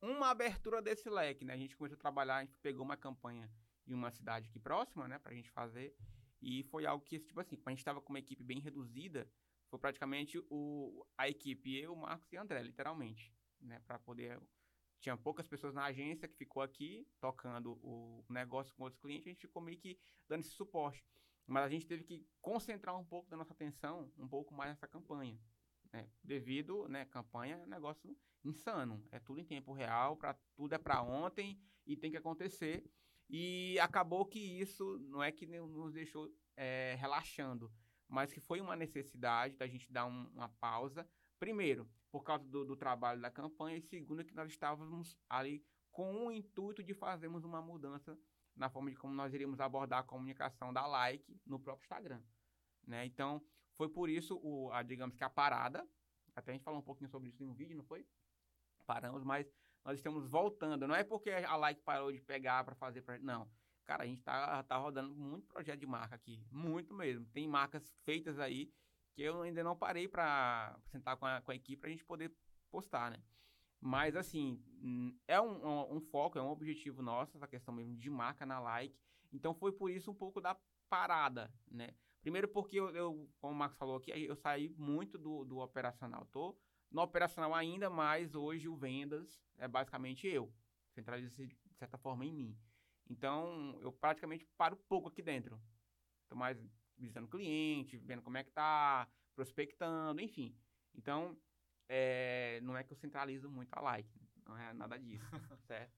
[0.00, 1.54] uma abertura desse leque, né?
[1.54, 3.50] A gente começou a trabalhar, a gente pegou uma campanha
[3.86, 5.18] de uma cidade aqui próxima, né?
[5.18, 5.94] Pra gente fazer.
[6.40, 9.30] E foi algo que, tipo assim, a gente tava com uma equipe bem reduzida,
[9.70, 13.80] foi praticamente o, a equipe, eu, Marcos e André, literalmente, né?
[13.86, 14.40] Pra poder
[15.02, 19.30] tinha poucas pessoas na agência que ficou aqui tocando o negócio com outros clientes, a
[19.30, 19.98] gente ficou meio que
[20.28, 21.04] dando esse suporte.
[21.44, 24.86] Mas a gente teve que concentrar um pouco da nossa atenção um pouco mais nessa
[24.86, 25.36] campanha.
[25.92, 26.08] Né?
[26.22, 29.04] Devido, né, campanha é um negócio insano.
[29.10, 32.88] É tudo em tempo real, pra, tudo é para ontem e tem que acontecer.
[33.28, 37.72] E acabou que isso não é que nos deixou é, relaxando,
[38.06, 41.08] mas que foi uma necessidade da gente dar um- uma pausa.
[41.40, 46.26] Primeiro, por causa do, do trabalho da campanha, e segundo, que nós estávamos ali com
[46.26, 48.16] o intuito de fazermos uma mudança
[48.54, 52.22] na forma de como nós iríamos abordar a comunicação da like no próprio Instagram.
[52.86, 53.06] Né?
[53.06, 53.42] Então,
[53.74, 55.88] foi por isso, o, a, digamos que a parada,
[56.36, 58.06] até a gente falou um pouquinho sobre isso no vídeo, não foi?
[58.86, 59.50] Paramos, mas
[59.82, 60.86] nós estamos voltando.
[60.86, 63.50] Não é porque a like parou de pegar para fazer, pra, não.
[63.86, 67.24] Cara, a gente tá, tá rodando muito projeto de marca aqui, muito mesmo.
[67.32, 68.70] Tem marcas feitas aí
[69.14, 72.04] que eu ainda não parei para sentar com a, com a equipe para a gente
[72.04, 72.32] poder
[72.70, 73.22] postar, né?
[73.80, 77.96] Mas, assim, hum, é um, um- um foco, é um objetivo nosso, essa questão mesmo
[77.96, 78.96] de marca na like.
[79.32, 80.56] Então, foi por isso um pouco da
[80.88, 81.90] parada, né?
[82.20, 86.24] Primeiro porque eu, eu, como o Marcos falou aqui, eu saí muito do, do operacional.
[86.26, 86.56] Tô
[86.90, 90.52] no operacional ainda, mas hoje o vendas é basicamente eu.
[90.94, 92.58] Centraliza de certa forma em mim.
[93.08, 95.60] Então, eu praticamente paro pouco aqui dentro.
[96.28, 96.58] Tô mais
[96.96, 100.54] visitando cliente, vendo como é que tá, prospectando, enfim.
[100.94, 101.36] Então,
[101.88, 105.24] é, não é que eu centralizo muito a like, não é nada disso,
[105.66, 105.92] certo?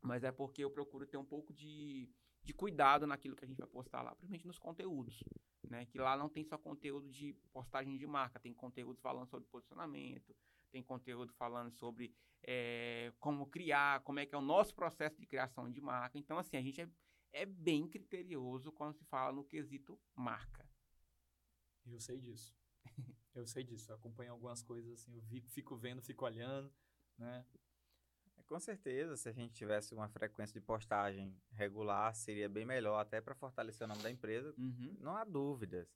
[0.00, 2.08] Mas é porque eu procuro ter um pouco de,
[2.42, 5.22] de cuidado naquilo que a gente vai postar lá, principalmente nos conteúdos,
[5.68, 5.86] né?
[5.86, 10.34] Que lá não tem só conteúdo de postagem de marca, tem conteúdo falando sobre posicionamento,
[10.70, 15.26] tem conteúdo falando sobre é, como criar, como é que é o nosso processo de
[15.26, 16.18] criação de marca.
[16.18, 16.88] Então, assim, a gente é,
[17.32, 20.68] é bem criterioso quando se fala no quesito marca.
[21.86, 22.54] Eu sei disso.
[23.34, 23.90] Eu sei disso.
[23.90, 26.72] Eu acompanho algumas coisas assim, eu fico vendo, fico olhando,
[27.16, 27.46] né?
[28.36, 32.98] É, com certeza, se a gente tivesse uma frequência de postagem regular, seria bem melhor,
[32.98, 34.96] até para fortalecer o nome da empresa, uhum.
[34.98, 35.88] não há dúvidas.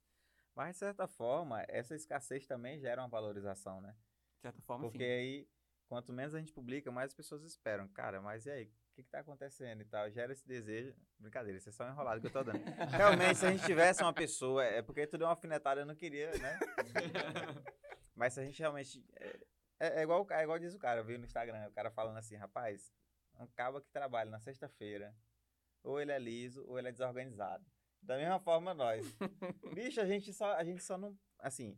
[0.55, 3.97] Mas, de certa forma, essa escassez também gera uma valorização, né?
[4.37, 5.11] De certa forma, Porque sim.
[5.11, 5.49] aí,
[5.89, 7.89] quanto menos a gente publica, mais as pessoas esperam.
[7.89, 8.73] Cara, mas e aí?
[8.95, 10.09] O que, está acontecendo e tal?
[10.09, 10.95] Gera esse desejo.
[11.19, 12.63] Brincadeira, isso é só um enrolado que eu tô dando.
[12.93, 15.97] Realmente, se a gente tivesse uma pessoa, é porque tu deu uma alfinetada, eu não
[15.97, 16.57] queria, né?
[18.15, 19.05] mas se a gente realmente.
[19.17, 19.41] É,
[19.81, 22.19] é, é, igual, é igual diz o cara, eu vi no Instagram, o cara falando
[22.19, 22.95] assim, rapaz,
[23.41, 25.13] um cabo que trabalha na sexta-feira,
[25.83, 27.67] ou ele é liso, ou ele é desorganizado.
[28.01, 29.05] Da mesma forma, nós.
[29.75, 31.19] Bicho, a gente só, a gente só não.
[31.41, 31.77] Assim,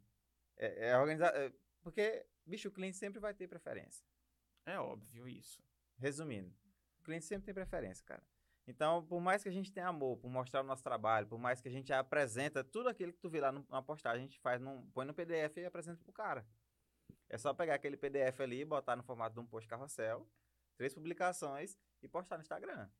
[0.58, 1.34] é, é organizado.
[1.34, 1.50] É,
[1.82, 4.04] porque, bicho, o cliente sempre vai ter preferência.
[4.66, 5.64] É óbvio isso.
[5.96, 6.54] Resumindo,
[7.06, 8.22] cliente sempre tem preferência, cara.
[8.66, 11.60] Então, por mais que a gente tenha amor por mostrar o nosso trabalho, por mais
[11.60, 14.60] que a gente apresenta tudo aquilo que tu vê lá na postagem, a gente faz
[14.60, 16.44] num, põe no PDF e apresenta pro cara.
[17.28, 20.28] É só pegar aquele PDF ali, botar no formato de um post carrossel,
[20.76, 22.90] três publicações e postar no Instagram.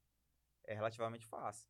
[0.65, 1.69] É relativamente fácil.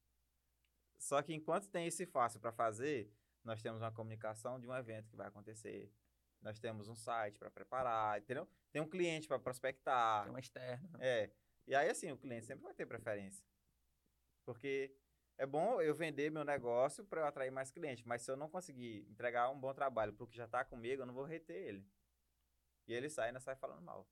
[0.98, 3.10] Só que enquanto tem esse fácil para fazer,
[3.42, 5.90] nós temos uma comunicação de um evento que vai acontecer.
[6.42, 8.48] Nós temos um site para preparar, entendeu?
[8.70, 10.22] Tem um cliente para prospectar.
[10.22, 10.98] Tem uma externa.
[11.00, 11.30] É.
[11.66, 13.44] E aí, assim, o cliente sempre vai ter preferência.
[14.44, 14.94] Porque
[15.36, 18.48] é bom eu vender meu negócio para eu atrair mais clientes, mas se eu não
[18.48, 21.56] conseguir entregar um bom trabalho para o que já está comigo, eu não vou reter
[21.56, 21.86] ele.
[22.86, 24.08] E ele sai e não sai falando mal.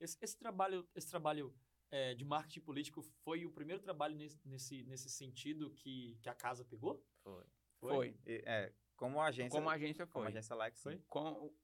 [0.00, 1.54] Esse, esse trabalho, esse trabalho
[1.90, 6.34] é, de marketing político foi o primeiro trabalho nesse, nesse, nesse sentido que, que a
[6.34, 7.04] casa pegou?
[7.22, 7.44] Foi.
[7.78, 7.94] Foi.
[7.94, 8.20] foi.
[8.26, 9.58] E, é, como agência.
[9.58, 10.12] Como agência foi.
[10.12, 10.98] Como agência like, foi.
[11.08, 11.54] Com,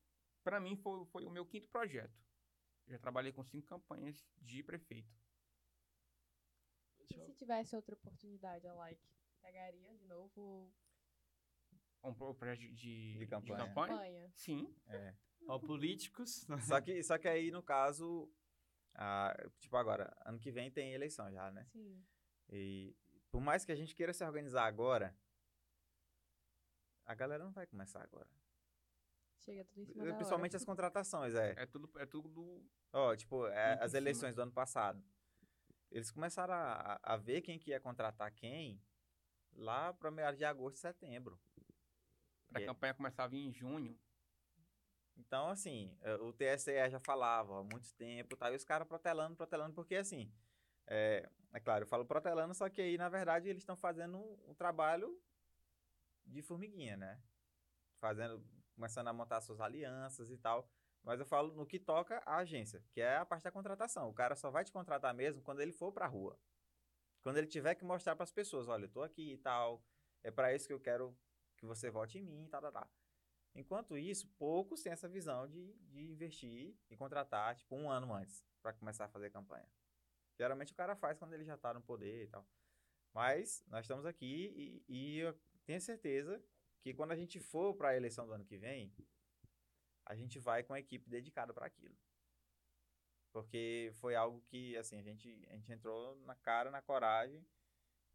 [0.45, 2.26] pra mim foi, foi o meu quinto projeto.
[2.87, 5.13] Já trabalhei com cinco campanhas de prefeito.
[7.01, 9.03] E se tivesse outra oportunidade, a like,
[9.41, 10.73] pegaria de novo
[12.03, 13.57] um projeto de, de, de, campanha.
[13.57, 14.31] de campanha?
[14.35, 14.75] Sim.
[14.87, 15.15] É.
[15.49, 16.47] Ó, políticos.
[16.67, 18.31] só, que, só que aí, no caso,
[18.95, 21.67] ah, tipo agora, ano que vem tem eleição já, né?
[21.73, 22.05] Sim.
[22.49, 22.97] E
[23.31, 25.17] por mais que a gente queira se organizar agora,
[27.05, 28.29] a galera não vai começar agora.
[29.47, 31.55] Chega tudo em cima da Principalmente as contratações, é.
[31.57, 34.35] É tudo, é tudo Ó, tipo, é, as em eleições cima.
[34.35, 35.01] do ano passado.
[35.89, 38.83] Eles começaram a, a ver quem que ia contratar quem
[39.53, 41.39] lá para meados de agosto, setembro.
[42.53, 42.67] A É.
[42.67, 43.97] campanha começava em junho.
[45.17, 48.51] Então, assim, eh, o TSE já falava há muito tempo, tá?
[48.51, 50.31] E os caras protelando, protelando, porque assim,
[50.89, 54.51] é, é claro, eu falo protelando, só que aí, na verdade, eles estão fazendo um,
[54.51, 55.19] um trabalho
[56.25, 57.23] de formiguinha, né?
[57.99, 58.45] Fazendo,
[58.77, 60.71] começando a montar suas alianças e tal.
[61.03, 64.09] Mas eu falo no que toca a agência, que é a parte da contratação.
[64.09, 66.39] O cara só vai te contratar mesmo quando ele for pra rua.
[67.23, 69.83] Quando ele tiver que mostrar para as pessoas, olha, eu tô aqui e tal,
[70.23, 71.17] é para isso que eu quero
[71.57, 72.91] que você vote em mim e tal, tal, tal.
[73.55, 78.45] Enquanto isso, poucos têm essa visão de, de investir e contratar, tipo, um ano antes,
[78.61, 79.67] para começar a fazer campanha.
[80.39, 82.47] Geralmente o cara faz quando ele já tá no poder e tal.
[83.15, 85.35] Mas nós estamos aqui e, e eu
[85.65, 86.45] tenho certeza
[86.81, 88.93] que quando a gente for para a eleição do ano que vem,
[90.05, 91.97] a gente vai com a equipe dedicada para aquilo.
[93.33, 97.45] Porque foi algo que, assim, a gente, a gente entrou na cara, na coragem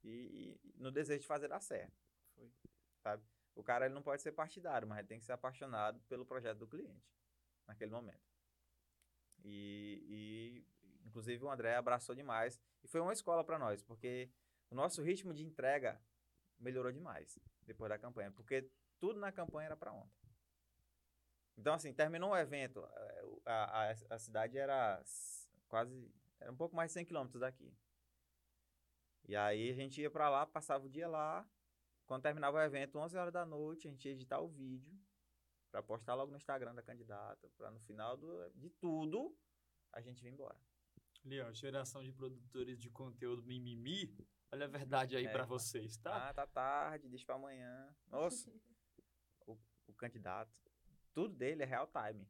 [0.04, 2.02] e, e no desejo de fazer dar certo.
[2.36, 2.52] Foi.
[3.04, 3.24] Sabe?
[3.54, 6.60] O cara ele não pode ser partidário, mas ele tem que ser apaixonado pelo projeto
[6.60, 7.14] do cliente
[7.68, 8.32] naquele momento.
[9.44, 14.30] E, e inclusive o André abraçou demais e foi uma escola para nós, porque
[14.70, 16.02] o nosso ritmo de entrega
[16.62, 18.70] melhorou demais depois da campanha, porque
[19.00, 20.22] tudo na campanha era para ontem.
[21.58, 25.04] Então assim, terminou o evento, eh, a, a, a cidade era
[25.68, 27.72] quase era um pouco mais de 100 quilômetros daqui.
[29.28, 31.48] E aí a gente ia para lá, passava o dia lá,
[32.06, 35.00] quando terminava o evento, 11 horas da noite, a gente ia editar o vídeo
[35.72, 39.34] para postar logo no Instagram da candidata, para no final do, de tudo
[39.94, 40.60] a gente vir embora.
[41.24, 44.14] Ali, geração de produtores de conteúdo mimimi.
[44.52, 45.50] Olha a verdade aí É, pra mano.
[45.60, 46.30] vocês, tá?
[46.30, 47.96] Ah, tá tarde, deixa para amanhã.
[48.08, 48.52] Nossa,
[49.48, 49.58] o,
[49.88, 50.52] o candidato,
[51.14, 52.28] tudo dele é real time.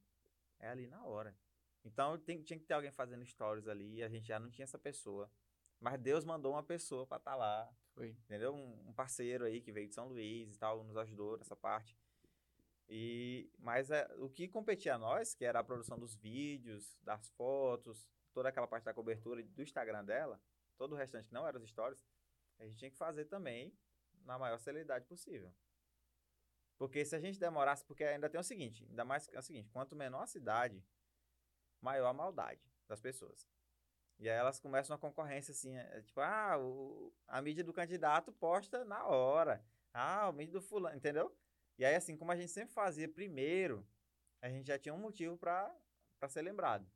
[0.59, 1.35] É ali na hora.
[1.83, 4.63] Então tem- tinha que ter alguém fazendo stories ali, e a gente já não tinha
[4.65, 5.31] essa pessoa.
[5.79, 8.09] Mas Deus mandou uma pessoa para estar lá, Foi.
[8.09, 8.53] entendeu?
[8.53, 11.97] Um, um parceiro aí que veio de São Luís e tal, nos ajudou nessa parte.
[12.87, 17.29] E, mas é, o que competia a nós, que era a produção dos vídeos, das
[17.31, 20.39] fotos, toda aquela parte da cobertura do Instagram dela,
[20.77, 22.05] todo o restante que não era os stories,
[22.61, 23.75] a gente tinha que fazer também
[24.23, 25.53] na maior celeridade possível.
[26.77, 29.69] Porque se a gente demorasse, porque ainda tem o seguinte, ainda mais é o seguinte,
[29.69, 30.83] quanto menor a cidade,
[31.81, 33.47] maior a maldade das pessoas.
[34.19, 38.31] E aí elas começam uma concorrência assim, é, tipo, ah, o, a mídia do candidato
[38.31, 39.65] posta na hora.
[39.93, 41.35] Ah, o mídia do fulano, entendeu?
[41.77, 43.87] E aí, assim, como a gente sempre fazia primeiro,
[44.39, 45.73] a gente já tinha um motivo para
[46.29, 46.87] ser lembrado.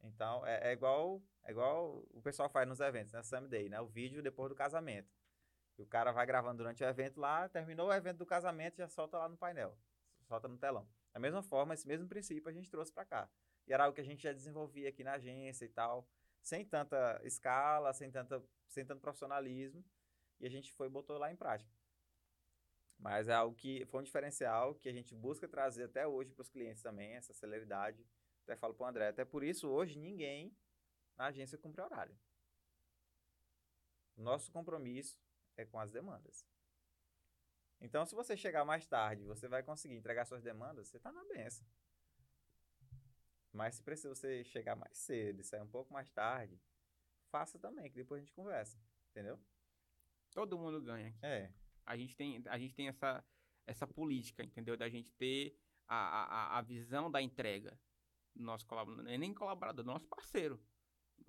[0.00, 3.22] Então, é, é, igual é igual o pessoal faz nos eventos, né?
[3.22, 3.80] Sam Day, né?
[3.80, 5.10] O vídeo depois do casamento.
[5.78, 8.86] E o cara vai gravando durante o evento lá, terminou o evento do casamento, já
[8.86, 9.74] solta lá no painel.
[10.26, 10.86] Solta no telão.
[11.10, 13.30] Da mesma forma, esse mesmo princípio a gente trouxe para cá.
[13.66, 16.06] E era algo que a gente já desenvolvia aqui na agência e tal,
[16.42, 19.82] sem tanta escala, sem, tanta, sem tanto profissionalismo,
[20.38, 21.72] e a gente foi botou lá em prática.
[22.98, 26.42] Mas é algo que foi um diferencial que a gente busca trazer até hoje para
[26.42, 28.06] os clientes também, essa celeridade.
[28.42, 30.54] Até falo para o André, até por isso hoje ninguém
[31.18, 32.16] na agência cumpre horário.
[34.16, 35.20] Nosso compromisso
[35.56, 36.46] é com as demandas.
[37.80, 41.24] Então, se você chegar mais tarde, você vai conseguir entregar suas demandas, você está na
[41.24, 41.66] benção.
[43.52, 46.60] Mas se precisa você chegar mais cedo e sair um pouco mais tarde,
[47.30, 48.78] faça também, que depois a gente conversa.
[49.10, 49.38] Entendeu?
[50.32, 51.16] Todo mundo ganha.
[51.22, 51.52] É.
[51.86, 53.24] A gente tem, a gente tem essa,
[53.66, 54.76] essa política, entendeu?
[54.76, 57.78] Da gente ter a, a, a visão da entrega
[58.34, 59.10] do nosso colaborador.
[59.10, 60.60] É nem colaborador, do nosso parceiro.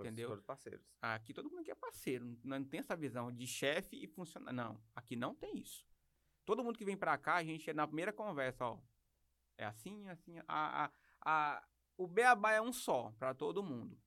[0.05, 0.29] Entendeu?
[0.29, 0.81] Todos parceiros.
[1.01, 2.37] Aqui todo mundo aqui é parceiro.
[2.43, 4.55] Não tem essa visão de chefe e funcionário.
[4.55, 5.85] Não, aqui não tem isso.
[6.45, 8.79] Todo mundo que vem pra cá, a gente, na primeira conversa, ó.
[9.57, 10.39] É assim, assim.
[10.47, 11.67] A, a, a,
[11.97, 13.99] o beabá é um só para todo mundo.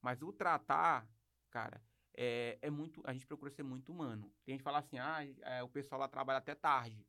[0.00, 1.08] Mas o tratar,
[1.50, 1.82] cara,
[2.16, 3.02] é, é muito.
[3.04, 4.32] A gente procura ser muito humano.
[4.44, 7.06] Tem gente que fala assim, ah, é, o pessoal lá trabalha até tarde.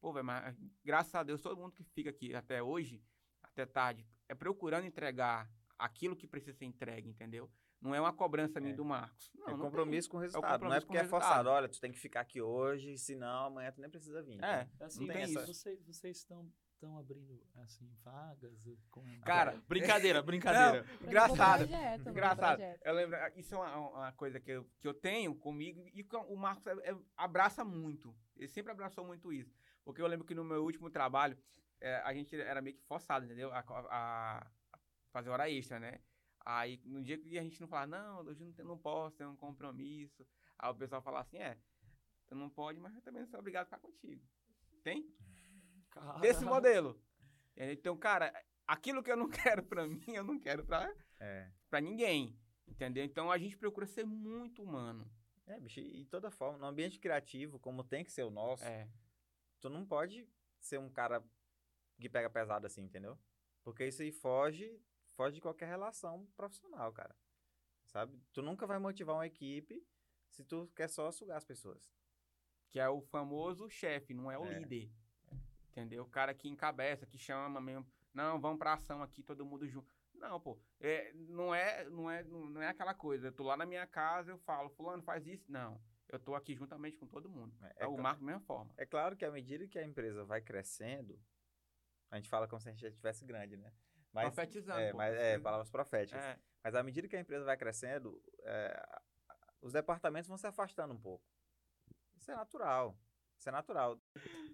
[0.00, 3.02] Pô, velho, mas graças a Deus, todo mundo que fica aqui até hoje,
[3.42, 7.50] até tarde, é procurando entregar aquilo que precisa ser entregue, entendeu?
[7.80, 8.76] Não é uma cobrança minha É.
[8.76, 9.30] do Marcos.
[9.34, 10.44] Não, é não compromisso com o resultado.
[10.64, 11.48] não é compromisso com porque o é forçado.
[11.50, 14.42] Olha, tu tem que ficar aqui hoje, senão amanhã tu nem precisa vir.
[14.42, 15.54] É, Então, Assim, Não tem essa- isso.
[15.54, 18.66] Vocês, vocês estão, estão abrindo, assim, vagas?
[18.90, 19.02] Com...
[19.20, 20.86] Cara, brincadeira, brincadeira.
[21.00, 21.68] No Engraçado.
[21.68, 22.62] projeto, Engraçado.
[22.82, 26.16] Eu lembro, isso é uma, uma coisa que eu, que eu tenho comigo e que
[26.16, 28.16] o Marcos é- é- abraça muito.
[28.36, 29.54] Ele sempre abraçou muito isso.
[29.84, 31.38] Porque eu lembro que no meu último trabalho,
[31.80, 33.52] é, a gente era meio que forçado, entendeu?
[33.52, 34.46] A- a
[35.16, 35.98] fazer hora extra, né?
[36.44, 39.34] Aí, no dia que a gente não falava, não, hoje não, não posso, tem um
[39.34, 40.26] compromisso.
[40.58, 41.58] Aí o pessoal falava assim, é,
[42.26, 44.22] tu não pode, mas eu também não sou obrigado a ficar contigo.
[44.84, 45.02] Tem?
[46.20, 46.44] Desse Caraca.
[46.44, 47.00] modelo.
[47.56, 48.30] Então, cara,
[48.66, 49.28] aquilo que eu não
[49.58, 51.50] quero pra mim, eu não quero pra, É.
[51.70, 52.38] pra ninguém.
[52.68, 53.04] Entendeu?
[53.04, 55.10] Então a gente procura ser muito humano.
[55.46, 58.64] É, bicho, e de toda forma, no ambiente criativo, como tem que ser o nosso,
[58.64, 58.88] É.
[59.60, 60.28] tu não pode
[60.60, 61.24] ser um cara
[62.00, 63.16] que pega pesado assim, entendeu?
[63.62, 64.80] Porque isso aí foge,
[65.16, 67.16] foge de qualquer relação profissional, cara.
[67.86, 68.20] Sabe?
[68.32, 69.84] Tu nunca vai motivar uma equipe
[70.30, 71.90] se tu quer só sugar as pessoas.
[72.68, 74.58] Que é o famoso chefe, não é o É.
[74.58, 74.90] líder.
[75.70, 76.04] Entendeu?
[76.04, 77.86] O cara que encabeça, que chama mesmo.
[78.12, 79.88] Não, vamos pra ação aqui, todo mundo junto.
[80.14, 80.58] Não, pô.
[80.80, 83.28] É, não, é, não, é, não é aquela coisa.
[83.28, 85.50] Eu tô lá na minha casa, eu falo, fulano, faz isso.
[85.50, 85.78] Não.
[86.08, 87.54] Eu tô aqui juntamente com todo mundo.
[87.62, 88.72] É, É, é o Marco da mesma forma.
[88.76, 91.20] É claro que à medida que a empresa vai crescendo,
[92.10, 93.70] a gente fala como se a gente já estivesse grande, né?
[94.16, 94.80] Mas, Profetizando.
[94.80, 94.96] é, pô.
[94.96, 96.24] mas, é, palavras proféticas.
[96.24, 98.86] É, Mas à medida que a empresa vai crescendo, é,
[99.60, 101.22] os departamentos vão se afastando um pouco.
[102.16, 102.98] Isso é natural.
[103.38, 104.00] Isso é natural.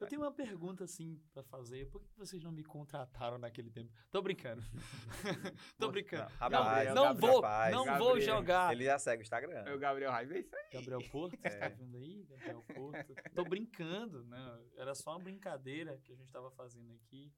[0.01, 1.89] Eu tenho uma pergunta, assim, pra fazer.
[1.89, 3.93] Por que vocês não me contrataram naquele tempo?
[4.11, 4.61] Tô brincando.
[5.79, 6.29] Tô brincando.
[6.29, 8.09] Não, rapaz, não Gabriel vou, Paz, não Gabriel.
[8.09, 8.73] vou jogar.
[8.73, 9.63] Ele já segue o Instagram.
[9.65, 10.71] é o Gabriel Raiva, é isso aí.
[10.73, 11.69] Gabriel Porto, você tá É.
[11.69, 12.25] vendo aí?
[12.25, 13.15] Gabriel Porto.
[13.33, 14.61] Tô brincando, né?
[14.77, 17.33] Era só uma brincadeira que a gente tava fazendo aqui.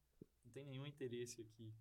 [0.46, 1.74] Não tem nenhum interesse aqui.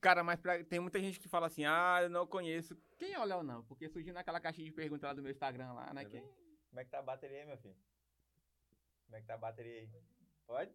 [0.00, 2.76] Cara, mas pra- tem muita gente que fala assim, ah, eu não conheço.
[2.98, 3.64] Quem é o Léo não?
[3.64, 6.04] Porque surgiu naquela caixinha de perguntas lá do meu Instagram lá, né?
[6.04, 6.20] Tá Quem?
[6.22, 7.76] Como é que tá a bateria aí, meu filho?
[9.06, 9.90] Como é que tá a bateria aí?
[10.46, 10.72] Pode?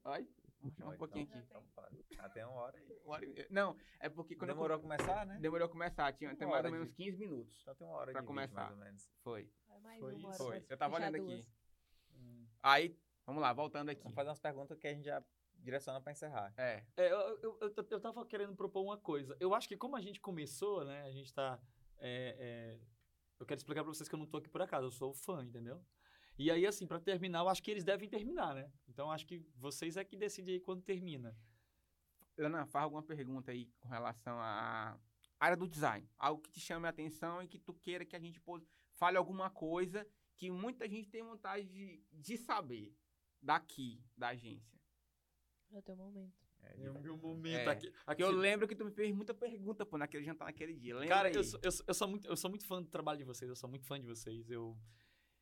[0.59, 1.37] Vamos chamar um Pode, pouquinho então.
[1.39, 1.47] aqui.
[1.47, 2.05] Então, pode.
[2.11, 2.99] Já tem uma hora aí.
[3.05, 3.47] Uma hora e.
[3.49, 5.37] Não, é porque quando Demorou a eu começar, né?
[5.39, 7.57] demorou a começar, tinha tem mais ou menos de- 15 minutos.
[7.61, 8.63] Então tem uma hora Pra de começar.
[8.65, 9.11] vídeo, mais ou menos.
[9.23, 9.49] Foi.
[9.81, 10.43] Mais Foi uma hora isso?
[10.45, 10.65] Foi.
[10.69, 11.31] Eu tava olhando duas.
[11.31, 11.47] aqui.
[12.63, 12.95] Aí,
[13.25, 14.01] vamos lá, voltando aqui.
[14.03, 15.23] Vamos fazer umas perguntas que a gente já
[15.61, 16.53] direciona pra encerrar.
[16.57, 19.35] É, É, eu, eu, eu, eu tava querendo propor uma coisa.
[19.39, 21.03] Eu acho que como a gente começou, né?
[21.03, 21.59] A gente tá.
[21.99, 22.79] é, é,
[23.39, 25.43] eu quero explicar pra vocês que eu não tô aqui por acaso, eu sou fã,
[25.43, 25.83] entendeu?
[26.37, 28.71] E aí, assim, pra terminar, eu acho que eles devem terminar, né?
[28.87, 31.35] Então acho que vocês é que decidem aí quando termina.
[32.37, 34.97] Ana, faz alguma pergunta aí com relação a,
[35.39, 36.07] área do design.
[36.17, 38.41] Algo que te chame a atenção e que tu queira que a gente
[38.93, 42.95] fale alguma coisa que muita gente tem vontade de, de saber
[43.41, 44.80] daqui, da agência.
[45.71, 46.33] É o teu momento.
[46.63, 47.91] É, o meu momento É, aqui.
[48.05, 50.93] Aqui eu lembro que tu me fez muita pergunta, pô, naquele jantar, naquele dia.
[50.93, 53.17] Lembra Cara, eu sou, eu, sou, eu, sou muito, eu sou muito fã do trabalho
[53.17, 54.49] de vocês, eu sou muito fã de vocês.
[54.49, 54.77] Eu,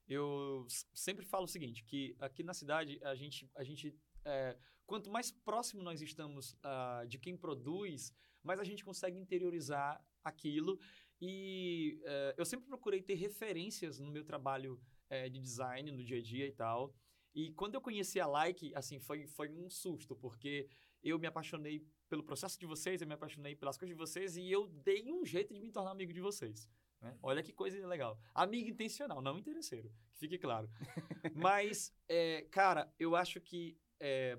[0.08, 3.96] eu sempre falo o seguinte, que aqui na cidade, a gente, a gente
[4.26, 10.04] é, quanto mais próximo nós estamos ah, de quem produz, mais a gente consegue interiorizar
[10.24, 10.80] aquilo.
[11.22, 16.18] E é, eu sempre procurei ter referências no meu trabalho é, de design, no dia
[16.18, 16.94] a dia e tal.
[17.34, 20.68] E quando eu conheci a Like, assim, foi, foi um susto, porque
[21.04, 24.52] eu me apaixonei pelo processo de vocês, eu me apaixonei pelas coisas de vocês e
[24.52, 26.70] eu dei um jeito de me tornar amigo de vocês.
[27.02, 27.18] né?
[27.22, 28.20] Olha que coisa legal.
[28.34, 30.70] Amigo intencional, não interesseiro, que fique claro.
[31.36, 34.38] Mas, é, cara, eu acho que é,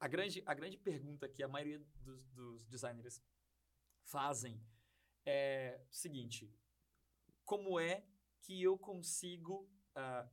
[0.00, 3.22] a, grande, a grande pergunta que a maioria dos, dos designers
[4.04, 4.60] fazem
[5.24, 6.50] é o seguinte:
[7.44, 8.04] como é
[8.40, 10.28] que eu consigo ah,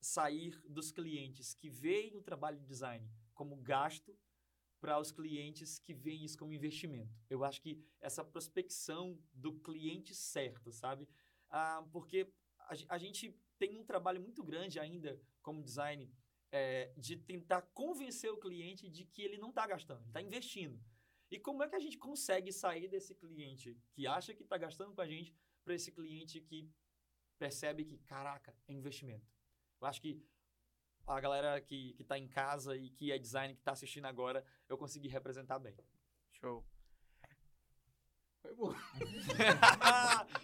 [0.00, 4.16] sair dos clientes que veem o trabalho de design como gasto
[4.80, 7.14] para os clientes que veem isso como investimento.
[7.28, 11.06] Eu acho que essa prospecção do cliente certo, sabe?
[11.50, 16.10] Ah, porque a, a gente tem um trabalho muito grande ainda como design
[16.50, 20.82] é, de tentar convencer o cliente de que ele não está gastando, ele está investindo.
[21.30, 24.94] E como é que a gente consegue sair desse cliente que acha que está gastando
[24.94, 26.68] com a gente para esse cliente que
[27.38, 29.39] percebe que, caraca, é investimento?
[29.80, 30.22] Eu acho que
[31.06, 34.44] a galera que, que tá em casa e que é design, que tá assistindo agora,
[34.68, 35.76] eu consegui representar bem.
[36.32, 36.64] Show.
[38.42, 38.74] Foi bom.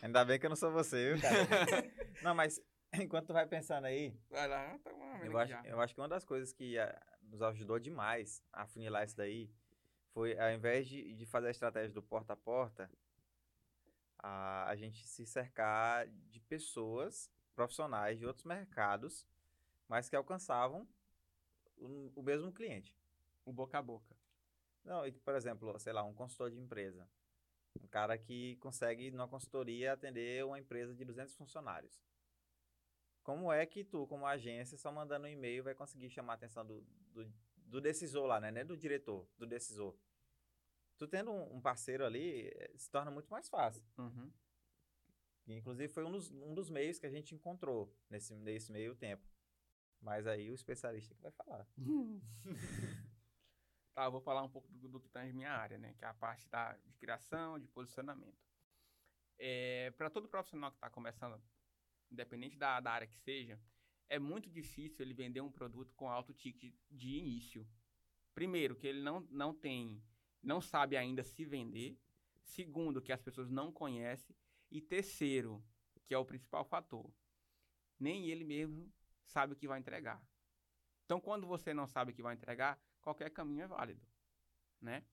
[0.03, 1.37] Ainda bem que eu não sou você, viu, cara?
[2.23, 2.61] não, mas
[2.95, 6.09] enquanto tu vai pensando aí, Vai lá, tá uma eu acho, eu acho que uma
[6.09, 9.51] das coisas que ah, nos ajudou demais a afunilar isso daí
[10.13, 12.91] foi, ao invés de, de fazer a estratégia do porta a porta,
[14.19, 19.27] a, a gente se cercar de pessoas profissionais de outros mercados,
[19.89, 20.87] mas que alcançavam
[21.77, 22.95] o, o mesmo cliente.
[23.45, 24.15] O boca a boca.
[24.85, 27.09] Não, e, por exemplo, sei lá, um consultor de empresa.
[27.83, 32.01] Um cara que consegue, numa consultoria, atender uma empresa de 200 funcionários.
[33.23, 36.65] Como é que tu, como agência, só mandando um e-mail, vai conseguir chamar a atenção
[36.65, 36.81] do,
[37.13, 37.27] do,
[37.57, 38.53] do decisor lá, né?
[38.53, 39.97] Não é do diretor, do decisor.
[40.97, 43.85] Tu tendo um, parceiro ali, eh, se torna muito mais fácil.
[43.99, 44.31] Uhum.
[45.47, 49.27] Inclusive, foi um dos, um dos meios que a gente encontrou nesse, nesse meio tempo.
[50.01, 51.67] Mas aí o especialista que vai falar.
[53.95, 55.95] Tá, eu vou falar um pouco do, do que tange minha área, né?
[55.95, 58.37] Que é a parte da, de criação, de posicionamento.
[59.39, 61.43] É, para todo profissional que está começando,
[62.11, 63.59] independente da, da área que seja,
[64.11, 67.67] é muito difícil ele vender um produto com alto ticket de início.
[68.35, 70.03] Primeiro, que ele não, não tem,
[70.43, 71.99] não sabe ainda se vender.
[72.43, 74.37] Segundo, que as pessoas não conhecem.
[74.71, 75.63] E terceiro,
[76.05, 77.13] que é o principal fator,
[77.99, 78.93] nem ele mesmo
[79.25, 80.23] sabe o que vai entregar.
[81.05, 84.05] Então, quando você não sabe o que vai entregar, qualquer caminho é válido,
[84.81, 85.05] né?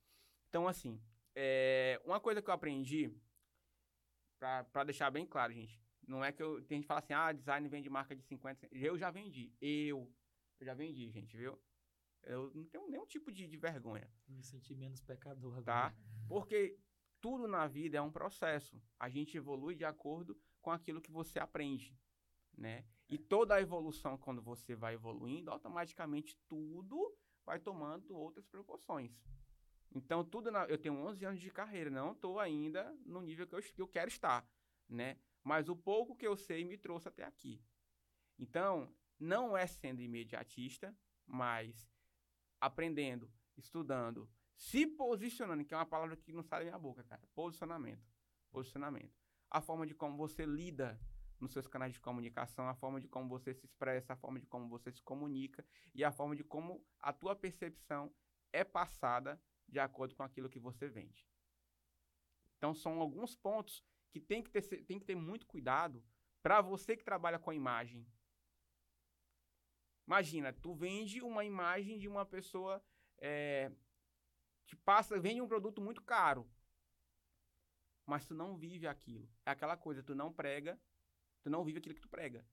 [0.50, 1.02] Então, assim,
[1.36, 3.16] é, uma coisa que eu aprendi,
[4.38, 7.32] para deixar bem claro, gente, não é que eu, tem gente que fala assim, ah,
[7.32, 10.12] design vende marca de 50, eu já vendi, eu,
[10.60, 11.60] eu já vendi, gente, viu?
[12.24, 15.64] Eu não tenho nenhum tipo de, de vergonha, Me senti menos pecador agora.
[15.64, 15.96] tá?
[16.28, 16.78] Porque
[17.24, 21.40] tudo na vida é um processo, a gente evolui de acordo com aquilo que você
[21.40, 21.98] aprende,
[22.54, 22.84] né?
[23.08, 29.18] E toda a evolução, quando você vai evoluindo, automaticamente tudo vai tomando outras proporções.
[29.90, 33.56] Então, tudo na, eu tenho 11 anos de carreira, não estou ainda no nível que
[33.56, 34.46] eu, que eu quero estar,
[34.90, 35.18] né?
[35.42, 37.64] Mas o pouco que eu sei me trouxe até aqui.
[38.38, 40.94] Então, não é sendo imediatista,
[41.26, 41.90] mas
[42.60, 47.22] aprendendo, estudando, se posicionando, que é uma palavra que não sai da minha boca, cara.
[47.34, 48.06] Posicionamento.
[48.52, 49.14] Posicionamento.
[49.50, 51.00] A forma de como você lida
[51.40, 54.46] nos seus canais de comunicação, a forma de como você se expressa, a forma de
[54.48, 58.14] como você se comunica e a forma de como a tua percepção
[58.52, 61.28] é passada de acordo com aquilo que você vende.
[62.58, 66.04] Então são alguns pontos que tem que ter, tem que ter muito cuidado
[66.42, 68.08] para você que trabalha com a imagem.
[70.08, 72.84] Imagina, tu vende uma imagem de uma pessoa
[73.18, 73.72] é,
[74.66, 76.50] que passa, vende um produto muito caro,
[78.06, 79.30] mas tu não vive aquilo.
[79.46, 80.80] É aquela coisa, tu não prega,
[81.42, 82.46] tu não vive aquilo que tu prega.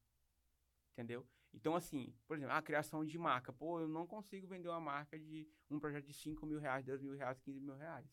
[0.92, 1.26] Entendeu?
[1.52, 3.52] Então, assim, por exemplo, a criação de marca.
[3.52, 7.00] Pô, eu não consigo vender uma marca de um projeto de 5 mil reais, 10
[7.00, 8.06] mil reais, 15 mil reais.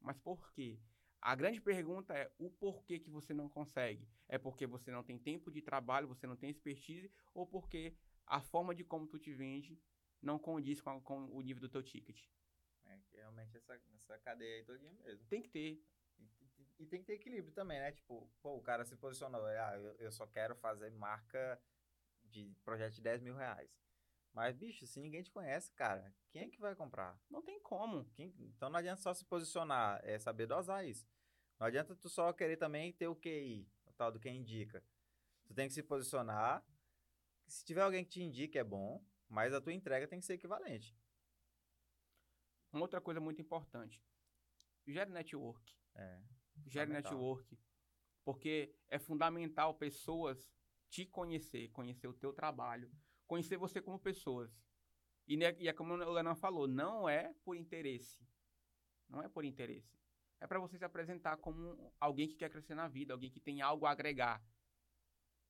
[0.00, 0.78] Mas por quê?
[1.20, 4.06] A grande pergunta é o porquê que você não consegue.
[4.28, 8.42] É porque você não tem tempo de trabalho, você não tem expertise, ou porque a
[8.42, 9.80] forma de como tu te vende
[10.20, 12.26] não condiz com, a, com o nível do teu ticket.
[13.14, 15.24] Realmente essa, essa cadeia aí todinha mesmo.
[15.26, 15.82] Tem que ter.
[16.18, 16.24] E-
[16.58, 17.92] e- e tem que ter equilíbrio também, né?
[17.92, 21.60] Tipo, pô, o cara se posicionou, ah, eu, eu só quero fazer marca
[22.24, 23.70] de projeto de 10 mil reais.
[24.32, 27.18] Mas, bicho, se ninguém te conhece, cara, quem é que vai comprar?
[27.30, 28.04] Não tem como.
[28.14, 31.06] Quem- então não adianta só se posicionar, é saber dosar isso.
[31.58, 34.82] Não adianta tu só querer também ter o QI, o tal do quem indica.
[35.46, 36.64] Tu tem que se posicionar.
[37.48, 40.34] Se tiver alguém que te indique é bom, mas a tua entrega tem que ser
[40.34, 40.96] equivalente.
[42.74, 44.02] Uma outra coisa muito importante.
[44.84, 45.72] Gere network.
[45.94, 46.20] É.
[46.66, 47.56] Gere network.
[48.24, 50.52] Porque é fundamental pessoas
[50.90, 52.90] te conhecer, conhecer o teu trabalho,
[53.28, 54.60] conhecer você como pessoas.
[55.26, 58.26] E, né, e é como o Lenan falou, não é por interesse.
[59.08, 59.96] Não é por interesse.
[60.40, 63.62] É para você se apresentar como alguém que quer crescer na vida, alguém que tem
[63.62, 64.44] algo a agregar.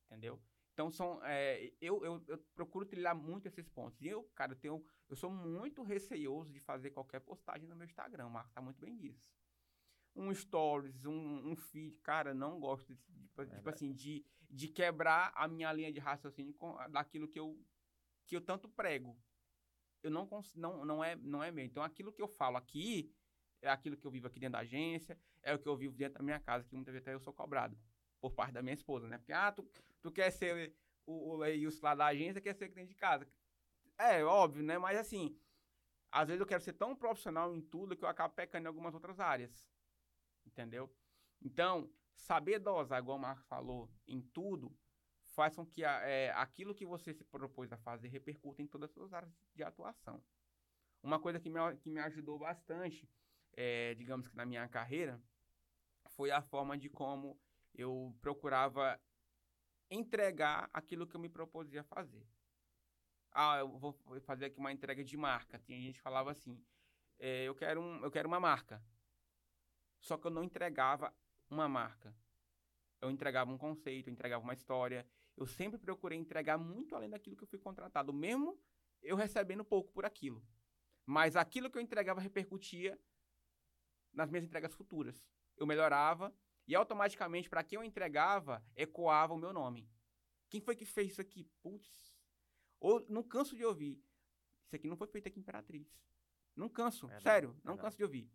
[0.05, 0.39] Entendeu?
[0.75, 4.01] Então são, é, eu, eu, eu procuro trilhar muito esses pontos.
[4.01, 7.85] E eu, cara, eu tenho, eu sou muito receioso de fazer qualquer postagem no meu
[7.85, 8.27] Instagram.
[8.27, 9.33] O Marco tá muito bem disso.
[10.13, 13.69] Um stories, um, um feed, cara, não gosto de, de- tipo Verdade.
[13.69, 17.57] assim, de, de quebrar a minha linha de raciocínio com, daquilo que eu,
[18.25, 19.17] que eu tanto prego.
[20.03, 21.63] Eu não, não, não, é, não é meu.
[21.63, 23.15] Então aquilo que eu falo aqui
[23.61, 26.15] é aquilo que eu vivo aqui dentro da agência, é o que eu vivo dentro
[26.19, 27.79] da minha casa, que muitas vezes até eu sou cobrado
[28.19, 29.17] por parte da minha esposa, né?
[29.17, 29.63] Porque, ah, tu,
[30.05, 30.75] tu quer ser
[31.05, 33.27] o, o Leilson lá da agência, quer ser dentro de casa.
[33.97, 34.77] É, óbvio, né?
[34.77, 35.37] Mas assim,
[36.11, 38.93] às vezes eu quero ser tão profissional em tudo que eu acabo pecando em algumas
[38.93, 39.67] outras áreas.
[40.45, 40.95] Entendeu?
[41.41, 44.77] Então, saber dosar, igual o Marcos falou, em tudo,
[45.35, 48.89] faz com que a- é, aquilo que você se propôs a fazer repercuta em todas
[48.89, 50.23] as suas áreas de atuação.
[51.03, 53.09] Uma coisa que me, que me ajudou bastante,
[53.53, 55.21] é, digamos que na minha carreira,
[56.09, 57.39] foi a forma de como
[57.73, 58.99] eu procurava
[59.89, 62.27] entregar aquilo que eu me propusia fazer.
[63.31, 65.59] Ah, eu vou fazer aqui uma entrega de marca.
[65.59, 66.63] Tinha gente que falava assim,
[67.19, 68.81] é, eu, quero um, eu quero uma marca.
[69.99, 71.13] Só que eu não entregava
[71.49, 72.15] uma marca.
[73.01, 75.05] Eu entregava um conceito, eu entregava uma história.
[75.35, 78.57] Eu sempre procurei entregar muito além daquilo que eu fui contratado, mesmo
[79.01, 80.45] eu recebendo pouco por aquilo.
[81.05, 82.99] Mas aquilo que eu entregava repercutia
[84.13, 85.27] nas minhas entregas futuras.
[85.57, 86.33] Eu melhorava
[86.67, 89.89] e automaticamente, para quem eu entregava, ecoava o meu nome.
[90.49, 91.45] Quem foi que fez isso aqui?
[91.61, 92.15] Putz.
[92.79, 94.01] Ou não canso de ouvir.
[94.65, 95.87] Isso aqui não foi feito aqui em Imperatriz.
[96.55, 97.81] Não canso, Verdade, sério, não verdade.
[97.81, 98.31] canso de ouvir.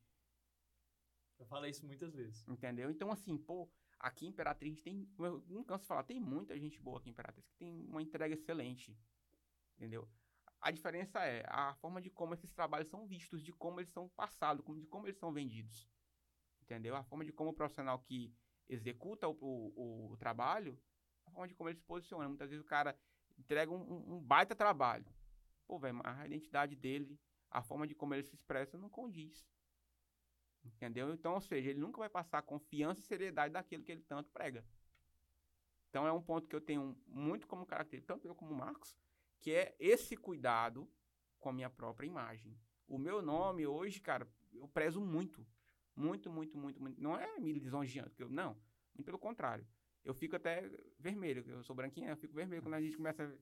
[1.38, 2.46] Eu falei isso muitas vezes.
[2.46, 2.90] Entendeu?
[2.90, 5.08] Então, assim, pô, aqui em Imperatriz tem.
[5.18, 8.02] Eu não canso de falar, tem muita gente boa aqui em Imperatriz que tem uma
[8.02, 8.96] entrega excelente.
[9.76, 10.08] Entendeu?
[10.60, 14.10] A diferença é a forma de como esses trabalhos são vistos, de como eles são
[14.10, 15.88] passados, como- de como eles são vendidos.
[16.70, 16.94] Entendeu?
[16.94, 18.32] A forma de como o profissional que
[18.68, 20.80] executa o, o, o trabalho,
[21.26, 22.28] a forma de como ele se posiciona.
[22.28, 22.96] Muitas vezes o cara
[23.36, 25.04] entrega um, um- baita trabalho.
[25.66, 27.18] Pô, velho, a identidade dele,
[27.50, 29.44] a forma de como ele se expressa não condiz.
[30.64, 31.12] Entendeu?
[31.12, 34.64] Então, ou seja, ele nunca vai passar confiança e seriedade daquilo que ele tanto prega.
[35.88, 38.96] Então, é um ponto que eu tenho muito como característica, tanto eu como o Marcos,
[39.40, 40.88] que é esse cuidado
[41.40, 42.56] com a minha própria imagem.
[42.86, 45.44] O meu nome hoje, cara, eu prezo muito.
[45.96, 47.00] Muito, muito, muito, muito.
[47.00, 48.56] Não é me lisonjeando, eu, não.
[48.94, 49.66] Muito pelo contrário.
[50.04, 53.38] Eu fico até vermelho, eu sou branquinha, eu fico vermelho quando a gente começa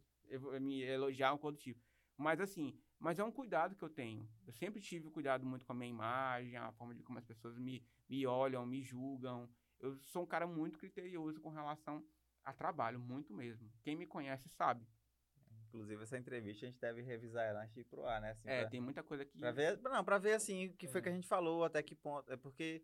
[0.55, 1.81] a me elogiar um coisa do tipo.
[2.17, 4.29] Mas assim, mas é um cuidado que eu tenho.
[4.45, 7.57] Eu sempre tive cuidado muito com a minha imagem, a forma de como as pessoas
[7.57, 9.49] me, me olham, me julgam.
[9.79, 12.05] Eu sou um cara muito criterioso com relação
[12.45, 13.71] a trabalho, muito mesmo.
[13.83, 14.85] Quem me conhece sabe.
[15.69, 18.31] Inclusive, essa entrevista a gente deve revisar ela antes de ir pro ar, né?
[18.31, 19.37] Assim, É, pra, tem muita coisa que.
[19.39, 21.03] pra ver, não, pra ver assim o que foi É.
[21.05, 22.31] que a gente falou, até que ponto.
[22.33, 22.83] É porque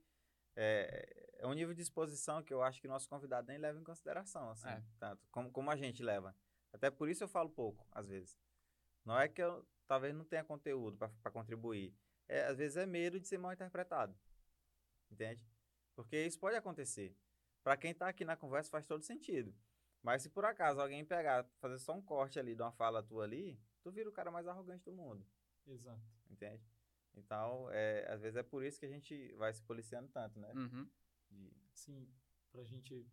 [0.55, 3.85] é, é um nível de exposição que eu acho que nosso convidado nem leva em
[3.85, 4.82] consideração, assim, É.
[5.01, 6.36] tanto como, como a gente leva.
[6.73, 8.39] Até por isso eu falo pouco, às vezes.
[9.05, 11.94] Não é que eu talvez não tenha conteúdo pra contribuir.
[12.28, 14.15] É, às vezes é medo de ser mal interpretado.
[15.11, 15.43] Entende?
[15.94, 17.16] Porque isso pode acontecer.
[17.62, 19.55] Pra quem tá aqui na conversa faz todo sentido.
[20.05, 23.25] Mas se por acaso alguém pegar, fazer só um corte ali de uma fala tua
[23.25, 25.27] ali, tu vira o cara mais arrogante do mundo.
[25.67, 26.01] Exato.
[26.31, 26.63] Entende?
[27.15, 30.53] Então, é, às vezes é por isso que a gente vai se policiando tanto, né?
[30.55, 30.87] Uhum.
[31.31, 32.07] De- Sim,
[32.53, 33.07] pra gente.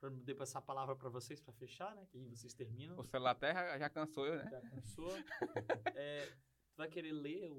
[0.00, 2.04] Pra eu depois passar a palavra pra vocês pra fechar, né?
[2.10, 2.98] Que aí vocês terminam.
[2.98, 4.48] O celular até já, já cansou eu, né?
[4.50, 5.10] Já cansou.
[5.96, 7.54] É, tu vai querer ler o,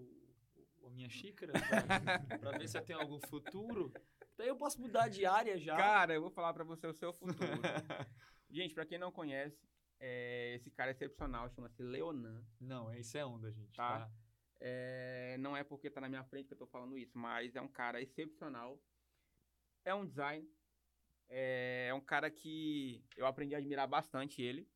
[0.82, 1.60] o- a minha xícara pra,
[2.40, 3.94] pra ver se eu tenho algum futuro?
[4.36, 5.78] Daí eu posso mudar de área já.
[5.78, 7.38] Cara, eu vou falar pra você o seu futuro.
[8.54, 9.68] gente, pra quem não conhece,
[10.00, 12.44] é, esse cara é excepcional, chama-se Leonan.
[12.60, 13.76] Não, é isso é onda, gente.
[13.76, 14.00] Tá.
[14.08, 14.12] Tá.
[14.60, 17.62] É, não é porque tá na minha frente que eu tô falando isso, mas é
[17.62, 18.80] um cara excepcional.
[19.84, 20.48] É um design.
[21.28, 24.70] É, é um cara que eu aprendi a admirar bastante ele.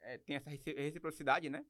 [0.00, 1.64] É, tem essa reci- reciprocidade, né?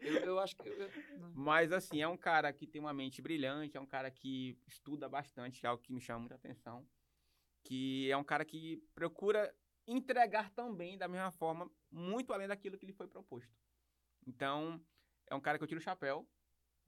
[0.00, 0.68] Eu, eu acho que.
[0.68, 0.90] eu-
[1.34, 5.08] Mas, assim, é um cara que tem uma mente brilhante, é um cara que estuda
[5.08, 6.86] bastante, que é algo que me chama muita atenção.
[7.64, 9.54] que é um cara que procura
[9.88, 13.56] entregar também da mesma forma, muito além daquilo que lhe foi proposto.
[14.26, 14.80] Então,
[15.26, 16.28] é um cara que eu tiro o chapéu,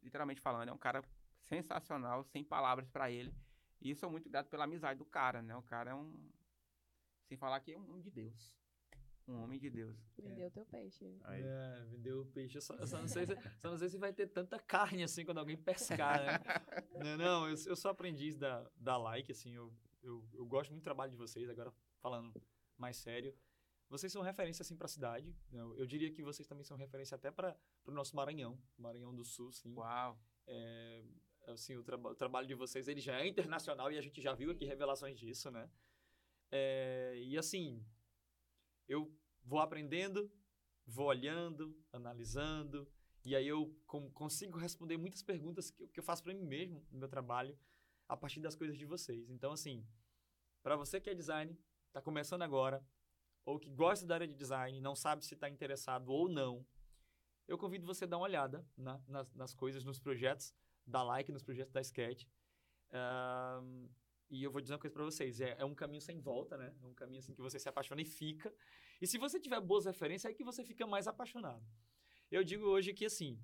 [0.02, 1.02] literalmente falando, é um cara
[1.40, 3.34] sensacional, sem palavras para ele.
[3.80, 5.56] E sou muito grato pela amizade do cara, né?
[5.56, 6.30] O cara é um
[7.26, 8.54] sem falar que é um homem de Deus.
[9.26, 9.96] Um homem de Deus.
[10.18, 11.16] Vendeu teu peixe.
[11.22, 11.42] Aí.
[11.42, 12.58] É, vendeu o peixe.
[12.58, 15.04] Eu só, eu só não sei se, só não sei se vai ter tanta carne
[15.04, 16.38] assim quando alguém pescar, né?
[16.98, 19.72] não, não eu, eu sou aprendiz da, da Like, assim, eu,
[20.02, 22.34] eu, eu gosto muito do trabalho de vocês, agora falando
[22.80, 23.34] mais sério.
[23.88, 25.34] Vocês são referência, assim, para a cidade.
[25.52, 29.24] Eu, eu diria que vocês também são referência até para o nosso Maranhão, Maranhão do
[29.24, 29.74] Sul, sim.
[29.74, 30.18] Uau.
[30.46, 31.02] É,
[31.48, 34.32] assim, o, traba o trabalho de vocês, ele já é internacional e a gente já
[34.32, 35.68] viu aqui revelações disso, né?
[36.50, 37.84] É, e assim,
[38.88, 39.12] eu
[39.44, 40.30] vou aprendendo,
[40.86, 42.90] vou olhando, analisando,
[43.24, 46.84] e aí eu com, consigo responder muitas perguntas que, que eu faço para mim mesmo
[46.90, 47.58] no meu trabalho
[48.08, 49.30] a partir das coisas de vocês.
[49.30, 49.86] Então, assim,
[50.62, 51.56] para você que é design,
[51.90, 52.84] está começando agora,
[53.44, 56.64] ou que gosta da área de design, não sabe se está interessado ou não,
[57.46, 60.54] eu convido você a dar uma olhada na, nas, nas coisas, nos projetos
[60.86, 62.24] da Like, nos projetos da Sketch.
[62.92, 63.88] Um,
[64.30, 66.72] e eu vou dizer uma coisa para vocês, é, é, um caminho sem volta, né?
[66.80, 68.54] É um caminho assim que você se apaixona e fica.
[69.00, 71.64] E se você tiver boas referências, é que você fica mais apaixonado.
[72.30, 73.42] Eu digo hoje que, assim,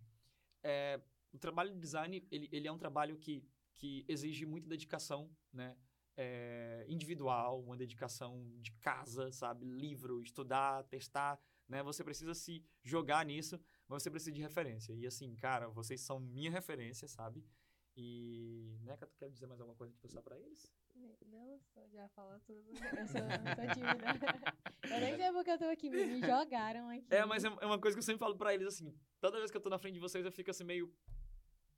[0.62, 1.00] é,
[1.32, 3.44] o trabalho de design, ele, ele é um trabalho que,
[3.74, 5.76] que exige muita dedicação, né?
[6.16, 9.66] É, individual, uma dedicação de casa, sabe?
[9.66, 11.38] Livro, estudar, testar,
[11.68, 11.82] né?
[11.82, 14.94] Você precisa se jogar nisso, mas você precisa de referência.
[14.94, 17.44] E assim, cara, vocês são minha referência, sabe?
[17.96, 20.70] E, né, tu quer dizer mais alguma coisa de passar para eles?
[21.26, 21.60] Não,
[21.92, 22.68] já fala tudo.
[22.70, 24.06] Eu sou, sou tímida.
[24.84, 27.06] eu nem sei porque eu tô aqui, me jogaram aqui.
[27.10, 29.50] É, mas é, é uma coisa que eu sempre falo para eles, assim, toda vez
[29.50, 30.92] que eu tô na frente de vocês, eu fico assim meio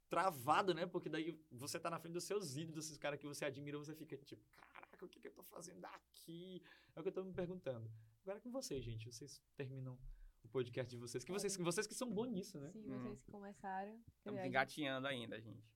[0.09, 0.87] travado, né?
[0.87, 3.95] Porque daí você tá na frente dos seus ídolos, esses caras que você admira, você
[3.95, 6.63] fica tipo, caraca, o que, que eu tô fazendo aqui?
[6.95, 7.91] É o que eu tô me perguntando.
[8.23, 9.99] Agora é com vocês, gente, vocês terminam
[10.43, 12.71] o podcast de vocês, que vocês, vocês que são bons nisso, né?
[12.73, 14.03] Sim, vocês que começaram.
[14.19, 15.67] Estamos engatinhando ainda, gente.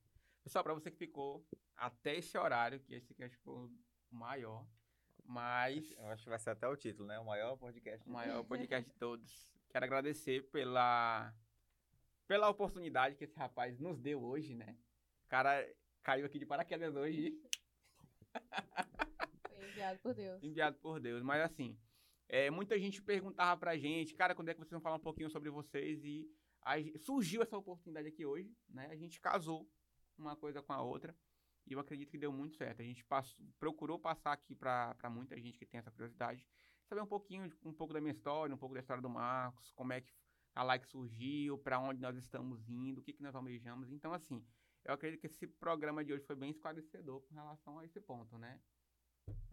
[0.43, 1.45] Pessoal, para você que ficou
[1.75, 3.71] até esse horário, que esse aqui acho que foi o
[4.11, 4.67] maior,
[5.25, 5.91] mas...
[5.91, 7.17] Eu acho que vai ser até o título, né?
[7.19, 8.07] O maior podcast.
[8.07, 9.49] O maior podcast de todos.
[9.69, 11.33] Quero agradecer pela,
[12.27, 14.77] pela oportunidade que esse rapaz nos deu hoje, né?
[15.25, 15.67] O cara
[16.01, 17.37] caiu aqui de paraquedas hoje.
[19.47, 20.43] Foi enviado por Deus.
[20.43, 21.23] Enviado por Deus.
[21.23, 21.77] Mas assim,
[22.29, 25.29] é, muita gente perguntava pra gente, cara, quando é que vocês vão falar um pouquinho
[25.29, 26.03] sobre vocês?
[26.03, 26.29] E
[26.61, 28.87] aí, surgiu essa oportunidade aqui hoje, né?
[28.87, 29.69] A gente casou
[30.17, 31.15] uma coisa com a outra.
[31.65, 32.81] E eu acredito que deu muito certo.
[32.81, 36.45] A gente passou, procurou passar aqui para muita gente que tem essa curiosidade,
[36.85, 39.93] saber um pouquinho, um pouco da minha história, um pouco da história do Marcos, como
[39.93, 40.11] é que
[40.55, 43.91] a like surgiu, para onde nós estamos indo, o que, que nós almejamos.
[43.91, 44.43] Então, assim,
[44.85, 48.37] eu acredito que esse programa de hoje foi bem esclarecedor com relação a esse ponto,
[48.37, 48.59] né?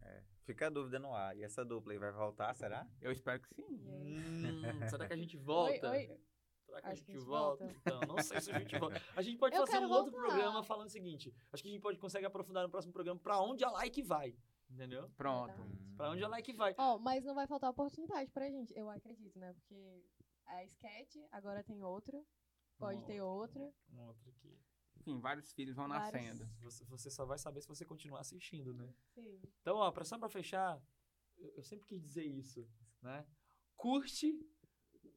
[0.02, 1.36] É, fica a dúvida no ar.
[1.36, 2.86] E essa dupla aí vai voltar, será?
[3.00, 3.80] Eu espero que sim.
[3.86, 4.20] Hum,
[4.90, 5.90] será que a gente volta?
[5.90, 6.20] Oi, oi.
[6.66, 7.64] Será que a gente, que a gente volta?
[7.64, 7.80] volta.
[7.80, 9.02] Então, não sei se a gente volta.
[9.16, 10.26] A gente pode Eu fazer um outro voltar.
[10.28, 11.34] programa falando o seguinte.
[11.52, 14.36] Acho que a gente pode consegue aprofundar no próximo programa pra onde a like vai.
[14.68, 15.10] Entendeu?
[15.16, 15.52] Pronto.
[15.52, 15.96] Verdade.
[15.96, 16.74] Pra onde a like vai.
[16.78, 19.52] Ó, mas não vai faltar oportunidade pra gente, eu acredito, né?
[19.52, 20.04] Porque
[20.50, 22.22] a sketch agora tem outra,
[22.78, 23.72] pode Uma ter outra.
[23.90, 24.58] Um outro aqui.
[24.96, 26.12] Enfim, vários filhos vão Vários.
[26.12, 26.46] nascendo.
[26.60, 28.92] Você, você só vai saber se você continuar assistindo, né?
[29.14, 29.40] Sim.
[29.60, 30.82] Então, ó, pra, só pra fechar,
[31.38, 32.68] eu, eu sempre quis dizer isso,
[33.00, 33.26] né?
[33.76, 34.38] Curte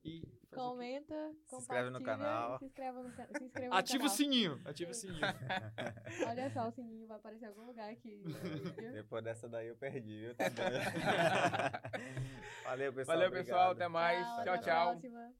[0.03, 0.21] e...
[0.51, 0.55] o?
[0.55, 1.15] Comenta,
[1.47, 2.59] Se inscreve no compartilha, canal.
[2.59, 4.15] Se inscreva no, se inscreva no Ativa o canal.
[4.15, 4.61] sininho.
[4.65, 5.21] Ativa o sininho.
[6.29, 8.21] Olha só, o sininho vai aparecer em algum lugar aqui.
[8.23, 8.91] no vídeo.
[8.93, 10.35] Depois dessa daí eu perdi, viu?
[12.63, 13.17] Valeu, pessoal.
[13.17, 13.71] Valeu, pessoal.
[13.71, 13.71] obrigado.
[13.71, 14.19] Até mais.
[14.27, 14.91] Tchau, Tchau, até a tchau.
[14.91, 15.33] próxima.